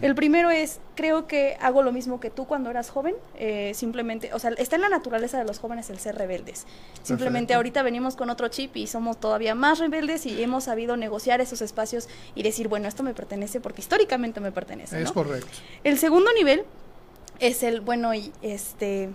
El 0.00 0.14
primero 0.14 0.50
es, 0.50 0.80
creo 0.94 1.26
que 1.26 1.58
hago 1.60 1.82
lo 1.82 1.92
mismo 1.92 2.18
que 2.18 2.30
tú 2.30 2.46
cuando 2.46 2.70
eras 2.70 2.88
joven, 2.88 3.14
eh, 3.36 3.72
simplemente, 3.74 4.32
o 4.32 4.38
sea, 4.38 4.52
está 4.56 4.76
en 4.76 4.82
la 4.82 4.88
naturaleza 4.88 5.38
de 5.38 5.44
los 5.44 5.58
jóvenes 5.58 5.90
el 5.90 5.98
ser 5.98 6.16
rebeldes. 6.16 6.66
Simplemente 7.02 7.52
ahorita 7.52 7.82
venimos 7.82 8.16
con 8.16 8.30
otro 8.30 8.48
chip 8.48 8.74
y 8.76 8.86
somos 8.86 9.20
todavía 9.20 9.54
más 9.54 9.78
rebeldes 9.78 10.24
y 10.24 10.42
hemos 10.42 10.64
sabido 10.64 10.96
negociar 10.96 11.42
esos 11.42 11.60
espacios 11.60 12.08
y 12.34 12.42
decir, 12.42 12.68
bueno, 12.68 12.88
esto 12.88 13.02
me 13.02 13.12
pertenece 13.12 13.60
porque 13.60 13.82
históricamente 13.82 14.40
me 14.40 14.50
pertenece. 14.50 15.00
Es 15.00 15.12
correcto. 15.12 15.48
El 15.84 15.98
segundo 15.98 16.32
nivel 16.32 16.64
es 17.38 17.62
el, 17.62 17.82
bueno, 17.82 18.14
y 18.14 18.32
este, 18.40 19.10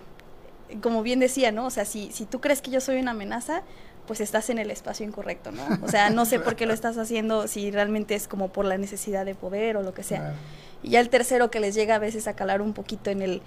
como 0.82 1.02
bien 1.02 1.20
decía, 1.20 1.52
¿no? 1.52 1.66
O 1.66 1.70
sea, 1.70 1.84
si, 1.84 2.10
si 2.12 2.24
tú 2.24 2.40
crees 2.40 2.62
que 2.62 2.70
yo 2.70 2.80
soy 2.80 2.98
una 2.98 3.12
amenaza, 3.12 3.62
pues 4.06 4.20
estás 4.20 4.50
en 4.50 4.58
el 4.58 4.70
espacio 4.70 5.06
incorrecto, 5.06 5.52
¿no? 5.52 5.62
O 5.82 5.88
sea, 5.88 6.10
no 6.10 6.24
sé 6.24 6.38
por 6.40 6.56
qué 6.56 6.66
lo 6.66 6.74
estás 6.74 6.96
haciendo, 6.98 7.48
si 7.48 7.70
realmente 7.70 8.14
es 8.14 8.28
como 8.28 8.48
por 8.48 8.64
la 8.64 8.78
necesidad 8.78 9.24
de 9.24 9.34
poder 9.34 9.76
o 9.76 9.82
lo 9.82 9.94
que 9.94 10.02
sea. 10.02 10.34
Y 10.82 10.90
ya 10.90 11.00
el 11.00 11.08
tercero 11.08 11.50
que 11.50 11.60
les 11.60 11.74
llega 11.74 11.96
a 11.96 11.98
veces 11.98 12.28
a 12.28 12.34
calar 12.34 12.62
un 12.62 12.72
poquito 12.72 13.10
en 13.10 13.22
el, 13.22 13.42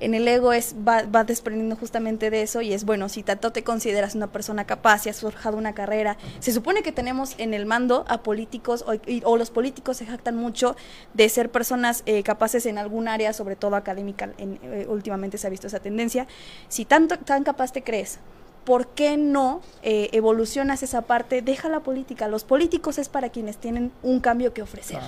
en 0.00 0.14
el 0.14 0.26
ego 0.28 0.52
es 0.52 0.74
va, 0.76 1.02
va, 1.02 1.24
desprendiendo 1.24 1.76
justamente 1.76 2.30
de 2.30 2.42
eso 2.42 2.60
y 2.60 2.72
es 2.72 2.84
bueno, 2.84 3.08
si 3.08 3.22
tanto 3.22 3.52
te 3.52 3.64
consideras 3.64 4.14
una 4.14 4.26
persona 4.26 4.64
capaz, 4.64 5.00
si 5.00 5.08
has 5.08 5.20
forjado 5.20 5.56
una 5.56 5.74
carrera, 5.74 6.16
se 6.40 6.52
supone 6.52 6.82
que 6.82 6.92
tenemos 6.92 7.34
en 7.38 7.54
el 7.54 7.66
mando 7.66 8.04
a 8.08 8.22
políticos 8.22 8.84
o, 8.86 9.36
los 9.36 9.50
políticos 9.50 9.96
se 9.98 10.06
jactan 10.06 10.36
mucho 10.36 10.76
de 11.14 11.28
ser 11.28 11.50
personas 11.50 12.02
eh, 12.06 12.22
capaces 12.22 12.66
en 12.66 12.78
algún 12.78 13.08
área, 13.08 13.32
sobre 13.32 13.56
todo 13.56 13.76
académica, 13.76 14.30
en, 14.38 14.58
eh, 14.62 14.86
últimamente 14.88 15.38
se 15.38 15.46
ha 15.46 15.50
visto 15.50 15.66
esa 15.66 15.80
tendencia, 15.80 16.26
si 16.68 16.84
tanto, 16.84 17.18
tan 17.18 17.44
capaz 17.44 17.72
te 17.72 17.82
crees, 17.82 18.18
¿por 18.64 18.88
qué 18.88 19.16
no 19.16 19.62
eh, 19.82 20.10
evolucionas 20.12 20.82
esa 20.82 21.02
parte? 21.02 21.40
Deja 21.40 21.68
la 21.68 21.80
política, 21.80 22.28
los 22.28 22.44
políticos 22.44 22.98
es 22.98 23.08
para 23.08 23.30
quienes 23.30 23.56
tienen 23.58 23.92
un 24.02 24.20
cambio 24.20 24.52
que 24.52 24.62
ofrecer. 24.62 25.00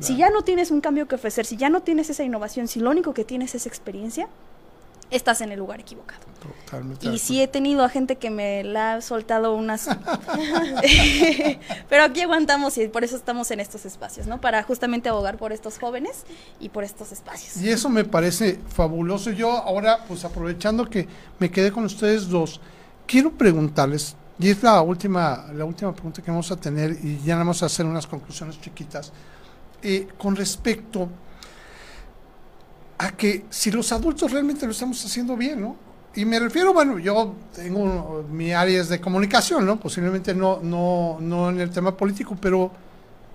Si 0.00 0.16
ya 0.16 0.30
no 0.30 0.42
tienes 0.42 0.70
un 0.70 0.80
cambio 0.80 1.06
que 1.06 1.14
ofrecer, 1.14 1.46
si 1.46 1.56
ya 1.56 1.68
no 1.68 1.82
tienes 1.82 2.10
esa 2.10 2.24
innovación, 2.24 2.68
si 2.68 2.80
lo 2.80 2.90
único 2.90 3.14
que 3.14 3.24
tienes 3.24 3.54
es 3.54 3.66
experiencia, 3.66 4.28
estás 5.10 5.40
en 5.40 5.52
el 5.52 5.58
lugar 5.58 5.80
equivocado. 5.80 6.22
Totalmente 6.42 7.08
y 7.08 7.18
sí 7.18 7.40
he 7.40 7.48
tenido 7.48 7.84
a 7.84 7.88
gente 7.88 8.16
que 8.16 8.30
me 8.30 8.64
la 8.64 8.94
ha 8.94 9.00
soltado 9.00 9.54
unas... 9.54 9.86
Pero 11.88 12.02
aquí 12.02 12.20
aguantamos 12.20 12.76
y 12.78 12.88
por 12.88 13.04
eso 13.04 13.16
estamos 13.16 13.50
en 13.50 13.60
estos 13.60 13.86
espacios, 13.86 14.26
¿no? 14.26 14.40
Para 14.40 14.62
justamente 14.62 15.08
abogar 15.08 15.36
por 15.36 15.52
estos 15.52 15.78
jóvenes 15.78 16.24
y 16.60 16.68
por 16.68 16.84
estos 16.84 17.12
espacios. 17.12 17.56
Y 17.56 17.70
eso 17.70 17.88
me 17.88 18.04
parece 18.04 18.58
fabuloso. 18.68 19.30
Yo 19.30 19.50
ahora, 19.50 20.04
pues 20.06 20.24
aprovechando 20.24 20.88
que 20.88 21.08
me 21.38 21.50
quedé 21.50 21.72
con 21.72 21.84
ustedes 21.84 22.28
dos, 22.28 22.60
quiero 23.06 23.32
preguntarles, 23.32 24.16
Y 24.38 24.50
es 24.50 24.62
la 24.62 24.82
última, 24.82 25.46
la 25.54 25.64
última 25.64 25.92
pregunta 25.92 26.20
que 26.20 26.30
vamos 26.30 26.50
a 26.50 26.56
tener 26.56 26.98
y 27.02 27.20
ya 27.24 27.36
vamos 27.36 27.62
a 27.62 27.66
hacer 27.66 27.86
unas 27.86 28.06
conclusiones 28.06 28.60
chiquitas. 28.60 29.12
Eh, 29.86 30.08
con 30.16 30.34
respecto 30.34 31.10
a 32.96 33.10
que 33.10 33.44
si 33.50 33.70
los 33.70 33.92
adultos 33.92 34.32
realmente 34.32 34.64
lo 34.64 34.72
estamos 34.72 35.04
haciendo 35.04 35.36
bien, 35.36 35.60
¿no? 35.60 35.76
Y 36.14 36.24
me 36.24 36.40
refiero, 36.40 36.72
bueno, 36.72 36.98
yo 36.98 37.34
tengo 37.54 38.24
mi 38.30 38.54
áreas 38.54 38.88
de 38.88 38.98
comunicación, 38.98 39.66
¿no? 39.66 39.78
Posiblemente 39.78 40.34
no, 40.34 40.60
no, 40.62 41.18
no 41.20 41.50
en 41.50 41.60
el 41.60 41.68
tema 41.68 41.94
político, 41.94 42.34
pero 42.40 42.70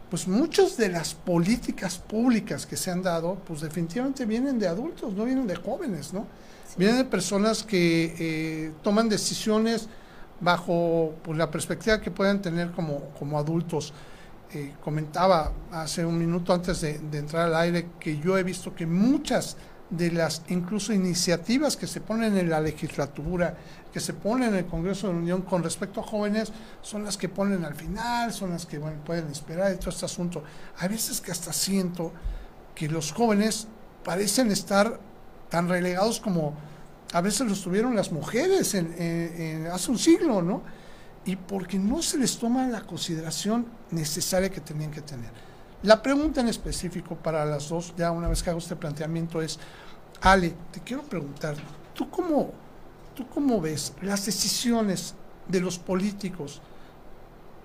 pues 0.09 0.27
muchas 0.27 0.75
de 0.75 0.89
las 0.89 1.13
políticas 1.13 1.99
públicas 1.99 2.65
que 2.65 2.75
se 2.75 2.89
han 2.89 3.03
dado, 3.03 3.35
pues 3.45 3.61
definitivamente 3.61 4.25
vienen 4.25 4.57
de 4.57 4.67
adultos, 4.67 5.13
no 5.13 5.25
vienen 5.25 5.45
de 5.45 5.55
jóvenes, 5.55 6.13
¿no? 6.13 6.25
Vienen 6.77 6.97
de 6.97 7.05
personas 7.05 7.61
que 7.61 8.15
eh, 8.17 8.71
toman 8.81 9.07
decisiones 9.07 9.87
bajo 10.39 11.13
pues, 11.21 11.37
la 11.37 11.51
perspectiva 11.51 12.01
que 12.01 12.09
puedan 12.09 12.41
tener 12.41 12.71
como, 12.71 13.01
como 13.19 13.37
adultos. 13.37 13.93
Eh, 14.51 14.73
comentaba 14.83 15.51
hace 15.71 16.03
un 16.03 16.17
minuto 16.17 16.51
antes 16.53 16.81
de, 16.81 16.95
entrar 17.13 17.47
al 17.47 17.55
aire 17.55 17.89
que 17.99 18.17
yo 18.17 18.35
he 18.35 18.41
visto 18.41 18.73
que 18.73 18.87
muchas 18.87 19.57
de 19.91 20.11
las 20.11 20.41
incluso 20.49 20.91
iniciativas 20.91 21.77
que 21.77 21.85
se 21.85 22.01
ponen 22.01 22.35
en 22.35 22.49
la 22.49 22.59
legislatura, 22.59 23.55
que 23.93 23.99
se 23.99 24.13
ponen 24.13 24.49
en 24.49 24.55
el 24.55 24.65
Congreso 24.65 25.07
de 25.07 25.13
la 25.13 25.19
Unión 25.19 25.41
con 25.43 25.61
respecto 25.61 25.99
a 25.99 26.03
jóvenes, 26.03 26.51
son 26.81 27.03
las 27.03 27.15
que 27.15 27.29
ponen 27.29 27.63
al 27.63 27.75
final, 27.75 28.33
son 28.33 28.49
las 28.49 28.65
que 28.65 28.79
pueden 28.79 29.27
esperar 29.29 29.69
de 29.69 29.77
todo 29.77 29.91
este 29.91 30.05
asunto. 30.05 30.43
Hay 30.79 30.89
veces 30.89 31.21
que 31.21 31.31
hasta 31.31 31.53
siento 31.53 32.11
que 32.73 32.87
los 32.87 33.11
jóvenes 33.11 33.67
parecen 34.03 34.51
estar 34.51 34.99
tan 35.49 35.69
relegados 35.69 36.19
como 36.19 36.55
a 37.13 37.21
veces 37.21 37.47
los 37.47 37.61
tuvieron 37.61 37.95
las 37.95 38.11
mujeres 38.11 38.73
en, 38.73 39.67
hace 39.71 39.91
un 39.91 39.99
siglo, 39.99 40.41
¿no? 40.41 40.63
Y 41.25 41.35
porque 41.35 41.77
no 41.77 42.01
se 42.01 42.17
les 42.17 42.37
toma 42.37 42.67
la 42.67 42.81
consideración 42.81 43.65
necesaria 43.91 44.49
que 44.49 44.61
tenían 44.61 44.91
que 44.91 45.01
tener. 45.01 45.29
La 45.83 46.01
pregunta 46.01 46.41
en 46.41 46.47
específico 46.47 47.15
para 47.15 47.45
las 47.45 47.69
dos, 47.69 47.93
ya 47.97 48.11
una 48.11 48.27
vez 48.27 48.43
que 48.43 48.49
hago 48.49 48.59
este 48.59 48.75
planteamiento, 48.75 49.41
es, 49.41 49.59
Ale, 50.21 50.53
te 50.71 50.81
quiero 50.81 51.03
preguntar, 51.03 51.55
¿tú 51.93 52.09
cómo, 52.09 52.51
tú 53.15 53.27
cómo 53.27 53.61
ves 53.61 53.93
las 54.01 54.25
decisiones 54.25 55.15
de 55.47 55.59
los 55.61 55.77
políticos 55.77 56.61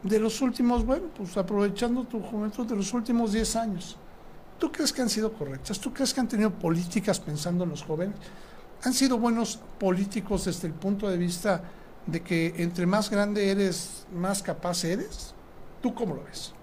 de 0.02 0.20
los 0.20 0.42
últimos, 0.42 0.84
bueno, 0.84 1.06
pues 1.16 1.36
aprovechando 1.36 2.04
tu 2.04 2.20
juventud 2.20 2.66
de 2.66 2.76
los 2.76 2.92
últimos 2.92 3.32
10 3.32 3.56
años? 3.56 3.96
¿Tú 4.58 4.70
crees 4.70 4.92
que 4.92 5.02
han 5.02 5.08
sido 5.08 5.32
correctas? 5.32 5.80
¿Tú 5.80 5.92
crees 5.92 6.12
que 6.12 6.20
han 6.20 6.28
tenido 6.28 6.50
políticas 6.50 7.18
pensando 7.18 7.64
en 7.64 7.70
los 7.70 7.82
jóvenes? 7.82 8.16
han 8.84 8.92
sido 8.92 9.18
buenos 9.18 9.58
políticos 9.78 10.44
desde 10.44 10.68
el 10.68 10.74
punto 10.74 11.08
de 11.08 11.16
vista 11.16 11.62
de 12.06 12.22
que 12.22 12.54
entre 12.58 12.86
más 12.86 13.10
grande 13.10 13.50
eres, 13.50 14.06
más 14.12 14.42
capaz 14.42 14.84
eres? 14.84 15.34
¿Tú 15.82 15.94
cómo 15.94 16.14
lo 16.14 16.24
ves? 16.24 16.54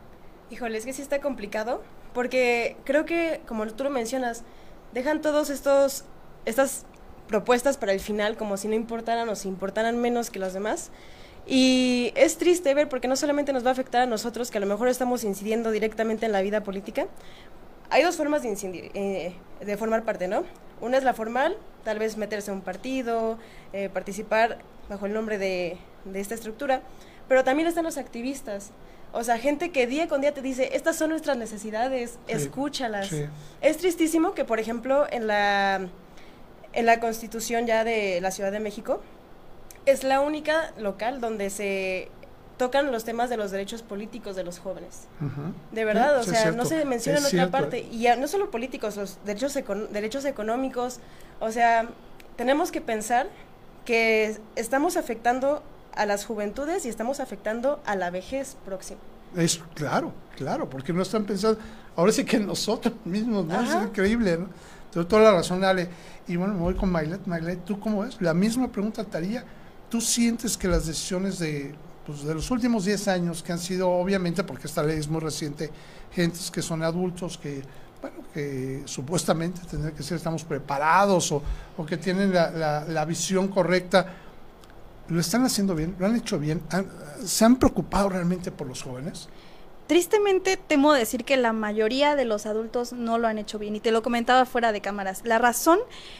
Híjole, 0.49 0.77
es 0.77 0.85
que 0.85 0.93
sí 0.93 1.01
está 1.01 1.21
complicado, 1.21 1.83
porque 2.13 2.77
creo 2.83 3.05
que, 3.05 3.41
como 3.47 3.65
tú 3.67 3.83
lo 3.83 3.89
mencionas, 3.89 4.43
dejan 4.93 5.21
todos 5.21 5.49
estos, 5.49 6.03
estas 6.45 6.85
propuestas 7.27 7.77
para 7.77 7.93
el 7.93 7.99
final 7.99 8.35
como 8.35 8.57
si 8.57 8.67
no 8.67 8.75
importaran 8.75 9.29
o 9.29 9.35
si 9.35 9.47
importaran 9.47 9.97
menos 9.99 10.29
que 10.29 10.39
las 10.39 10.53
demás. 10.53 10.91
Y 11.47 12.11
es 12.15 12.37
triste 12.37 12.73
ver 12.73 12.89
porque 12.89 13.07
no 13.07 13.15
solamente 13.15 13.53
nos 13.53 13.65
va 13.65 13.69
a 13.69 13.71
afectar 13.73 14.01
a 14.01 14.05
nosotros, 14.05 14.51
que 14.51 14.57
a 14.57 14.61
lo 14.61 14.67
mejor 14.67 14.89
estamos 14.89 15.23
incidiendo 15.23 15.71
directamente 15.71 16.25
en 16.25 16.33
la 16.33 16.41
vida 16.41 16.61
política. 16.63 17.07
Hay 17.91 18.03
dos 18.03 18.15
formas 18.15 18.41
de, 18.41 18.47
incidir, 18.47 18.89
eh, 18.93 19.33
de 19.59 19.77
formar 19.77 20.03
parte, 20.03 20.29
¿no? 20.29 20.45
Una 20.79 20.97
es 20.97 21.03
la 21.03 21.13
formal, 21.13 21.57
tal 21.83 21.99
vez 21.99 22.15
meterse 22.15 22.49
en 22.49 22.57
un 22.57 22.63
partido, 22.63 23.37
eh, 23.73 23.89
participar 23.89 24.59
bajo 24.89 25.05
el 25.05 25.13
nombre 25.13 25.37
de, 25.37 25.77
esta 26.13 26.33
estructura, 26.33 26.81
pero 27.27 27.43
también 27.43 27.67
están 27.67 27.83
los 27.83 27.97
activistas. 27.97 28.71
O 29.11 29.25
sea, 29.25 29.37
gente 29.37 29.71
que 29.71 29.87
día 29.87 30.07
con 30.07 30.21
día 30.21 30.33
te 30.33 30.41
dice, 30.41 30.69
estas 30.73 30.95
son 30.95 31.09
nuestras 31.09 31.35
necesidades, 31.35 32.17
escúchalas. 32.27 33.13
Es 33.59 33.77
tristísimo 33.77 34.33
que, 34.33 34.45
por 34.45 34.61
ejemplo, 34.61 35.05
en 35.11 35.27
la, 35.27 35.89
en 36.71 36.85
la 36.85 36.99
constitución 37.01 37.67
ya 37.67 37.83
de 37.83 38.21
la 38.21 38.31
Ciudad 38.31 38.53
de 38.53 38.61
México, 38.61 39.01
es 39.85 40.05
la 40.05 40.21
única 40.21 40.71
local 40.77 41.19
donde 41.19 41.49
se 41.49 42.07
tocan 42.61 42.91
los 42.91 43.03
temas 43.03 43.31
de 43.31 43.37
los 43.37 43.49
derechos 43.49 43.81
políticos 43.81 44.35
de 44.35 44.43
los 44.43 44.59
jóvenes. 44.59 45.07
De 45.71 45.83
verdad, 45.83 46.19
o 46.19 46.23
sea, 46.23 46.51
no 46.51 46.63
se 46.63 46.85
menciona 46.85 47.17
en 47.17 47.25
otra 47.25 47.49
parte. 47.49 47.79
Y 47.91 48.05
no 48.19 48.27
solo 48.27 48.51
políticos, 48.51 48.97
los 48.97 49.17
derechos, 49.25 49.57
derechos 49.91 50.25
económicos. 50.25 50.99
O 51.39 51.51
sea, 51.51 51.89
tenemos 52.35 52.71
que 52.71 52.79
pensar 52.79 53.27
que 53.83 54.37
estamos 54.55 54.95
afectando 54.95 55.63
a 55.95 56.05
las 56.05 56.23
juventudes 56.23 56.85
y 56.85 56.89
estamos 56.89 57.19
afectando 57.19 57.81
a 57.83 57.95
la 57.95 58.11
vejez 58.11 58.57
próxima. 58.63 58.99
Es 59.35 59.59
claro, 59.73 60.13
claro, 60.37 60.69
porque 60.69 60.93
no 60.93 61.01
están 61.01 61.25
pensando, 61.25 61.59
ahora 61.95 62.11
sí 62.11 62.23
que 62.23 62.37
nosotros 62.37 62.93
mismos, 63.05 63.43
¿no? 63.43 63.59
Es 63.59 63.73
increíble, 63.73 64.37
¿no? 64.37 64.49
Tengo 64.91 65.07
toda 65.07 65.23
la 65.23 65.31
razón, 65.31 65.63
Ale. 65.63 65.89
Y 66.27 66.35
bueno, 66.35 66.53
me 66.53 66.59
voy 66.59 66.75
con 66.75 66.91
Mailet. 66.91 67.25
Mailet, 67.25 67.65
¿tú 67.65 67.79
cómo 67.79 68.03
ves? 68.03 68.21
La 68.21 68.35
misma 68.35 68.71
pregunta 68.71 69.03
te 69.03 69.43
¿Tú 69.89 69.99
sientes 69.99 70.55
que 70.57 70.67
las 70.67 70.85
decisiones 70.85 71.39
de, 71.39 71.73
pues, 72.05 72.23
de 72.23 72.33
los 72.33 72.49
últimos 72.51 72.85
10 72.85 73.07
años, 73.07 73.43
que 73.43 73.51
han 73.51 73.59
sido, 73.59 73.89
obviamente, 73.89 74.43
porque 74.43 74.67
esta 74.67 74.83
ley 74.83 74.99
es 74.99 75.07
muy 75.07 75.19
reciente, 75.19 75.69
gentes 76.11 76.49
que 76.49 76.61
son 76.61 76.83
adultos, 76.83 77.37
que, 77.37 77.61
bueno, 78.01 78.17
que 78.33 78.83
supuestamente 78.85 79.61
tendrían 79.69 79.95
que 79.95 80.03
ser, 80.03 80.17
estamos 80.17 80.43
preparados 80.43 81.31
o, 81.31 81.41
o 81.77 81.85
que 81.85 81.97
tienen 81.97 82.33
la, 82.33 82.85
la, 82.87 83.05
visión 83.05 83.47
correcta, 83.47 84.07
lo 85.09 85.19
están 85.19 85.45
haciendo 85.45 85.75
bien, 85.75 85.95
lo 85.99 86.05
han 86.05 86.15
hecho 86.15 86.39
bien, 86.39 86.61
se 87.23 87.45
han 87.45 87.57
preocupado 87.57 88.09
realmente 88.09 88.51
por 88.51 88.67
los 88.67 88.81
jóvenes. 88.81 89.29
Tristemente 89.91 90.55
temo 90.55 90.93
decir 90.93 91.25
que 91.25 91.35
la 91.35 91.51
mayoría 91.51 92.15
de 92.15 92.23
los 92.23 92.45
adultos 92.45 92.93
no 92.93 93.17
lo 93.17 93.27
han 93.27 93.37
hecho 93.37 93.59
bien 93.59 93.75
y 93.75 93.81
te 93.81 93.91
lo 93.91 94.01
comentaba 94.01 94.45
fuera 94.45 94.71
de 94.71 94.79
cámaras. 94.79 95.21
La 95.25 95.37
razón 95.37 95.79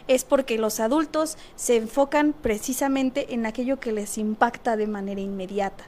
es 0.10 0.26
porque 0.26 0.58
los 0.58 0.82
adultos 0.82 1.38
se 1.56 1.78
enfocan 1.78 2.34
precisamente 2.34 3.34
en 3.34 3.46
aquello 3.46 3.80
que 3.80 3.94
les 3.94 4.18
impacta 4.18 4.76
de 4.76 4.88
manera 4.88 5.22
inmediata 5.22 5.86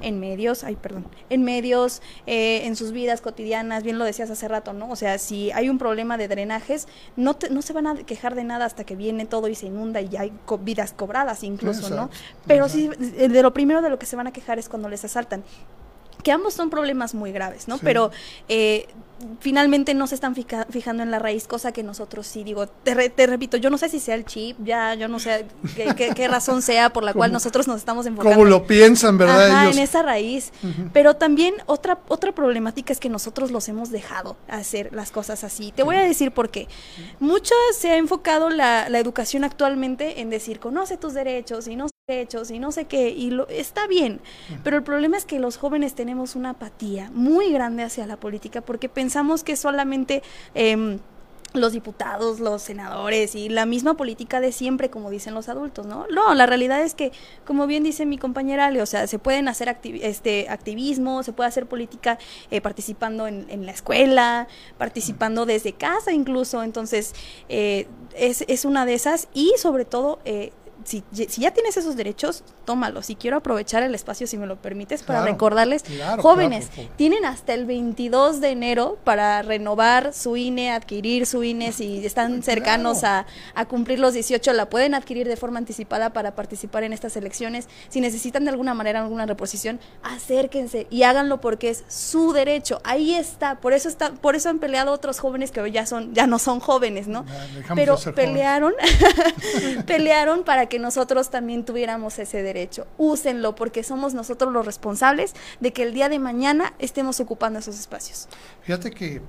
en 0.00 0.18
medios, 0.18 0.64
ay, 0.64 0.76
perdón, 0.76 1.04
en 1.28 1.44
medios, 1.44 2.00
eh, 2.26 2.62
en 2.64 2.74
sus 2.74 2.90
vidas 2.90 3.20
cotidianas, 3.20 3.82
bien 3.82 3.98
lo 3.98 4.06
decías 4.06 4.30
hace 4.30 4.48
rato, 4.48 4.72
¿no? 4.72 4.90
O 4.90 4.96
sea, 4.96 5.18
si 5.18 5.50
hay 5.52 5.68
un 5.68 5.76
problema 5.76 6.16
de 6.16 6.26
drenajes, 6.26 6.88
no, 7.16 7.36
no 7.50 7.60
se 7.60 7.72
van 7.74 7.86
a 7.86 7.96
quejar 7.96 8.34
de 8.34 8.44
nada 8.44 8.64
hasta 8.64 8.84
que 8.84 8.96
viene 8.96 9.26
todo 9.26 9.48
y 9.48 9.54
se 9.54 9.66
inunda 9.66 10.00
y 10.00 10.16
hay 10.16 10.32
vidas 10.60 10.94
cobradas 10.94 11.44
incluso, 11.44 11.90
¿no? 11.90 12.08
Pero 12.46 12.66
sí, 12.70 12.88
de 12.88 13.42
lo 13.42 13.52
primero 13.52 13.82
de 13.82 13.90
lo 13.90 13.98
que 13.98 14.06
se 14.06 14.16
van 14.16 14.26
a 14.26 14.32
quejar 14.32 14.58
es 14.58 14.70
cuando 14.70 14.88
les 14.88 15.04
asaltan 15.04 15.44
que 16.22 16.32
ambos 16.32 16.54
son 16.54 16.70
problemas 16.70 17.14
muy 17.14 17.32
graves, 17.32 17.68
¿no? 17.68 17.78
Pero 17.78 18.10
eh, 18.48 18.86
finalmente 19.40 19.94
no 19.94 20.06
se 20.06 20.14
están 20.14 20.34
fijando 20.34 21.02
en 21.02 21.10
la 21.10 21.18
raíz, 21.18 21.46
cosa 21.46 21.72
que 21.72 21.82
nosotros 21.82 22.26
sí, 22.26 22.44
digo, 22.44 22.66
te, 22.66 23.10
te 23.10 23.26
repito, 23.26 23.56
yo 23.56 23.70
no 23.70 23.78
sé 23.78 23.88
si 23.88 24.00
sea 24.00 24.14
el 24.14 24.24
chip, 24.24 24.56
ya, 24.64 24.94
yo 24.94 25.08
no 25.08 25.18
sé 25.18 25.46
qué, 25.76 26.28
razón 26.28 26.62
sea 26.62 26.90
por 26.90 27.04
la 27.04 27.12
cual 27.12 27.32
nosotros 27.32 27.66
nos 27.68 27.78
estamos 27.78 28.06
enfocando. 28.06 28.36
Como 28.36 28.48
lo 28.48 28.66
piensan, 28.66 29.18
¿verdad? 29.18 29.70
en 29.70 29.78
esa 29.78 30.02
raíz. 30.02 30.52
Pero 30.92 31.16
también 31.16 31.54
otra, 31.66 31.98
otra 32.08 32.32
problemática 32.32 32.92
es 32.92 33.00
que 33.00 33.08
nosotros 33.08 33.50
los 33.50 33.68
hemos 33.68 33.90
dejado 33.90 34.36
hacer 34.48 34.92
las 34.92 35.10
cosas 35.10 35.44
así. 35.44 35.72
Te 35.72 35.82
voy 35.82 35.96
a 35.96 36.02
decir 36.02 36.32
por 36.32 36.50
qué. 36.50 36.68
Mucho 37.18 37.54
se 37.76 37.90
ha 37.90 37.96
enfocado 37.96 38.50
la, 38.50 38.88
la 38.88 38.98
educación 38.98 39.44
actualmente 39.44 40.20
en 40.20 40.30
decir, 40.30 40.60
conoce 40.60 40.96
tus 40.96 41.14
derechos 41.14 41.66
y 41.68 41.76
no 41.76 41.88
hechos 42.10 42.50
y 42.50 42.58
no 42.58 42.72
sé 42.72 42.86
qué, 42.86 43.10
y 43.10 43.30
lo, 43.30 43.48
está 43.48 43.86
bien, 43.86 44.20
pero 44.64 44.76
el 44.76 44.82
problema 44.82 45.16
es 45.16 45.24
que 45.24 45.38
los 45.38 45.56
jóvenes 45.56 45.94
tenemos 45.94 46.36
una 46.36 46.50
apatía 46.50 47.10
muy 47.14 47.52
grande 47.52 47.82
hacia 47.82 48.06
la 48.06 48.16
política 48.16 48.60
porque 48.60 48.88
pensamos 48.88 49.44
que 49.44 49.56
solamente... 49.56 50.22
Eh, 50.54 50.98
los 51.52 51.72
diputados, 51.72 52.40
los 52.40 52.62
senadores 52.62 53.34
y 53.34 53.48
la 53.48 53.66
misma 53.66 53.94
política 53.94 54.40
de 54.40 54.52
siempre, 54.52 54.90
como 54.90 55.10
dicen 55.10 55.34
los 55.34 55.48
adultos, 55.48 55.86
¿no? 55.86 56.06
No, 56.10 56.34
la 56.34 56.46
realidad 56.46 56.82
es 56.82 56.94
que, 56.94 57.12
como 57.44 57.66
bien 57.66 57.82
dice 57.82 58.06
mi 58.06 58.18
compañera 58.18 58.66
Ale, 58.66 58.82
o 58.82 58.86
sea, 58.86 59.06
se 59.06 59.18
pueden 59.18 59.48
hacer 59.48 59.76
este 60.02 60.48
activismo, 60.48 61.22
se 61.22 61.32
puede 61.32 61.48
hacer 61.48 61.66
política 61.66 62.18
eh, 62.50 62.60
participando 62.60 63.26
en, 63.26 63.66
la 63.66 63.72
escuela, 63.72 64.48
participando 64.78 65.44
desde 65.44 65.72
casa 65.72 66.12
incluso, 66.12 66.62
entonces 66.62 67.14
eh, 67.48 67.88
es, 68.14 68.44
es, 68.48 68.64
una 68.64 68.86
de 68.86 68.94
esas 68.94 69.28
y 69.34 69.52
sobre 69.58 69.84
todo 69.84 70.20
eh, 70.24 70.52
si, 70.90 71.04
ya 71.12 71.52
tienes 71.52 71.76
esos 71.76 71.94
derechos, 71.94 72.42
tómalos. 72.64 73.10
Y 73.10 73.14
quiero 73.14 73.36
aprovechar 73.36 73.84
el 73.84 73.94
espacio, 73.94 74.26
si 74.26 74.36
me 74.36 74.46
lo 74.46 74.56
permites, 74.56 75.04
para 75.04 75.22
recordarles, 75.22 75.84
jóvenes, 76.18 76.68
tienen 76.96 77.24
hasta 77.24 77.54
el 77.54 77.64
22 77.64 78.40
de 78.40 78.48
enero 78.50 78.98
para 79.04 79.42
renovar 79.42 80.12
su 80.12 80.36
INE, 80.36 80.72
adquirir 80.72 81.26
su 81.26 81.44
INE, 81.44 81.70
si 81.70 82.04
están 82.04 82.42
cercanos 82.42 83.04
a, 83.04 83.26
a, 83.54 83.66
cumplir 83.66 84.00
los 84.00 84.14
18, 84.14 84.52
la 84.52 84.68
pueden 84.68 84.94
adquirir 84.94 85.28
de 85.28 85.36
forma 85.36 85.58
anticipada 85.58 86.12
para 86.12 86.34
participar 86.34 86.82
en 86.82 86.92
estas 86.92 87.16
elecciones. 87.16 87.68
Si 87.88 88.00
necesitan 88.00 88.44
de 88.44 88.50
alguna 88.50 88.74
manera 88.74 89.00
alguna 89.00 89.26
reposición, 89.26 89.78
acérquense 90.02 90.88
y 90.90 91.04
háganlo 91.04 91.40
porque 91.40 91.70
es 91.70 91.84
su 91.86 92.32
derecho. 92.32 92.80
Ahí 92.82 93.14
está. 93.14 93.60
Por 93.60 93.74
eso 93.74 93.88
está, 93.88 94.10
por 94.10 94.34
eso 94.34 94.48
han 94.48 94.58
peleado 94.58 94.90
otros 94.90 95.20
jóvenes 95.20 95.52
que 95.52 95.60
hoy 95.60 95.70
ya 95.70 95.86
son, 95.86 96.14
ya 96.14 96.26
no 96.26 96.40
son 96.40 96.58
jóvenes, 96.58 97.06
¿no? 97.06 97.24
Pero 97.76 97.96
pelearon, 98.16 98.72
pelearon 99.86 100.42
para 100.42 100.66
que 100.66 100.79
nosotros 100.80 101.30
también 101.30 101.64
tuviéramos 101.64 102.18
ese 102.18 102.42
derecho. 102.42 102.86
Úsenlo 102.98 103.54
porque 103.54 103.84
somos 103.84 104.14
nosotros 104.14 104.52
los 104.52 104.66
responsables 104.66 105.34
de 105.60 105.72
que 105.72 105.82
el 105.82 105.94
día 105.94 106.08
de 106.08 106.18
mañana 106.18 106.74
estemos 106.78 107.20
ocupando 107.20 107.58
esos 107.58 107.78
espacios. 107.78 108.28
Fíjate 108.62 108.90
que, 108.90 109.22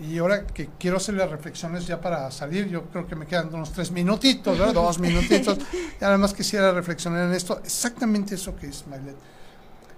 y 0.00 0.18
ahora 0.18 0.46
que 0.46 0.68
quiero 0.78 0.98
hacer 0.98 1.14
las 1.14 1.30
reflexiones 1.30 1.86
ya 1.86 2.00
para 2.00 2.30
salir, 2.30 2.68
yo 2.68 2.84
creo 2.84 3.06
que 3.06 3.16
me 3.16 3.26
quedan 3.26 3.54
unos 3.54 3.72
tres 3.72 3.90
minutitos, 3.90 4.58
¿verdad? 4.58 4.74
dos 4.82 4.98
minutitos, 4.98 5.58
y 6.00 6.04
además 6.04 6.34
quisiera 6.34 6.72
reflexionar 6.72 7.28
en 7.28 7.34
esto, 7.34 7.60
exactamente 7.64 8.34
eso 8.34 8.54
que 8.56 8.66
es 8.66 8.86
Maylet. 8.86 9.16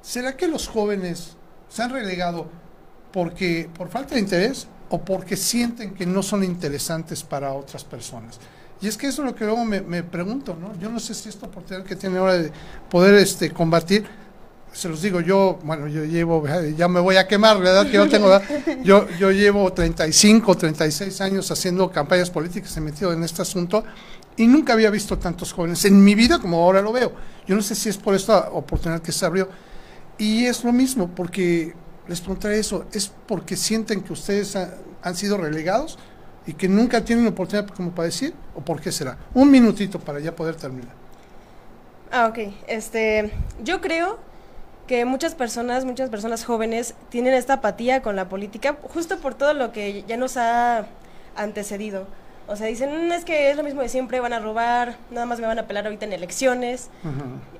¿Será 0.03 0.37
que 0.37 0.47
los 0.47 0.69
jóvenes 0.69 1.37
se 1.69 1.83
han 1.83 1.91
relegado 1.91 2.49
porque 3.13 3.69
por 3.77 3.89
falta 3.89 4.15
de 4.15 4.21
interés 4.21 4.69
o 4.91 5.01
porque 5.01 5.37
sienten 5.37 5.95
que 5.95 6.07
no 6.07 6.23
son 6.23 6.45
interesantes 6.45 7.23
para 7.23 7.53
otras 7.53 7.85
personas? 7.85 8.39
Y 8.81 8.87
es 8.87 8.97
que 8.97 9.09
eso 9.09 9.23
es 9.23 9.29
lo 9.31 9.35
que 9.35 9.45
luego 9.45 9.65
me, 9.65 9.81
me, 9.81 10.03
pregunto, 10.03 10.57
¿no? 10.59 10.79
Yo 10.81 10.89
no 10.89 11.01
sé 11.01 11.15
si 11.15 11.29
esta 11.29 11.47
oportunidad 11.47 11.85
que 11.85 11.97
tiene 11.97 12.19
ahora 12.19 12.39
de 12.39 12.53
poder 12.89 13.15
este, 13.15 13.51
combatir, 13.51 14.07
se 14.73 14.89
los 14.89 15.03
digo, 15.03 15.21
yo, 15.21 15.59
bueno, 15.65 15.89
yo 15.89 16.05
llevo, 16.05 16.45
ya 16.77 16.87
me 16.89 17.01
voy 17.01 17.17
a 17.17 17.27
quemar, 17.27 17.59
¿verdad? 17.59 17.87
Que 17.87 17.95
yo 17.95 18.09
tengo, 18.09 18.31
yo, 18.85 19.09
yo 19.19 19.33
llevo 19.33 19.73
35, 19.73 20.57
36 20.57 21.21
años 21.21 21.51
haciendo 21.51 21.91
campañas 21.91 22.31
políticas, 22.31 22.77
he 22.77 22.81
metido 22.81 23.13
en 23.13 23.25
este 23.25 23.43
asunto 23.43 23.85
y 24.37 24.47
nunca 24.47 24.73
había 24.75 24.91
visto 24.91 25.19
tantos 25.19 25.53
jóvenes 25.53 25.85
en 25.85 26.03
mi 26.03 26.15
vida 26.15 26.39
como 26.39 26.63
ahora 26.63 26.81
lo 26.81 26.93
veo. 26.93 27.13
Yo 27.47 27.57
no 27.57 27.63
sé 27.63 27.75
si 27.75 27.89
es 27.89 27.97
por 27.97 28.15
esta 28.15 28.51
oportunidad 28.51 29.03
que 29.03 29.11
se 29.11 29.27
abrió. 29.27 29.49
Y 30.17 30.47
es 30.47 30.63
lo 30.63 30.73
mismo, 30.73 31.09
porque 31.15 31.75
les 32.07 32.21
preguntaré 32.21 32.59
eso, 32.59 32.87
¿es 32.93 33.11
porque 33.27 33.57
sienten 33.57 34.03
que 34.03 34.13
ustedes 34.13 34.57
han 34.57 35.17
sido 35.17 35.39
relegados? 35.39 35.99
Y 36.49 36.55
que 36.55 36.67
nunca 36.67 37.05
tienen 37.05 37.27
oportunidad 37.27 37.69
como 37.69 37.91
para 37.91 38.07
decir, 38.07 38.33
o 38.55 38.63
por 38.63 38.81
qué 38.81 38.91
será. 38.91 39.19
Un 39.35 39.51
minutito 39.51 40.01
para 40.01 40.19
ya 40.19 40.35
poder 40.35 40.57
terminar. 40.57 40.95
Ah, 42.11 42.27
ok. 42.27 42.39
Este, 42.67 43.31
yo 43.63 43.83
creo 43.83 44.19
que 44.87 45.05
muchas 45.05 45.35
personas, 45.35 45.85
muchas 45.85 46.09
personas 46.09 46.47
jóvenes 46.47 46.95
tienen 47.11 47.35
esta 47.35 47.53
apatía 47.55 48.01
con 48.01 48.17
la 48.17 48.31
política 48.31 48.79
justo 48.81 49.19
por 49.19 49.35
todo 49.35 49.53
lo 49.53 49.73
que 49.73 50.05
ya 50.09 50.17
nos 50.17 50.39
ha 50.39 50.87
antecedido. 51.37 52.07
O 52.47 52.57
sea, 52.57 52.67
dicen, 52.67 53.09
mm, 53.09 53.13
es 53.13 53.27
que 53.27 53.51
es 53.51 53.57
lo 53.59 53.63
mismo 53.63 53.83
de 53.83 53.91
siempre, 53.91 54.19
van 54.19 54.33
a 54.33 54.41
robar, 54.41 54.97
nada 55.11 55.27
más 55.27 55.41
me 55.41 55.47
van 55.47 55.59
a 55.59 55.67
pelar 55.67 55.85
ahorita 55.85 56.07
en 56.07 56.15
elecciones. 56.15 56.89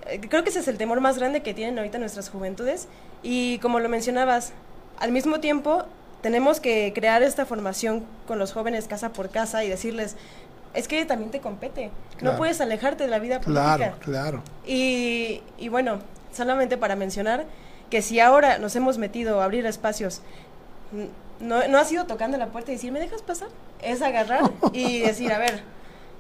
Eh, 0.07 0.19
creo 0.31 0.45
que 0.45 0.49
ese 0.49 0.61
es 0.61 0.69
el 0.69 0.79
temor 0.79 1.03
más 1.03 1.19
grande 1.19 1.43
que 1.43 1.53
tienen 1.53 1.77
ahorita 1.77 1.99
nuestras 1.99 2.31
juventudes. 2.31 2.89
Y 3.23 3.59
como 3.59 3.81
lo 3.81 3.91
mencionabas, 3.91 4.55
al 4.99 5.13
mismo 5.13 5.41
tiempo 5.41 5.85
tenemos 6.23 6.61
que 6.61 6.93
crear 6.95 7.23
esta 7.23 7.47
formación 7.47 8.05
con 8.27 8.39
los 8.39 8.53
jóvenes 8.53 8.89
casa 8.89 9.13
por 9.13 9.31
casa 9.31 9.65
y 9.65 9.69
decirles, 9.69 10.17
es 10.75 10.89
que 10.89 11.05
también 11.05 11.31
te 11.31 11.41
compete, 11.41 11.91
no 12.21 12.37
puedes 12.37 12.61
alejarte 12.61 13.05
de 13.05 13.11
la 13.11 13.19
vida 13.19 13.41
política. 13.41 13.77
Claro, 13.77 13.97
claro. 14.01 14.43
Y, 14.67 15.43
y 15.59 15.69
bueno, 15.69 16.01
solamente 16.33 16.77
para 16.77 16.97
mencionar 16.97 17.47
que 17.91 18.03
si 18.03 18.21
ahora 18.21 18.59
nos 18.59 18.77
hemos 18.77 18.99
metido 18.99 19.41
a 19.41 19.45
abrir 19.45 19.65
espacios, 19.67 20.21
no, 21.41 21.67
no 21.69 21.79
ha 21.79 21.85
sido 21.85 22.05
tocando 22.07 22.37
la 22.37 22.47
puerta 22.49 22.71
y 22.71 22.75
decir, 22.75 22.93
¿me 22.93 23.01
dejas 23.01 23.23
pasar? 23.23 23.49
Es 23.81 24.03
agarrar 24.03 24.51
y 24.73 24.99
decir, 25.07 25.33
a 25.33 25.39
ver, 25.39 25.63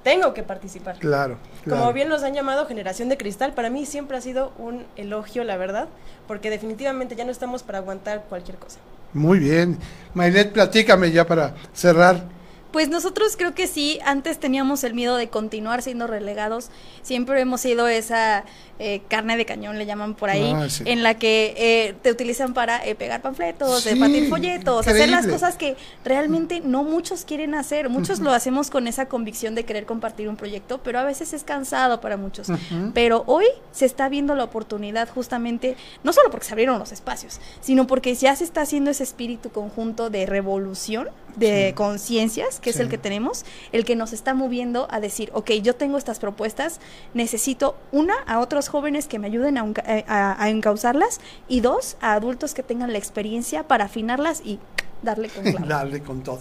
tengo 0.02 0.32
que 0.32 0.42
participar. 0.42 0.98
Claro, 0.98 1.36
claro, 1.64 1.80
Como 1.80 1.92
bien 1.92 2.08
nos 2.08 2.22
han 2.22 2.34
llamado 2.34 2.66
generación 2.66 3.08
de 3.08 3.18
cristal, 3.18 3.52
para 3.52 3.68
mí 3.68 3.84
siempre 3.84 4.16
ha 4.16 4.20
sido 4.20 4.52
un 4.58 4.86
elogio, 4.96 5.44
la 5.44 5.56
verdad, 5.56 5.88
porque 6.26 6.50
definitivamente 6.50 7.16
ya 7.16 7.24
no 7.24 7.30
estamos 7.30 7.62
para 7.62 7.78
aguantar 7.78 8.24
cualquier 8.28 8.58
cosa. 8.58 8.78
Muy 9.12 9.38
bien. 9.38 9.78
Maylet, 10.14 10.52
platícame 10.52 11.10
ya 11.10 11.26
para 11.26 11.54
cerrar. 11.72 12.37
Pues 12.72 12.88
nosotros 12.88 13.36
creo 13.36 13.54
que 13.54 13.66
sí, 13.66 13.98
antes 14.04 14.38
teníamos 14.38 14.84
el 14.84 14.94
miedo 14.94 15.16
de 15.16 15.28
continuar 15.28 15.82
siendo 15.82 16.06
relegados, 16.06 16.70
siempre 17.02 17.40
hemos 17.40 17.62
sido 17.62 17.88
esa 17.88 18.44
eh, 18.78 19.02
carne 19.08 19.36
de 19.36 19.46
cañón, 19.46 19.78
le 19.78 19.86
llaman 19.86 20.14
por 20.14 20.30
ahí, 20.30 20.52
ah, 20.54 20.68
en 20.84 21.02
la 21.02 21.14
que 21.14 21.54
eh, 21.56 21.94
te 22.02 22.12
utilizan 22.12 22.54
para 22.54 22.84
eh, 22.86 22.94
pegar 22.94 23.22
panfletos, 23.22 23.82
sí, 23.82 23.98
batir 23.98 24.28
folletos, 24.28 24.86
hacer 24.86 25.08
las 25.08 25.26
cosas 25.26 25.56
que 25.56 25.76
realmente 26.04 26.60
no 26.60 26.84
muchos 26.84 27.24
quieren 27.24 27.54
hacer. 27.54 27.88
Muchos 27.88 28.20
lo 28.20 28.32
hacemos 28.32 28.70
con 28.70 28.86
esa 28.86 29.06
convicción 29.06 29.54
de 29.54 29.64
querer 29.64 29.86
compartir 29.86 30.28
un 30.28 30.36
proyecto, 30.36 30.80
pero 30.82 30.98
a 30.98 31.04
veces 31.04 31.32
es 31.32 31.44
cansado 31.44 32.00
para 32.00 32.16
muchos. 32.16 32.48
Pero 32.94 33.24
hoy 33.26 33.46
se 33.72 33.86
está 33.86 34.08
viendo 34.08 34.34
la 34.34 34.44
oportunidad 34.44 35.08
justamente, 35.08 35.76
no 36.04 36.12
solo 36.12 36.30
porque 36.30 36.46
se 36.46 36.52
abrieron 36.52 36.78
los 36.78 36.92
espacios, 36.92 37.40
sino 37.60 37.86
porque 37.86 38.14
ya 38.14 38.36
se 38.36 38.44
está 38.44 38.60
haciendo 38.60 38.90
ese 38.90 39.02
espíritu 39.02 39.50
conjunto 39.50 40.10
de 40.10 40.26
revolución, 40.26 41.08
de 41.36 41.72
conciencias, 41.74 42.60
que 42.60 42.70
es 42.70 42.80
el 42.80 42.88
que 42.88 42.98
tenemos, 42.98 43.44
el 43.72 43.84
que 43.84 43.96
nos 43.96 44.12
está 44.12 44.34
moviendo 44.34 44.88
a 44.90 45.00
decir, 45.00 45.30
ok, 45.34 45.52
yo 45.62 45.74
tengo 45.76 45.98
estas 45.98 46.18
propuestas, 46.18 46.80
necesito 47.14 47.76
una 47.92 48.14
a 48.26 48.40
otros 48.40 48.68
jóvenes 48.68 49.06
que 49.06 49.18
me 49.18 49.28
ayuden 49.28 49.56
eh, 49.56 50.04
a, 50.08 50.48
encauzarlas 50.48 51.20
y 51.48 51.60
dos, 51.60 51.96
a 52.00 52.14
adultos 52.14 52.54
que 52.54 52.62
tengan 52.62 52.92
la 52.92 52.98
experiencia 52.98 53.66
para 53.66 53.84
afinarlas 53.84 54.42
y 54.44 54.58
darle 55.02 55.28
con 55.28 55.44
darle 55.68 56.02
con 56.02 56.22
todo. 56.22 56.40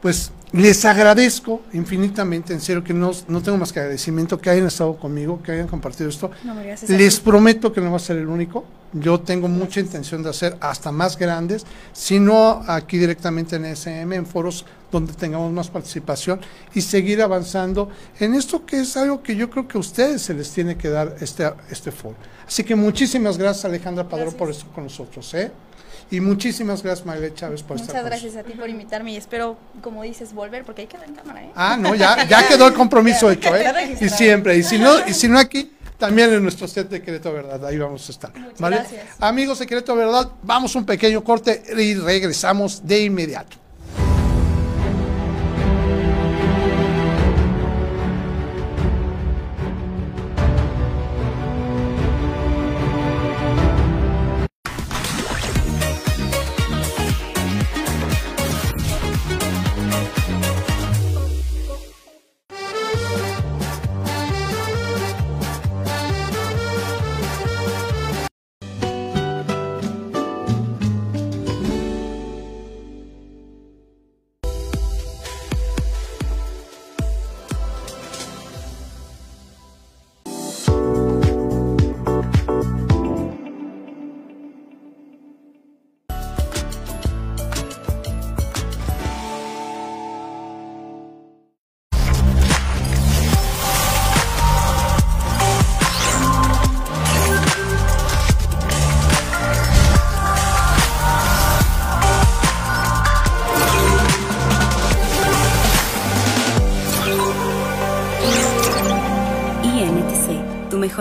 Pues 0.00 0.30
les 0.52 0.84
agradezco 0.84 1.62
infinitamente, 1.72 2.52
en 2.52 2.60
serio, 2.60 2.82
que 2.82 2.94
no, 2.94 3.10
no, 3.28 3.42
tengo 3.42 3.58
más 3.58 3.72
que 3.72 3.80
agradecimiento 3.80 4.38
que 4.38 4.50
hayan 4.50 4.66
estado 4.66 4.96
conmigo, 4.96 5.42
que 5.42 5.52
hayan 5.52 5.66
compartido 5.66 6.08
esto. 6.08 6.30
les 6.88 7.20
prometo 7.20 7.72
que 7.72 7.80
no 7.80 7.90
va 7.90 7.96
a 7.96 8.00
ser 8.00 8.16
el 8.16 8.28
único. 8.28 8.64
Yo 8.92 9.20
tengo 9.20 9.48
mucha 9.48 9.80
intención 9.80 10.22
de 10.22 10.30
hacer 10.30 10.56
hasta 10.60 10.92
más 10.92 11.18
grandes, 11.18 11.66
si 11.92 12.20
no 12.20 12.62
aquí 12.66 12.96
directamente 12.96 13.56
en 13.56 13.66
SM, 13.66 14.14
en 14.14 14.24
foros 14.24 14.64
donde 14.90 15.12
tengamos 15.12 15.52
más 15.52 15.68
participación 15.68 16.40
y 16.72 16.80
seguir 16.80 17.20
avanzando 17.20 17.90
en 18.20 18.34
esto 18.34 18.64
que 18.64 18.80
es 18.80 18.96
algo 18.96 19.22
que 19.22 19.34
yo 19.34 19.50
creo 19.50 19.66
que 19.66 19.76
a 19.76 19.80
ustedes 19.80 20.22
se 20.22 20.32
les 20.32 20.50
tiene 20.52 20.76
que 20.76 20.88
dar 20.88 21.16
este, 21.20 21.52
este 21.70 21.90
foro. 21.90 22.16
Así 22.46 22.62
que 22.62 22.76
muchísimas 22.76 23.36
gracias 23.36 23.64
Alejandra 23.64 24.08
Padrón 24.08 24.34
por 24.34 24.48
estar 24.48 24.70
con 24.70 24.84
nosotros. 24.84 25.34
¿eh? 25.34 25.50
Y 26.10 26.20
muchísimas 26.20 26.82
gracias, 26.82 27.06
Maylet 27.06 27.34
Chávez, 27.34 27.62
por 27.62 27.72
Muchas 27.72 27.88
estar 27.88 28.02
Muchas 28.02 28.20
gracias 28.20 28.36
a 28.36 28.46
ti 28.46 28.56
por 28.56 28.68
invitarme 28.68 29.12
y 29.12 29.16
espero, 29.16 29.56
como 29.82 30.02
dices, 30.02 30.32
volver, 30.32 30.64
porque 30.64 30.82
hay 30.82 30.86
que 30.86 30.96
en 30.96 31.14
cámara, 31.14 31.42
¿eh? 31.42 31.50
Ah, 31.54 31.76
no, 31.76 31.94
ya, 31.94 32.24
ya 32.26 32.46
quedó 32.46 32.68
el 32.68 32.74
compromiso 32.74 33.30
hecho, 33.30 33.54
¿eh? 33.56 33.96
Y 34.00 34.08
siempre, 34.08 34.56
y 34.56 34.62
si 34.62 34.78
no, 34.78 35.06
y 35.06 35.12
si 35.12 35.28
no 35.28 35.38
aquí, 35.38 35.72
también 35.98 36.32
en 36.32 36.42
nuestro 36.42 36.68
set 36.68 36.88
de 36.88 37.02
Querétaro 37.02 37.34
Verdad, 37.34 37.66
ahí 37.66 37.78
vamos 37.78 38.08
a 38.08 38.12
estar. 38.12 38.32
¿vale? 38.58 38.76
Gracias. 38.76 39.04
Amigos 39.18 39.58
de 39.58 39.66
Querétaro 39.66 39.98
Verdad, 39.98 40.30
vamos 40.42 40.74
a 40.76 40.78
un 40.78 40.86
pequeño 40.86 41.24
corte 41.24 41.62
y 41.76 41.94
regresamos 41.94 42.86
de 42.86 43.04
inmediato. 43.04 43.65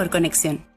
Conexión. 0.09 0.74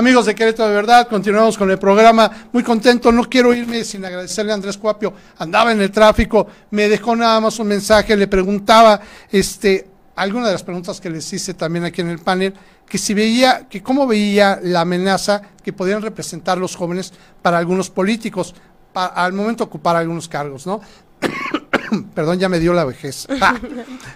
Amigos 0.00 0.24
de 0.24 0.34
Querétaro, 0.34 0.70
de 0.70 0.76
verdad, 0.76 1.08
continuamos 1.08 1.58
con 1.58 1.70
el 1.70 1.78
programa. 1.78 2.30
Muy 2.54 2.62
contento, 2.62 3.12
no 3.12 3.28
quiero 3.28 3.52
irme 3.52 3.84
sin 3.84 4.02
agradecerle 4.02 4.50
a 4.50 4.54
Andrés 4.54 4.78
Cuapio. 4.78 5.12
Andaba 5.36 5.72
en 5.72 5.80
el 5.82 5.90
tráfico, 5.90 6.46
me 6.70 6.88
dejó 6.88 7.14
nada 7.14 7.38
más 7.38 7.58
un 7.58 7.68
mensaje, 7.68 8.16
le 8.16 8.26
preguntaba, 8.26 8.98
este, 9.30 9.86
alguna 10.16 10.46
de 10.46 10.52
las 10.52 10.62
preguntas 10.62 11.02
que 11.02 11.10
les 11.10 11.30
hice 11.30 11.52
también 11.52 11.84
aquí 11.84 12.00
en 12.00 12.08
el 12.08 12.18
panel, 12.18 12.54
que 12.88 12.96
si 12.96 13.12
veía, 13.12 13.68
que 13.68 13.82
cómo 13.82 14.06
veía 14.06 14.58
la 14.62 14.80
amenaza 14.80 15.42
que 15.62 15.74
podían 15.74 16.00
representar 16.00 16.56
los 16.56 16.76
jóvenes 16.76 17.12
para 17.42 17.58
algunos 17.58 17.90
políticos, 17.90 18.54
al 18.94 19.34
momento 19.34 19.64
ocupar 19.64 19.96
algunos 19.96 20.28
cargos, 20.28 20.66
¿no? 20.66 20.80
Perdón, 22.14 22.38
ya 22.38 22.48
me 22.48 22.58
dio 22.58 22.72
la 22.72 22.86
vejez. 22.86 23.26
Ah. 23.38 23.54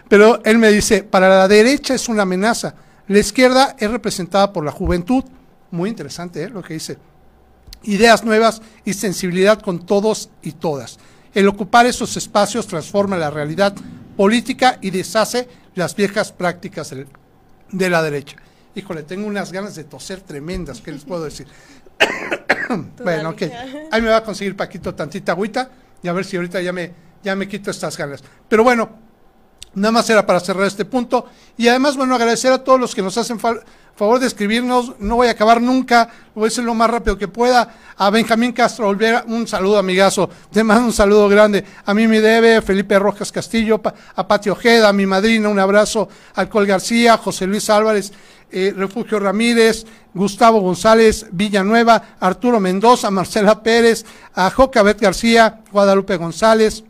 Pero 0.09 0.41
él 0.47 0.57
me 0.57 0.73
dice, 0.73 1.03
para 1.03 1.29
la 1.29 1.47
derecha 1.47 1.93
es 1.93 2.09
una 2.09 2.23
amenaza, 2.23 2.75
la 3.07 3.19
izquierda 3.19 3.77
es 3.79 3.91
representada 3.91 4.51
por 4.51 4.65
la 4.65 4.73
juventud 4.73 5.23
muy 5.75 5.91
interesante 5.91 6.45
¿eh? 6.45 6.49
lo 6.49 6.63
que 6.63 6.75
dice. 6.75 6.97
Ideas 7.83 8.25
nuevas 8.25 8.63
y 8.85 8.95
sensibilidad 8.95 9.61
con 9.61 9.85
todos 9.85 10.31
y 10.43 10.53
todas. 10.53 10.99
El 11.35 11.49
ocupar 11.49 11.85
esos 11.85 12.17
espacios 12.17 12.67
transforma 12.67 13.17
la 13.17 13.31
realidad 13.31 13.75
política 14.17 14.79
y 14.81 14.91
deshace 14.91 15.49
las 15.75 15.95
viejas 15.95 16.33
prácticas 16.33 16.95
de 17.71 17.91
la 17.91 18.03
derecha. 18.03 18.37
Híjole, 18.75 19.03
tengo 19.03 19.27
unas 19.27 19.53
ganas 19.53 19.75
de 19.75 19.85
toser 19.85 20.21
tremendas, 20.21 20.81
¿qué 20.81 20.93
les 20.93 21.05
puedo 21.05 21.25
decir? 21.25 21.47
bueno, 23.05 23.31
ok. 23.31 23.43
Ahí 23.91 24.01
me 24.01 24.09
va 24.09 24.19
a 24.19 24.25
conseguir 24.25 24.57
Paquito 24.57 24.95
tantita 24.95 25.33
agüita 25.33 25.71
y 26.03 26.09
a 26.09 26.13
ver 26.13 26.25
si 26.25 26.37
ahorita 26.37 26.61
ya 26.63 26.73
me, 26.73 26.93
ya 27.23 27.37
me 27.37 27.49
quito 27.49 27.71
estas 27.71 27.97
ganas. 27.97 28.23
Pero 28.49 28.65
bueno, 28.65 28.91
nada 29.75 29.93
más 29.93 30.09
era 30.09 30.25
para 30.25 30.41
cerrar 30.41 30.67
este 30.67 30.85
punto. 30.85 31.27
Y 31.57 31.69
además, 31.69 31.97
bueno, 31.97 32.15
agradecer 32.15 32.53
a 32.53 32.63
todos 32.63 32.81
los 32.81 32.95
que 32.95 33.03
nos 33.03 33.19
hacen 33.19 33.39
falta 33.39 33.65
favor 33.97 34.19
de 34.19 34.27
escribirnos, 34.27 34.95
no 34.99 35.17
voy 35.17 35.29
a 35.29 35.33
acabar 35.33 35.61
nunca, 35.61 36.09
voy 36.35 36.49
a 36.49 36.51
ser 36.51 36.65
lo 36.65 36.75
más 36.75 36.91
rápido 36.91 37.17
que 37.17 37.29
pueda. 37.29 37.75
A 37.97 38.11
Benjamín 38.11 38.53
Castro 38.53 38.89
Olvera, 38.89 39.25
un 39.29 39.47
saludo 39.47 39.79
amigazo, 39.79 40.29
te 40.51 40.65
mando 40.65 40.87
un 40.87 40.93
saludo 40.93 41.29
grande. 41.29 41.65
A 41.85 41.95
mí 41.95 42.09
me 42.09 42.21
debe, 42.21 42.61
Felipe 42.61 42.99
Rojas 42.99 43.31
Castillo, 43.31 43.81
a 44.17 44.27
Pati 44.27 44.51
Ojeda, 44.51 44.89
a 44.89 44.93
mi 44.93 45.07
madrina, 45.07 45.49
un 45.49 45.61
abrazo, 45.61 46.09
Alcohol 46.35 46.67
García, 46.67 47.17
José 47.19 47.47
Luis 47.47 47.71
Álvarez, 47.71 48.13
eh, 48.51 48.73
Refugio 48.77 49.21
Ramírez, 49.21 49.85
Gustavo 50.13 50.61
González 50.61 51.27
Villanueva, 51.31 52.17
Arturo 52.21 52.61
Mendoza, 52.61 53.11
Marcela 53.11 53.63
Pérez, 53.63 54.05
a 54.35 54.51
Jocabet 54.51 55.01
García, 55.01 55.61
Guadalupe 55.71 56.17
González, 56.17 56.85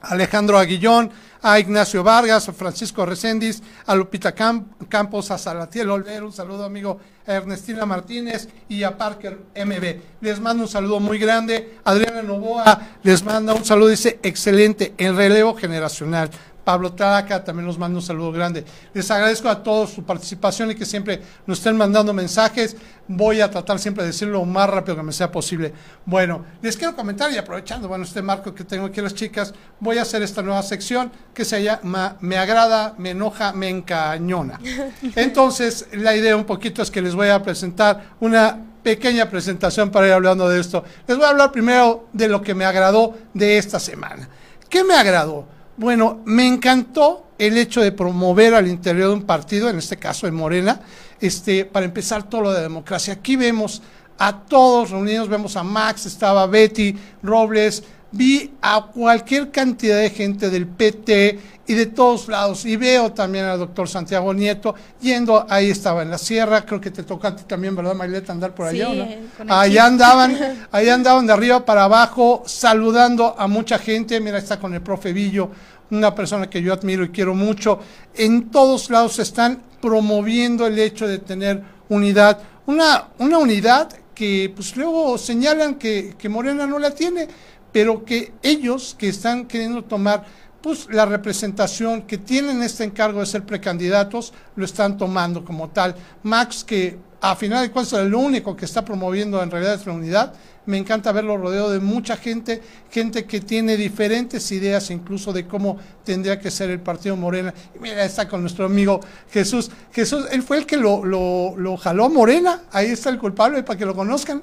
Alejandro 0.00 0.58
Aguillón, 0.58 1.10
a 1.42 1.58
Ignacio 1.58 2.02
Vargas, 2.02 2.48
a 2.48 2.52
Francisco 2.52 3.04
Reséndiz, 3.06 3.62
a 3.86 3.94
Lupita 3.94 4.32
Campos, 4.32 5.30
a 5.30 5.38
Salatiel 5.38 5.90
Olver, 5.90 6.24
un 6.24 6.32
saludo 6.32 6.64
amigo 6.64 6.98
a 7.26 7.34
Ernestina 7.34 7.86
Martínez 7.86 8.48
y 8.68 8.82
a 8.82 8.96
Parker 8.96 9.38
MB. 9.54 10.00
Les 10.20 10.40
mando 10.40 10.64
un 10.64 10.68
saludo 10.68 10.98
muy 11.00 11.18
grande. 11.18 11.78
Adriana 11.84 12.22
Novoa 12.22 12.80
les 13.02 13.22
manda 13.22 13.54
un 13.54 13.64
saludo, 13.64 13.88
dice 13.88 14.18
excelente, 14.22 14.94
en 14.98 15.16
relevo 15.16 15.54
generacional. 15.54 16.30
Pablo 16.68 16.92
Traca 16.92 17.42
también 17.42 17.66
nos 17.66 17.78
manda 17.78 17.96
un 17.96 18.04
saludo 18.04 18.30
grande. 18.30 18.62
Les 18.92 19.10
agradezco 19.10 19.48
a 19.48 19.62
todos 19.62 19.88
su 19.88 20.04
participación 20.04 20.70
y 20.70 20.74
que 20.74 20.84
siempre 20.84 21.22
nos 21.46 21.56
estén 21.56 21.74
mandando 21.78 22.12
mensajes. 22.12 22.76
Voy 23.06 23.40
a 23.40 23.50
tratar 23.50 23.78
siempre 23.78 24.04
de 24.04 24.08
decirlo 24.08 24.40
lo 24.40 24.44
más 24.44 24.68
rápido 24.68 24.94
que 24.94 25.02
me 25.02 25.12
sea 25.12 25.32
posible. 25.32 25.72
Bueno, 26.04 26.44
les 26.60 26.76
quiero 26.76 26.94
comentar 26.94 27.32
y 27.32 27.38
aprovechando, 27.38 27.88
bueno, 27.88 28.04
este 28.04 28.20
marco 28.20 28.54
que 28.54 28.64
tengo 28.64 28.84
aquí 28.84 29.00
las 29.00 29.14
chicas, 29.14 29.54
voy 29.80 29.96
a 29.96 30.02
hacer 30.02 30.20
esta 30.20 30.42
nueva 30.42 30.62
sección 30.62 31.10
que 31.32 31.46
se 31.46 31.62
llama 31.62 32.18
Me 32.20 32.36
agrada, 32.36 32.94
me 32.98 33.12
enoja, 33.12 33.54
me 33.54 33.70
encañona. 33.70 34.60
Entonces, 35.16 35.86
la 35.92 36.14
idea 36.14 36.36
un 36.36 36.44
poquito 36.44 36.82
es 36.82 36.90
que 36.90 37.00
les 37.00 37.14
voy 37.14 37.30
a 37.30 37.42
presentar 37.42 38.10
una 38.20 38.62
pequeña 38.82 39.30
presentación 39.30 39.88
para 39.88 40.06
ir 40.06 40.12
hablando 40.12 40.46
de 40.46 40.60
esto. 40.60 40.84
Les 41.06 41.16
voy 41.16 41.24
a 41.24 41.30
hablar 41.30 41.50
primero 41.50 42.08
de 42.12 42.28
lo 42.28 42.42
que 42.42 42.54
me 42.54 42.66
agradó 42.66 43.16
de 43.32 43.56
esta 43.56 43.80
semana. 43.80 44.28
¿Qué 44.68 44.84
me 44.84 44.92
agradó? 44.92 45.56
Bueno, 45.78 46.22
me 46.24 46.44
encantó 46.44 47.28
el 47.38 47.56
hecho 47.56 47.80
de 47.80 47.92
promover 47.92 48.52
al 48.52 48.66
interior 48.66 49.10
de 49.10 49.14
un 49.14 49.22
partido, 49.22 49.70
en 49.70 49.78
este 49.78 49.96
caso 49.96 50.26
de 50.26 50.32
Morena, 50.32 50.80
este, 51.20 51.64
para 51.64 51.86
empezar 51.86 52.28
todo 52.28 52.40
lo 52.40 52.52
de 52.52 52.62
democracia. 52.62 53.14
Aquí 53.14 53.36
vemos 53.36 53.80
a 54.18 54.40
todos 54.40 54.90
reunidos, 54.90 55.28
vemos 55.28 55.54
a 55.54 55.62
Max, 55.62 56.04
estaba 56.04 56.48
Betty, 56.48 56.96
Robles, 57.22 57.84
vi 58.10 58.54
a 58.60 58.86
cualquier 58.92 59.52
cantidad 59.52 60.00
de 60.00 60.10
gente 60.10 60.50
del 60.50 60.66
PT 60.66 61.38
y 61.68 61.74
de 61.74 61.86
todos 61.86 62.26
lados. 62.28 62.64
Y 62.64 62.76
veo 62.76 63.12
también 63.12 63.44
al 63.44 63.58
doctor 63.58 63.88
Santiago 63.88 64.32
Nieto 64.34 64.74
yendo, 65.00 65.46
ahí 65.48 65.70
estaba 65.70 66.02
en 66.02 66.10
la 66.10 66.18
sierra, 66.18 66.64
creo 66.64 66.80
que 66.80 66.90
te 66.90 67.02
toca 67.02 67.28
a 67.28 67.36
ti 67.36 67.44
también, 67.46 67.76
¿verdad, 67.76 67.94
Mayleta, 67.94 68.32
andar 68.32 68.54
por 68.54 68.66
allá? 68.66 68.88
¿no? 68.88 69.06
Allá 69.54 69.84
andaban, 69.84 70.36
allá 70.72 70.94
andaban 70.94 71.26
de 71.26 71.32
arriba 71.34 71.64
para 71.64 71.84
abajo, 71.84 72.42
saludando 72.46 73.36
a 73.38 73.46
mucha 73.46 73.78
gente. 73.78 74.18
Mira, 74.18 74.38
está 74.38 74.58
con 74.58 74.72
el 74.72 74.80
profe 74.80 75.12
Villo, 75.12 75.50
una 75.90 76.14
persona 76.14 76.48
que 76.48 76.62
yo 76.62 76.72
admiro 76.72 77.04
y 77.04 77.10
quiero 77.10 77.34
mucho. 77.34 77.80
En 78.14 78.50
todos 78.50 78.88
lados 78.88 79.18
están 79.18 79.62
promoviendo 79.82 80.66
el 80.66 80.78
hecho 80.78 81.06
de 81.06 81.18
tener 81.18 81.62
unidad. 81.90 82.38
Una, 82.64 83.08
una 83.18 83.38
unidad 83.38 83.90
que 84.14 84.50
pues 84.56 84.74
luego 84.74 85.18
señalan 85.18 85.74
que, 85.74 86.14
que 86.18 86.30
Morena 86.30 86.66
no 86.66 86.78
la 86.78 86.92
tiene, 86.92 87.28
pero 87.72 88.06
que 88.06 88.32
ellos 88.42 88.96
que 88.98 89.10
están 89.10 89.46
queriendo 89.46 89.84
tomar 89.84 90.24
pues 90.68 90.86
la 90.90 91.06
representación 91.06 92.02
que 92.02 92.18
tienen 92.18 92.62
este 92.62 92.84
encargo 92.84 93.20
de 93.20 93.26
ser 93.26 93.42
precandidatos 93.42 94.34
lo 94.54 94.66
están 94.66 94.98
tomando 94.98 95.42
como 95.42 95.70
tal. 95.70 95.94
Max, 96.22 96.62
que 96.62 96.98
a 97.22 97.34
final 97.36 97.62
de 97.62 97.70
cuentas 97.70 97.98
es 97.98 98.06
lo 98.06 98.18
único 98.18 98.54
que 98.54 98.66
está 98.66 98.84
promoviendo 98.84 99.42
en 99.42 99.50
realidad 99.50 99.76
es 99.76 99.86
la 99.86 99.94
unidad, 99.94 100.34
me 100.66 100.76
encanta 100.76 101.10
verlo 101.10 101.38
rodeado 101.38 101.70
de 101.70 101.80
mucha 101.80 102.18
gente, 102.18 102.60
gente 102.90 103.24
que 103.24 103.40
tiene 103.40 103.78
diferentes 103.78 104.52
ideas 104.52 104.90
incluso 104.90 105.32
de 105.32 105.46
cómo 105.46 105.78
tendría 106.04 106.38
que 106.38 106.50
ser 106.50 106.68
el 106.68 106.80
partido 106.80 107.16
Morena. 107.16 107.54
Y 107.74 107.78
mira, 107.78 108.04
está 108.04 108.28
con 108.28 108.42
nuestro 108.42 108.66
amigo 108.66 109.00
Jesús. 109.30 109.70
Jesús, 109.90 110.26
él 110.30 110.42
fue 110.42 110.58
el 110.58 110.66
que 110.66 110.76
lo, 110.76 111.02
lo, 111.02 111.54
lo 111.56 111.78
jaló 111.78 112.10
Morena, 112.10 112.64
ahí 112.72 112.88
está 112.88 113.08
el 113.08 113.16
culpable 113.16 113.62
para 113.62 113.78
que 113.78 113.86
lo 113.86 113.94
conozcan. 113.94 114.42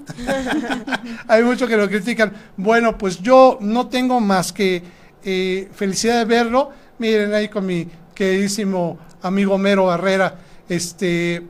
Hay 1.28 1.44
muchos 1.44 1.70
que 1.70 1.78
lo 1.78 1.88
critican. 1.88 2.34
Bueno, 2.58 2.98
pues 2.98 3.22
yo 3.22 3.60
no 3.62 3.90
tengo 3.90 4.20
más 4.20 4.52
que 4.52 5.05
eh, 5.26 5.68
felicidad 5.74 6.20
de 6.20 6.26
verlo. 6.26 6.70
Miren 7.00 7.34
ahí 7.34 7.50
con 7.50 7.66
mi 7.66 7.90
queridísimo 8.14 8.98
amigo 9.22 9.58
Mero 9.58 9.92
Herrera, 9.92 10.36
este, 10.70 11.46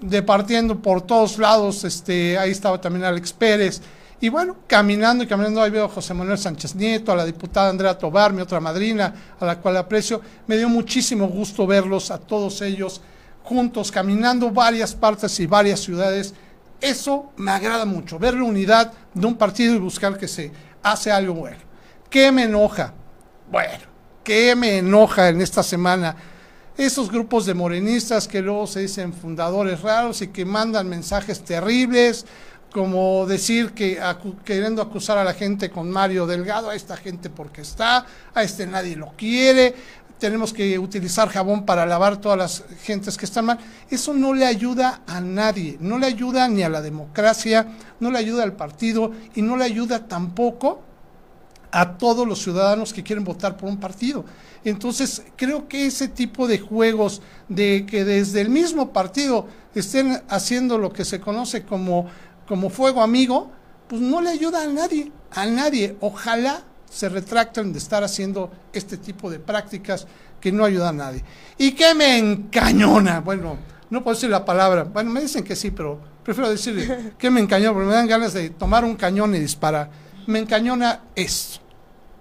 departiendo 0.00 0.82
por 0.82 1.02
todos 1.02 1.38
lados, 1.38 1.84
este, 1.84 2.36
ahí 2.36 2.50
estaba 2.50 2.80
también 2.80 3.04
Alex 3.04 3.32
Pérez. 3.32 3.80
Y 4.20 4.28
bueno, 4.28 4.56
caminando 4.66 5.22
y 5.24 5.26
caminando, 5.26 5.62
ahí 5.62 5.70
veo 5.70 5.84
a 5.84 5.88
José 5.88 6.12
Manuel 6.12 6.38
Sánchez 6.38 6.74
Nieto, 6.74 7.12
a 7.12 7.16
la 7.16 7.24
diputada 7.24 7.70
Andrea 7.70 7.96
Tobar, 7.96 8.32
mi 8.32 8.42
otra 8.42 8.60
madrina, 8.60 9.14
a 9.38 9.44
la 9.44 9.58
cual 9.58 9.76
aprecio. 9.76 10.20
Me 10.46 10.56
dio 10.56 10.68
muchísimo 10.68 11.28
gusto 11.28 11.66
verlos 11.66 12.10
a 12.10 12.18
todos 12.18 12.62
ellos 12.62 13.00
juntos, 13.42 13.92
caminando 13.92 14.50
varias 14.50 14.94
partes 14.94 15.38
y 15.40 15.46
varias 15.46 15.80
ciudades. 15.80 16.34
Eso 16.80 17.32
me 17.36 17.50
agrada 17.50 17.84
mucho, 17.84 18.18
ver 18.18 18.34
la 18.34 18.44
unidad 18.44 18.92
de 19.12 19.26
un 19.26 19.36
partido 19.36 19.74
y 19.74 19.78
buscar 19.78 20.18
que 20.18 20.28
se 20.28 20.50
hace 20.82 21.12
algo 21.12 21.34
bueno. 21.34 21.58
¿Qué 22.10 22.32
me 22.32 22.44
enoja? 22.44 22.94
Bueno, 23.50 23.84
¿qué 24.24 24.56
me 24.56 24.78
enoja 24.78 25.28
en 25.28 25.40
esta 25.40 25.62
semana? 25.62 26.16
Esos 26.76 27.10
grupos 27.10 27.44
de 27.46 27.54
morenistas 27.54 28.26
que 28.26 28.40
luego 28.40 28.66
se 28.66 28.80
dicen 28.80 29.12
fundadores 29.12 29.82
raros 29.82 30.22
y 30.22 30.28
que 30.28 30.44
mandan 30.44 30.88
mensajes 30.88 31.44
terribles, 31.44 32.24
como 32.72 33.26
decir 33.26 33.72
que 33.72 34.00
queriendo 34.44 34.80
acusar 34.82 35.18
a 35.18 35.24
la 35.24 35.34
gente 35.34 35.70
con 35.70 35.90
Mario 35.90 36.26
Delgado, 36.26 36.70
a 36.70 36.74
esta 36.74 36.96
gente 36.96 37.30
porque 37.30 37.60
está, 37.60 38.06
a 38.34 38.42
este 38.42 38.66
nadie 38.66 38.96
lo 38.96 39.12
quiere, 39.16 39.74
tenemos 40.18 40.52
que 40.52 40.78
utilizar 40.78 41.28
jabón 41.28 41.66
para 41.66 41.84
lavar 41.84 42.16
todas 42.16 42.38
las 42.38 42.64
gentes 42.82 43.18
que 43.18 43.26
están 43.26 43.44
mal. 43.44 43.58
Eso 43.90 44.14
no 44.14 44.32
le 44.32 44.46
ayuda 44.46 45.02
a 45.06 45.20
nadie, 45.20 45.76
no 45.80 45.98
le 45.98 46.06
ayuda 46.06 46.48
ni 46.48 46.62
a 46.62 46.70
la 46.70 46.80
democracia, 46.80 47.66
no 48.00 48.10
le 48.10 48.18
ayuda 48.18 48.42
al 48.42 48.54
partido 48.54 49.12
y 49.34 49.42
no 49.42 49.56
le 49.56 49.64
ayuda 49.64 50.08
tampoco 50.08 50.93
a 51.74 51.98
todos 51.98 52.26
los 52.26 52.40
ciudadanos 52.40 52.92
que 52.92 53.02
quieren 53.02 53.24
votar 53.24 53.56
por 53.56 53.68
un 53.68 53.78
partido. 53.78 54.24
Entonces, 54.64 55.24
creo 55.36 55.66
que 55.66 55.86
ese 55.86 56.06
tipo 56.06 56.46
de 56.46 56.60
juegos 56.60 57.20
de 57.48 57.84
que 57.84 58.04
desde 58.04 58.40
el 58.40 58.48
mismo 58.48 58.92
partido 58.92 59.48
estén 59.74 60.22
haciendo 60.28 60.78
lo 60.78 60.92
que 60.92 61.04
se 61.04 61.20
conoce 61.20 61.64
como, 61.64 62.06
como 62.46 62.70
fuego 62.70 63.02
amigo, 63.02 63.50
pues 63.88 64.00
no 64.00 64.20
le 64.20 64.30
ayuda 64.30 64.62
a 64.62 64.68
nadie, 64.68 65.10
a 65.32 65.46
nadie. 65.46 65.96
Ojalá 66.00 66.62
se 66.88 67.08
retracten 67.08 67.72
de 67.72 67.80
estar 67.80 68.04
haciendo 68.04 68.52
este 68.72 68.96
tipo 68.96 69.28
de 69.28 69.40
prácticas 69.40 70.06
que 70.40 70.52
no 70.52 70.64
ayudan 70.64 71.00
a 71.00 71.06
nadie. 71.06 71.24
¿Y 71.58 71.72
qué 71.72 71.92
me 71.92 72.18
encañona? 72.18 73.18
Bueno, 73.18 73.56
no 73.90 74.04
puedo 74.04 74.14
decir 74.14 74.30
la 74.30 74.44
palabra. 74.44 74.84
Bueno, 74.84 75.10
me 75.10 75.22
dicen 75.22 75.42
que 75.42 75.56
sí, 75.56 75.72
pero 75.72 75.98
prefiero 76.22 76.48
decirle 76.48 77.14
que 77.18 77.30
me 77.32 77.40
encañona, 77.40 77.72
porque 77.72 77.88
me 77.88 77.94
dan 77.94 78.06
ganas 78.06 78.32
de 78.32 78.50
tomar 78.50 78.84
un 78.84 78.94
cañón 78.94 79.34
y 79.34 79.40
disparar. 79.40 79.90
Me 80.28 80.38
encañona 80.38 81.00
esto 81.16 81.63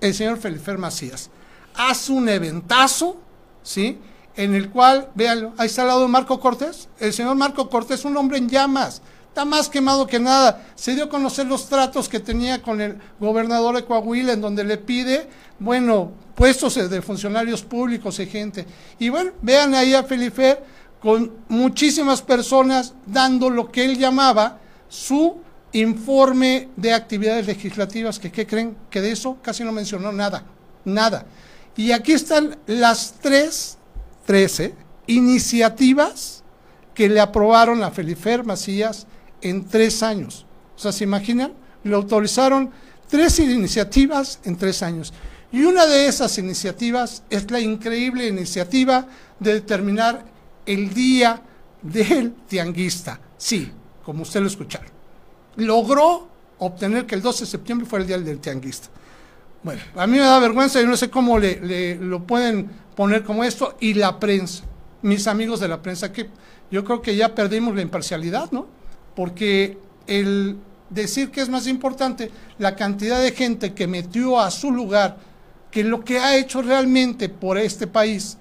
el 0.04 0.14
señor 0.14 0.38
Felifer 0.38 0.78
Macías. 0.78 1.30
Hace 1.76 2.12
un 2.12 2.28
eventazo, 2.28 3.18
¿sí? 3.64 3.98
En 4.36 4.54
el 4.54 4.70
cual, 4.70 5.10
véanlo, 5.16 5.54
ahí 5.58 5.68
está 5.68 5.84
al 5.84 5.88
lado 5.88 6.02
de 6.02 6.08
Marco 6.10 6.40
Cortés. 6.40 6.90
El 7.00 7.14
señor 7.14 7.36
Marco 7.36 7.70
Cortés, 7.70 8.04
un 8.04 8.18
hombre 8.18 8.38
en 8.38 8.50
llamas, 8.50 9.02
está 9.30 9.46
más 9.46 9.70
quemado 9.70 10.06
que 10.06 10.20
nada. 10.20 10.66
Se 10.76 10.94
dio 10.94 11.06
a 11.06 11.10
conocer 11.10 11.48
los 11.48 11.70
tratos 11.70 12.10
que 12.10 12.20
tenía 12.20 12.62
con 12.62 12.82
el 12.82 12.98
gobernador 13.20 13.76
de 13.76 13.86
Coahuila, 13.86 14.34
en 14.34 14.42
donde 14.42 14.66
le 14.66 14.78
pide, 14.78 15.30
bueno, 15.58 16.12
puestos 16.36 16.76
de 16.76 17.02
funcionarios 17.02 17.62
públicos 17.62 18.20
y 18.20 18.26
gente. 18.26 18.66
Y 19.00 19.08
bueno, 19.08 19.32
vean 19.42 19.74
ahí 19.74 19.94
a 19.94 20.04
Felipe 20.04 20.60
con 21.02 21.32
muchísimas 21.48 22.22
personas 22.22 22.94
dando 23.06 23.50
lo 23.50 23.72
que 23.72 23.86
él 23.86 23.98
llamaba 23.98 24.60
su 24.90 25.38
informe 25.74 26.70
de 26.76 26.94
actividades 26.94 27.48
legislativas, 27.48 28.20
que 28.20 28.32
¿qué 28.32 28.46
creen? 28.46 28.78
Que 28.90 29.02
de 29.02 29.12
eso 29.12 29.38
casi 29.42 29.64
no 29.64 29.72
mencionó 29.72 30.12
nada, 30.12 30.46
nada. 30.86 31.26
Y 31.76 31.92
aquí 31.92 32.14
están 32.14 32.58
las 32.68 33.16
tres, 33.20 33.78
trece 34.26 34.76
iniciativas 35.08 36.44
que 36.94 37.10
le 37.10 37.20
aprobaron 37.20 37.84
a 37.84 37.92
Felifer 37.92 38.44
Macías 38.46 39.08
en 39.42 39.68
tres 39.68 40.04
años. 40.04 40.46
O 40.76 40.80
sea, 40.80 40.92
¿se 40.92 41.04
imaginan? 41.04 41.54
Le 41.84 41.96
autorizaron 41.96 42.70
tres 43.10 43.40
iniciativas 43.40 44.40
en 44.44 44.56
tres 44.56 44.84
años. 44.84 45.12
Y 45.52 45.64
una 45.64 45.86
de 45.88 46.08
esas 46.08 46.38
iniciativas 46.38 47.24
es 47.30 47.50
la 47.50 47.60
increíble 47.60 48.28
iniciativa 48.28 49.08
de 49.40 49.56
determinar 49.56 50.24
el 50.66 50.94
día 50.94 51.42
del 51.82 52.34
tianguista. 52.48 53.20
Sí, 53.38 53.72
como 54.04 54.22
usted 54.22 54.42
lo 54.42 54.48
escucharon 54.48 55.03
logró 55.56 56.28
obtener 56.60 57.06
que 57.06 57.16
el 57.16 57.22
12 57.22 57.46
de 57.46 57.52
septiembre 57.52 57.88
fuera 57.88 58.04
el 58.04 58.08
día 58.08 58.18
del 58.20 58.40
tianguista. 58.40 58.90
Bueno, 59.64 59.82
a 59.96 60.08
mí 60.08 60.18
me 60.18 60.24
da 60.24 60.40
vergüenza, 60.40 60.82
y 60.82 60.86
no 60.86 60.98
sé 60.98 61.10
cómo 61.10 61.40
le, 61.40 61.96
lo 61.96 62.24
pueden 62.24 62.70
poner 62.96 63.24
como 63.24 63.44
esto, 63.44 63.78
y 63.80 63.94
la 63.94 64.20
prensa, 64.20 64.64
mis 65.02 65.28
amigos 65.28 65.60
de 65.60 65.68
la 65.68 65.82
prensa, 65.82 66.12
que 66.12 66.30
yo 66.70 66.84
creo 66.84 67.02
que 67.02 67.16
ya 67.16 67.34
perdimos 67.34 67.76
la 67.76 67.82
imparcialidad, 67.82 68.52
¿no? 68.52 68.68
Porque 69.16 69.78
el 70.08 70.58
decir 70.90 71.32
que 71.32 71.42
es 71.42 71.50
más 71.50 71.68
importante 71.68 72.30
la 72.60 72.76
cantidad 72.76 73.22
de 73.22 73.32
gente 73.32 73.74
que 73.74 73.88
metió 73.88 74.40
a 74.40 74.52
su 74.52 74.72
lugar 74.72 75.18
que 75.72 75.84
lo 75.84 76.04
que 76.04 76.20
ha 76.20 76.38
hecho 76.38 76.62
realmente 76.62 77.30
por 77.30 77.58
este 77.58 77.88
país, 77.88 78.38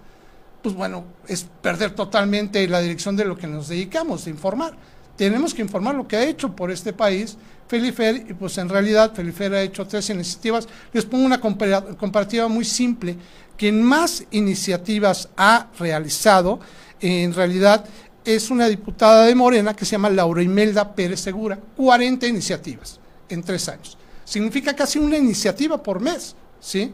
pues 0.62 0.74
bueno, 0.74 1.04
es 1.26 1.46
perder 1.62 1.92
totalmente 1.92 2.66
la 2.68 2.80
dirección 2.80 3.16
de 3.16 3.24
lo 3.24 3.38
que 3.38 3.46
nos 3.46 3.68
dedicamos, 3.68 4.26
de 4.26 4.32
informar 4.32 4.76
tenemos 5.22 5.54
que 5.54 5.62
informar 5.62 5.94
lo 5.94 6.08
que 6.08 6.16
ha 6.16 6.24
hecho 6.24 6.56
por 6.56 6.72
este 6.72 6.92
país 6.92 7.38
Felifer, 7.68 8.26
y 8.28 8.34
pues 8.34 8.58
en 8.58 8.68
realidad 8.68 9.14
Felifer 9.14 9.54
ha 9.54 9.62
hecho 9.62 9.86
tres 9.86 10.10
iniciativas. 10.10 10.66
Les 10.92 11.04
pongo 11.04 11.24
una 11.24 11.40
comparativa 11.40 12.48
muy 12.48 12.64
simple. 12.64 13.16
Quien 13.56 13.84
más 13.84 14.24
iniciativas 14.32 15.28
ha 15.36 15.68
realizado, 15.78 16.58
en 17.00 17.32
realidad 17.32 17.84
es 18.24 18.50
una 18.50 18.66
diputada 18.66 19.26
de 19.26 19.36
Morena 19.36 19.76
que 19.76 19.84
se 19.84 19.92
llama 19.92 20.10
Laura 20.10 20.42
Imelda 20.42 20.92
Pérez 20.92 21.20
Segura, 21.20 21.56
40 21.76 22.26
iniciativas 22.26 22.98
en 23.28 23.44
tres 23.44 23.68
años. 23.68 23.96
Significa 24.24 24.74
casi 24.74 24.98
una 24.98 25.16
iniciativa 25.16 25.80
por 25.80 26.00
mes, 26.00 26.34
¿sí? 26.58 26.92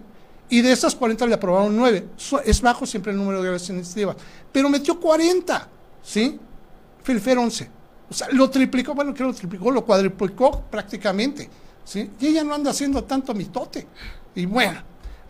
Y 0.50 0.60
de 0.60 0.72
esas 0.72 0.94
40 0.94 1.26
le 1.26 1.32
aprobaron 1.32 1.74
9. 1.74 2.08
Es 2.44 2.60
bajo 2.60 2.84
siempre 2.84 3.12
el 3.12 3.16
número 3.16 3.42
de 3.42 3.52
las 3.52 3.70
iniciativas. 3.70 4.16
Pero 4.52 4.68
metió 4.68 5.00
40, 5.00 5.66
¿sí? 6.02 6.38
Felifer 7.02 7.38
11. 7.38 7.77
O 8.10 8.14
sea, 8.14 8.28
lo 8.32 8.48
triplicó, 8.48 8.94
bueno, 8.94 9.12
que 9.12 9.22
lo 9.22 9.34
triplicó, 9.34 9.70
lo 9.70 9.84
cuadriplicó 9.84 10.62
prácticamente. 10.70 11.48
¿sí? 11.84 12.10
Y 12.20 12.28
ella 12.28 12.44
no 12.44 12.54
anda 12.54 12.70
haciendo 12.70 13.04
tanto 13.04 13.34
mitote. 13.34 13.86
Y 14.34 14.46
bueno, 14.46 14.82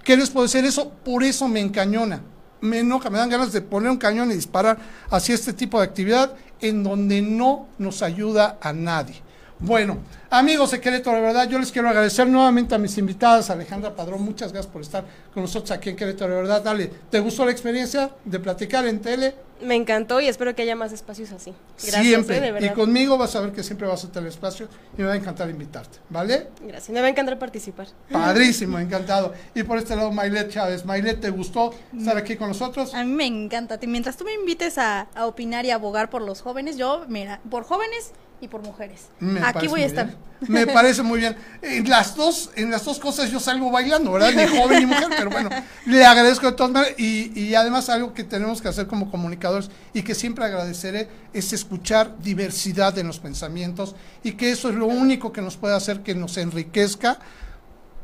¿qué 0.04 0.16
les 0.16 0.30
puedo 0.30 0.46
decir? 0.46 0.64
Eso, 0.64 0.90
por 0.90 1.22
eso 1.24 1.48
me 1.48 1.60
encañona. 1.60 2.20
Me 2.60 2.80
enoja, 2.80 3.10
me 3.10 3.18
dan 3.18 3.30
ganas 3.30 3.52
de 3.52 3.60
poner 3.60 3.90
un 3.90 3.98
cañón 3.98 4.30
y 4.30 4.34
disparar 4.34 4.78
hacia 5.10 5.34
este 5.34 5.52
tipo 5.52 5.78
de 5.78 5.84
actividad 5.84 6.34
en 6.60 6.82
donde 6.82 7.22
no 7.22 7.68
nos 7.78 8.02
ayuda 8.02 8.58
a 8.60 8.72
nadie. 8.72 9.22
Bueno, 9.60 9.98
amigos 10.30 10.70
de 10.70 10.80
Querétaro, 10.80 11.16
de 11.16 11.22
verdad, 11.22 11.48
yo 11.48 11.58
les 11.58 11.72
quiero 11.72 11.88
agradecer 11.88 12.28
nuevamente 12.28 12.76
a 12.76 12.78
mis 12.78 12.96
invitadas, 12.96 13.50
Alejandra 13.50 13.94
Padrón, 13.94 14.22
muchas 14.22 14.52
gracias 14.52 14.72
por 14.72 14.82
estar 14.82 15.04
con 15.34 15.42
nosotros 15.42 15.72
aquí 15.72 15.90
en 15.90 15.96
Querétaro, 15.96 16.32
de 16.32 16.42
verdad, 16.42 16.62
dale, 16.62 16.86
¿te 17.10 17.18
gustó 17.18 17.44
la 17.44 17.50
experiencia 17.50 18.10
de 18.24 18.38
platicar 18.38 18.86
en 18.86 19.00
tele? 19.00 19.34
Me 19.60 19.74
encantó 19.74 20.20
y 20.20 20.28
espero 20.28 20.54
que 20.54 20.62
haya 20.62 20.76
más 20.76 20.92
espacios 20.92 21.32
así. 21.32 21.52
Gracias, 21.82 22.06
siempre. 22.06 22.36
Eh, 22.36 22.40
de 22.40 22.52
verdad. 22.52 22.70
Y 22.70 22.74
conmigo 22.74 23.18
vas 23.18 23.34
a 23.34 23.40
ver 23.40 23.50
que 23.50 23.64
siempre 23.64 23.88
vas 23.88 24.04
a 24.04 24.12
tener 24.12 24.28
espacio 24.28 24.68
y 24.96 25.02
me 25.02 25.08
va 25.08 25.14
a 25.14 25.16
encantar 25.16 25.50
invitarte, 25.50 25.98
¿vale? 26.08 26.46
Gracias, 26.62 26.90
me 26.90 27.00
va 27.00 27.08
a 27.08 27.10
encantar 27.10 27.40
participar. 27.40 27.88
Padrísimo, 28.08 28.78
encantado. 28.78 29.34
Y 29.56 29.64
por 29.64 29.78
este 29.78 29.96
lado, 29.96 30.12
Mailet 30.12 30.50
Chávez. 30.50 30.84
Mailet, 30.84 31.20
¿te 31.20 31.30
gustó 31.30 31.74
estar 31.96 32.16
aquí 32.16 32.36
con 32.36 32.46
nosotros? 32.46 32.94
A 32.94 33.02
mí 33.02 33.10
me 33.10 33.26
encanta. 33.26 33.80
Mientras 33.84 34.16
tú 34.16 34.24
me 34.24 34.32
invites 34.32 34.78
a, 34.78 35.08
a 35.16 35.26
opinar 35.26 35.64
y 35.64 35.72
abogar 35.72 36.08
por 36.08 36.22
los 36.22 36.40
jóvenes, 36.40 36.76
yo, 36.76 37.04
mira, 37.08 37.40
por 37.50 37.64
jóvenes 37.64 38.12
y 38.40 38.48
por 38.48 38.62
mujeres. 38.62 39.08
Aquí 39.44 39.66
voy 39.66 39.82
a 39.82 39.86
estar. 39.86 40.14
Me 40.40 40.66
parece 40.66 41.02
muy 41.02 41.18
bien. 41.18 41.36
En 41.62 41.88
las 41.88 42.14
dos, 42.14 42.50
en 42.54 42.70
las 42.70 42.84
dos 42.84 42.98
cosas 42.98 43.30
yo 43.30 43.40
salgo 43.40 43.70
bailando, 43.70 44.12
¿verdad? 44.12 44.32
Ni 44.32 44.46
joven 44.58 44.80
ni 44.80 44.86
mujer, 44.86 45.08
pero 45.16 45.30
bueno, 45.30 45.50
le 45.86 46.04
agradezco 46.04 46.46
de 46.46 46.52
todas 46.52 46.72
maneras. 46.72 46.94
Y, 46.98 47.38
y 47.38 47.54
además 47.54 47.88
algo 47.88 48.14
que 48.14 48.24
tenemos 48.24 48.62
que 48.62 48.68
hacer 48.68 48.86
como 48.86 49.10
comunicadores 49.10 49.70
y 49.92 50.02
que 50.02 50.14
siempre 50.14 50.44
agradeceré 50.44 51.08
es 51.32 51.52
escuchar 51.52 52.18
diversidad 52.20 52.96
en 52.98 53.08
los 53.08 53.18
pensamientos 53.18 53.96
y 54.22 54.32
que 54.32 54.52
eso 54.52 54.68
es 54.68 54.76
lo 54.76 54.86
único 54.86 55.32
que 55.32 55.42
nos 55.42 55.56
puede 55.56 55.74
hacer 55.74 56.02
que 56.02 56.14
nos 56.14 56.36
enriquezca 56.36 57.18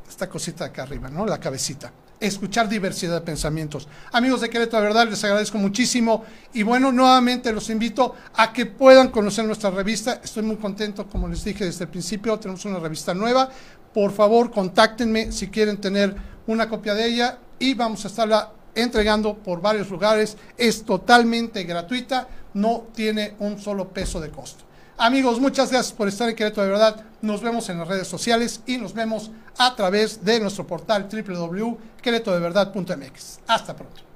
esta 0.09 0.29
cosita 0.29 0.65
de 0.65 0.71
acá 0.71 0.83
arriba, 0.83 1.09
¿no? 1.09 1.27
La 1.27 1.39
cabecita 1.39 1.93
escuchar 2.27 2.69
diversidad 2.69 3.15
de 3.15 3.21
pensamientos. 3.21 3.89
Amigos 4.13 4.41
de 4.41 4.51
Querétaro, 4.51 4.83
de 4.83 4.89
verdad, 4.89 5.09
les 5.09 5.23
agradezco 5.25 5.59
muchísimo 5.59 6.25
y 6.53 6.63
bueno, 6.63 6.93
nuevamente 6.93 7.53
los 7.53 7.71
invito 7.71 8.15
a 8.35 8.53
que 8.53 8.67
puedan 8.67 9.09
conocer 9.09 9.45
nuestra 9.45 9.71
revista. 9.71 10.21
Estoy 10.23 10.43
muy 10.43 10.57
contento, 10.57 11.07
como 11.07 11.29
les 11.29 11.45
dije 11.45 11.65
desde 11.65 11.85
el 11.85 11.91
principio, 11.91 12.39
tenemos 12.39 12.65
una 12.65 12.79
revista 12.79 13.15
nueva. 13.15 13.49
Por 13.93 14.13
favor, 14.13 14.51
contáctenme 14.51 15.33
si 15.33 15.49
quieren 15.49 15.81
tener 15.81 16.15
una 16.47 16.69
copia 16.69 16.95
de 16.95 17.07
ella 17.07 17.39
y 17.59 17.75
vamos 17.75 18.05
a 18.05 18.09
estarla 18.09 18.53
entregando 18.75 19.35
por 19.35 19.61
varios 19.61 19.91
lugares. 19.91 20.37
Es 20.57 20.85
totalmente 20.85 21.65
gratuita, 21.65 22.29
no 22.55 22.87
tiene 22.95 23.35
un 23.39 23.59
solo 23.59 23.89
peso 23.89 24.21
de 24.21 24.31
costo. 24.31 24.65
Amigos, 24.97 25.41
muchas 25.41 25.71
gracias 25.71 25.93
por 25.93 26.07
estar 26.07 26.29
en 26.29 26.37
Querétaro 26.37 26.67
de 26.67 26.73
verdad. 26.73 27.05
Nos 27.21 27.43
vemos 27.43 27.69
en 27.69 27.79
las 27.79 27.89
redes 27.89 28.07
sociales 28.07 28.61
y 28.65 28.79
nos 28.79 28.95
vemos 28.95 29.33
a 29.59 29.75
través 29.75 30.25
de 30.25 30.39
nuestro 30.39 30.65
portal 30.67 31.09
www.queretodeverdad.mx. 31.11 33.41
Hasta 33.49 33.75
pronto. 33.75 34.14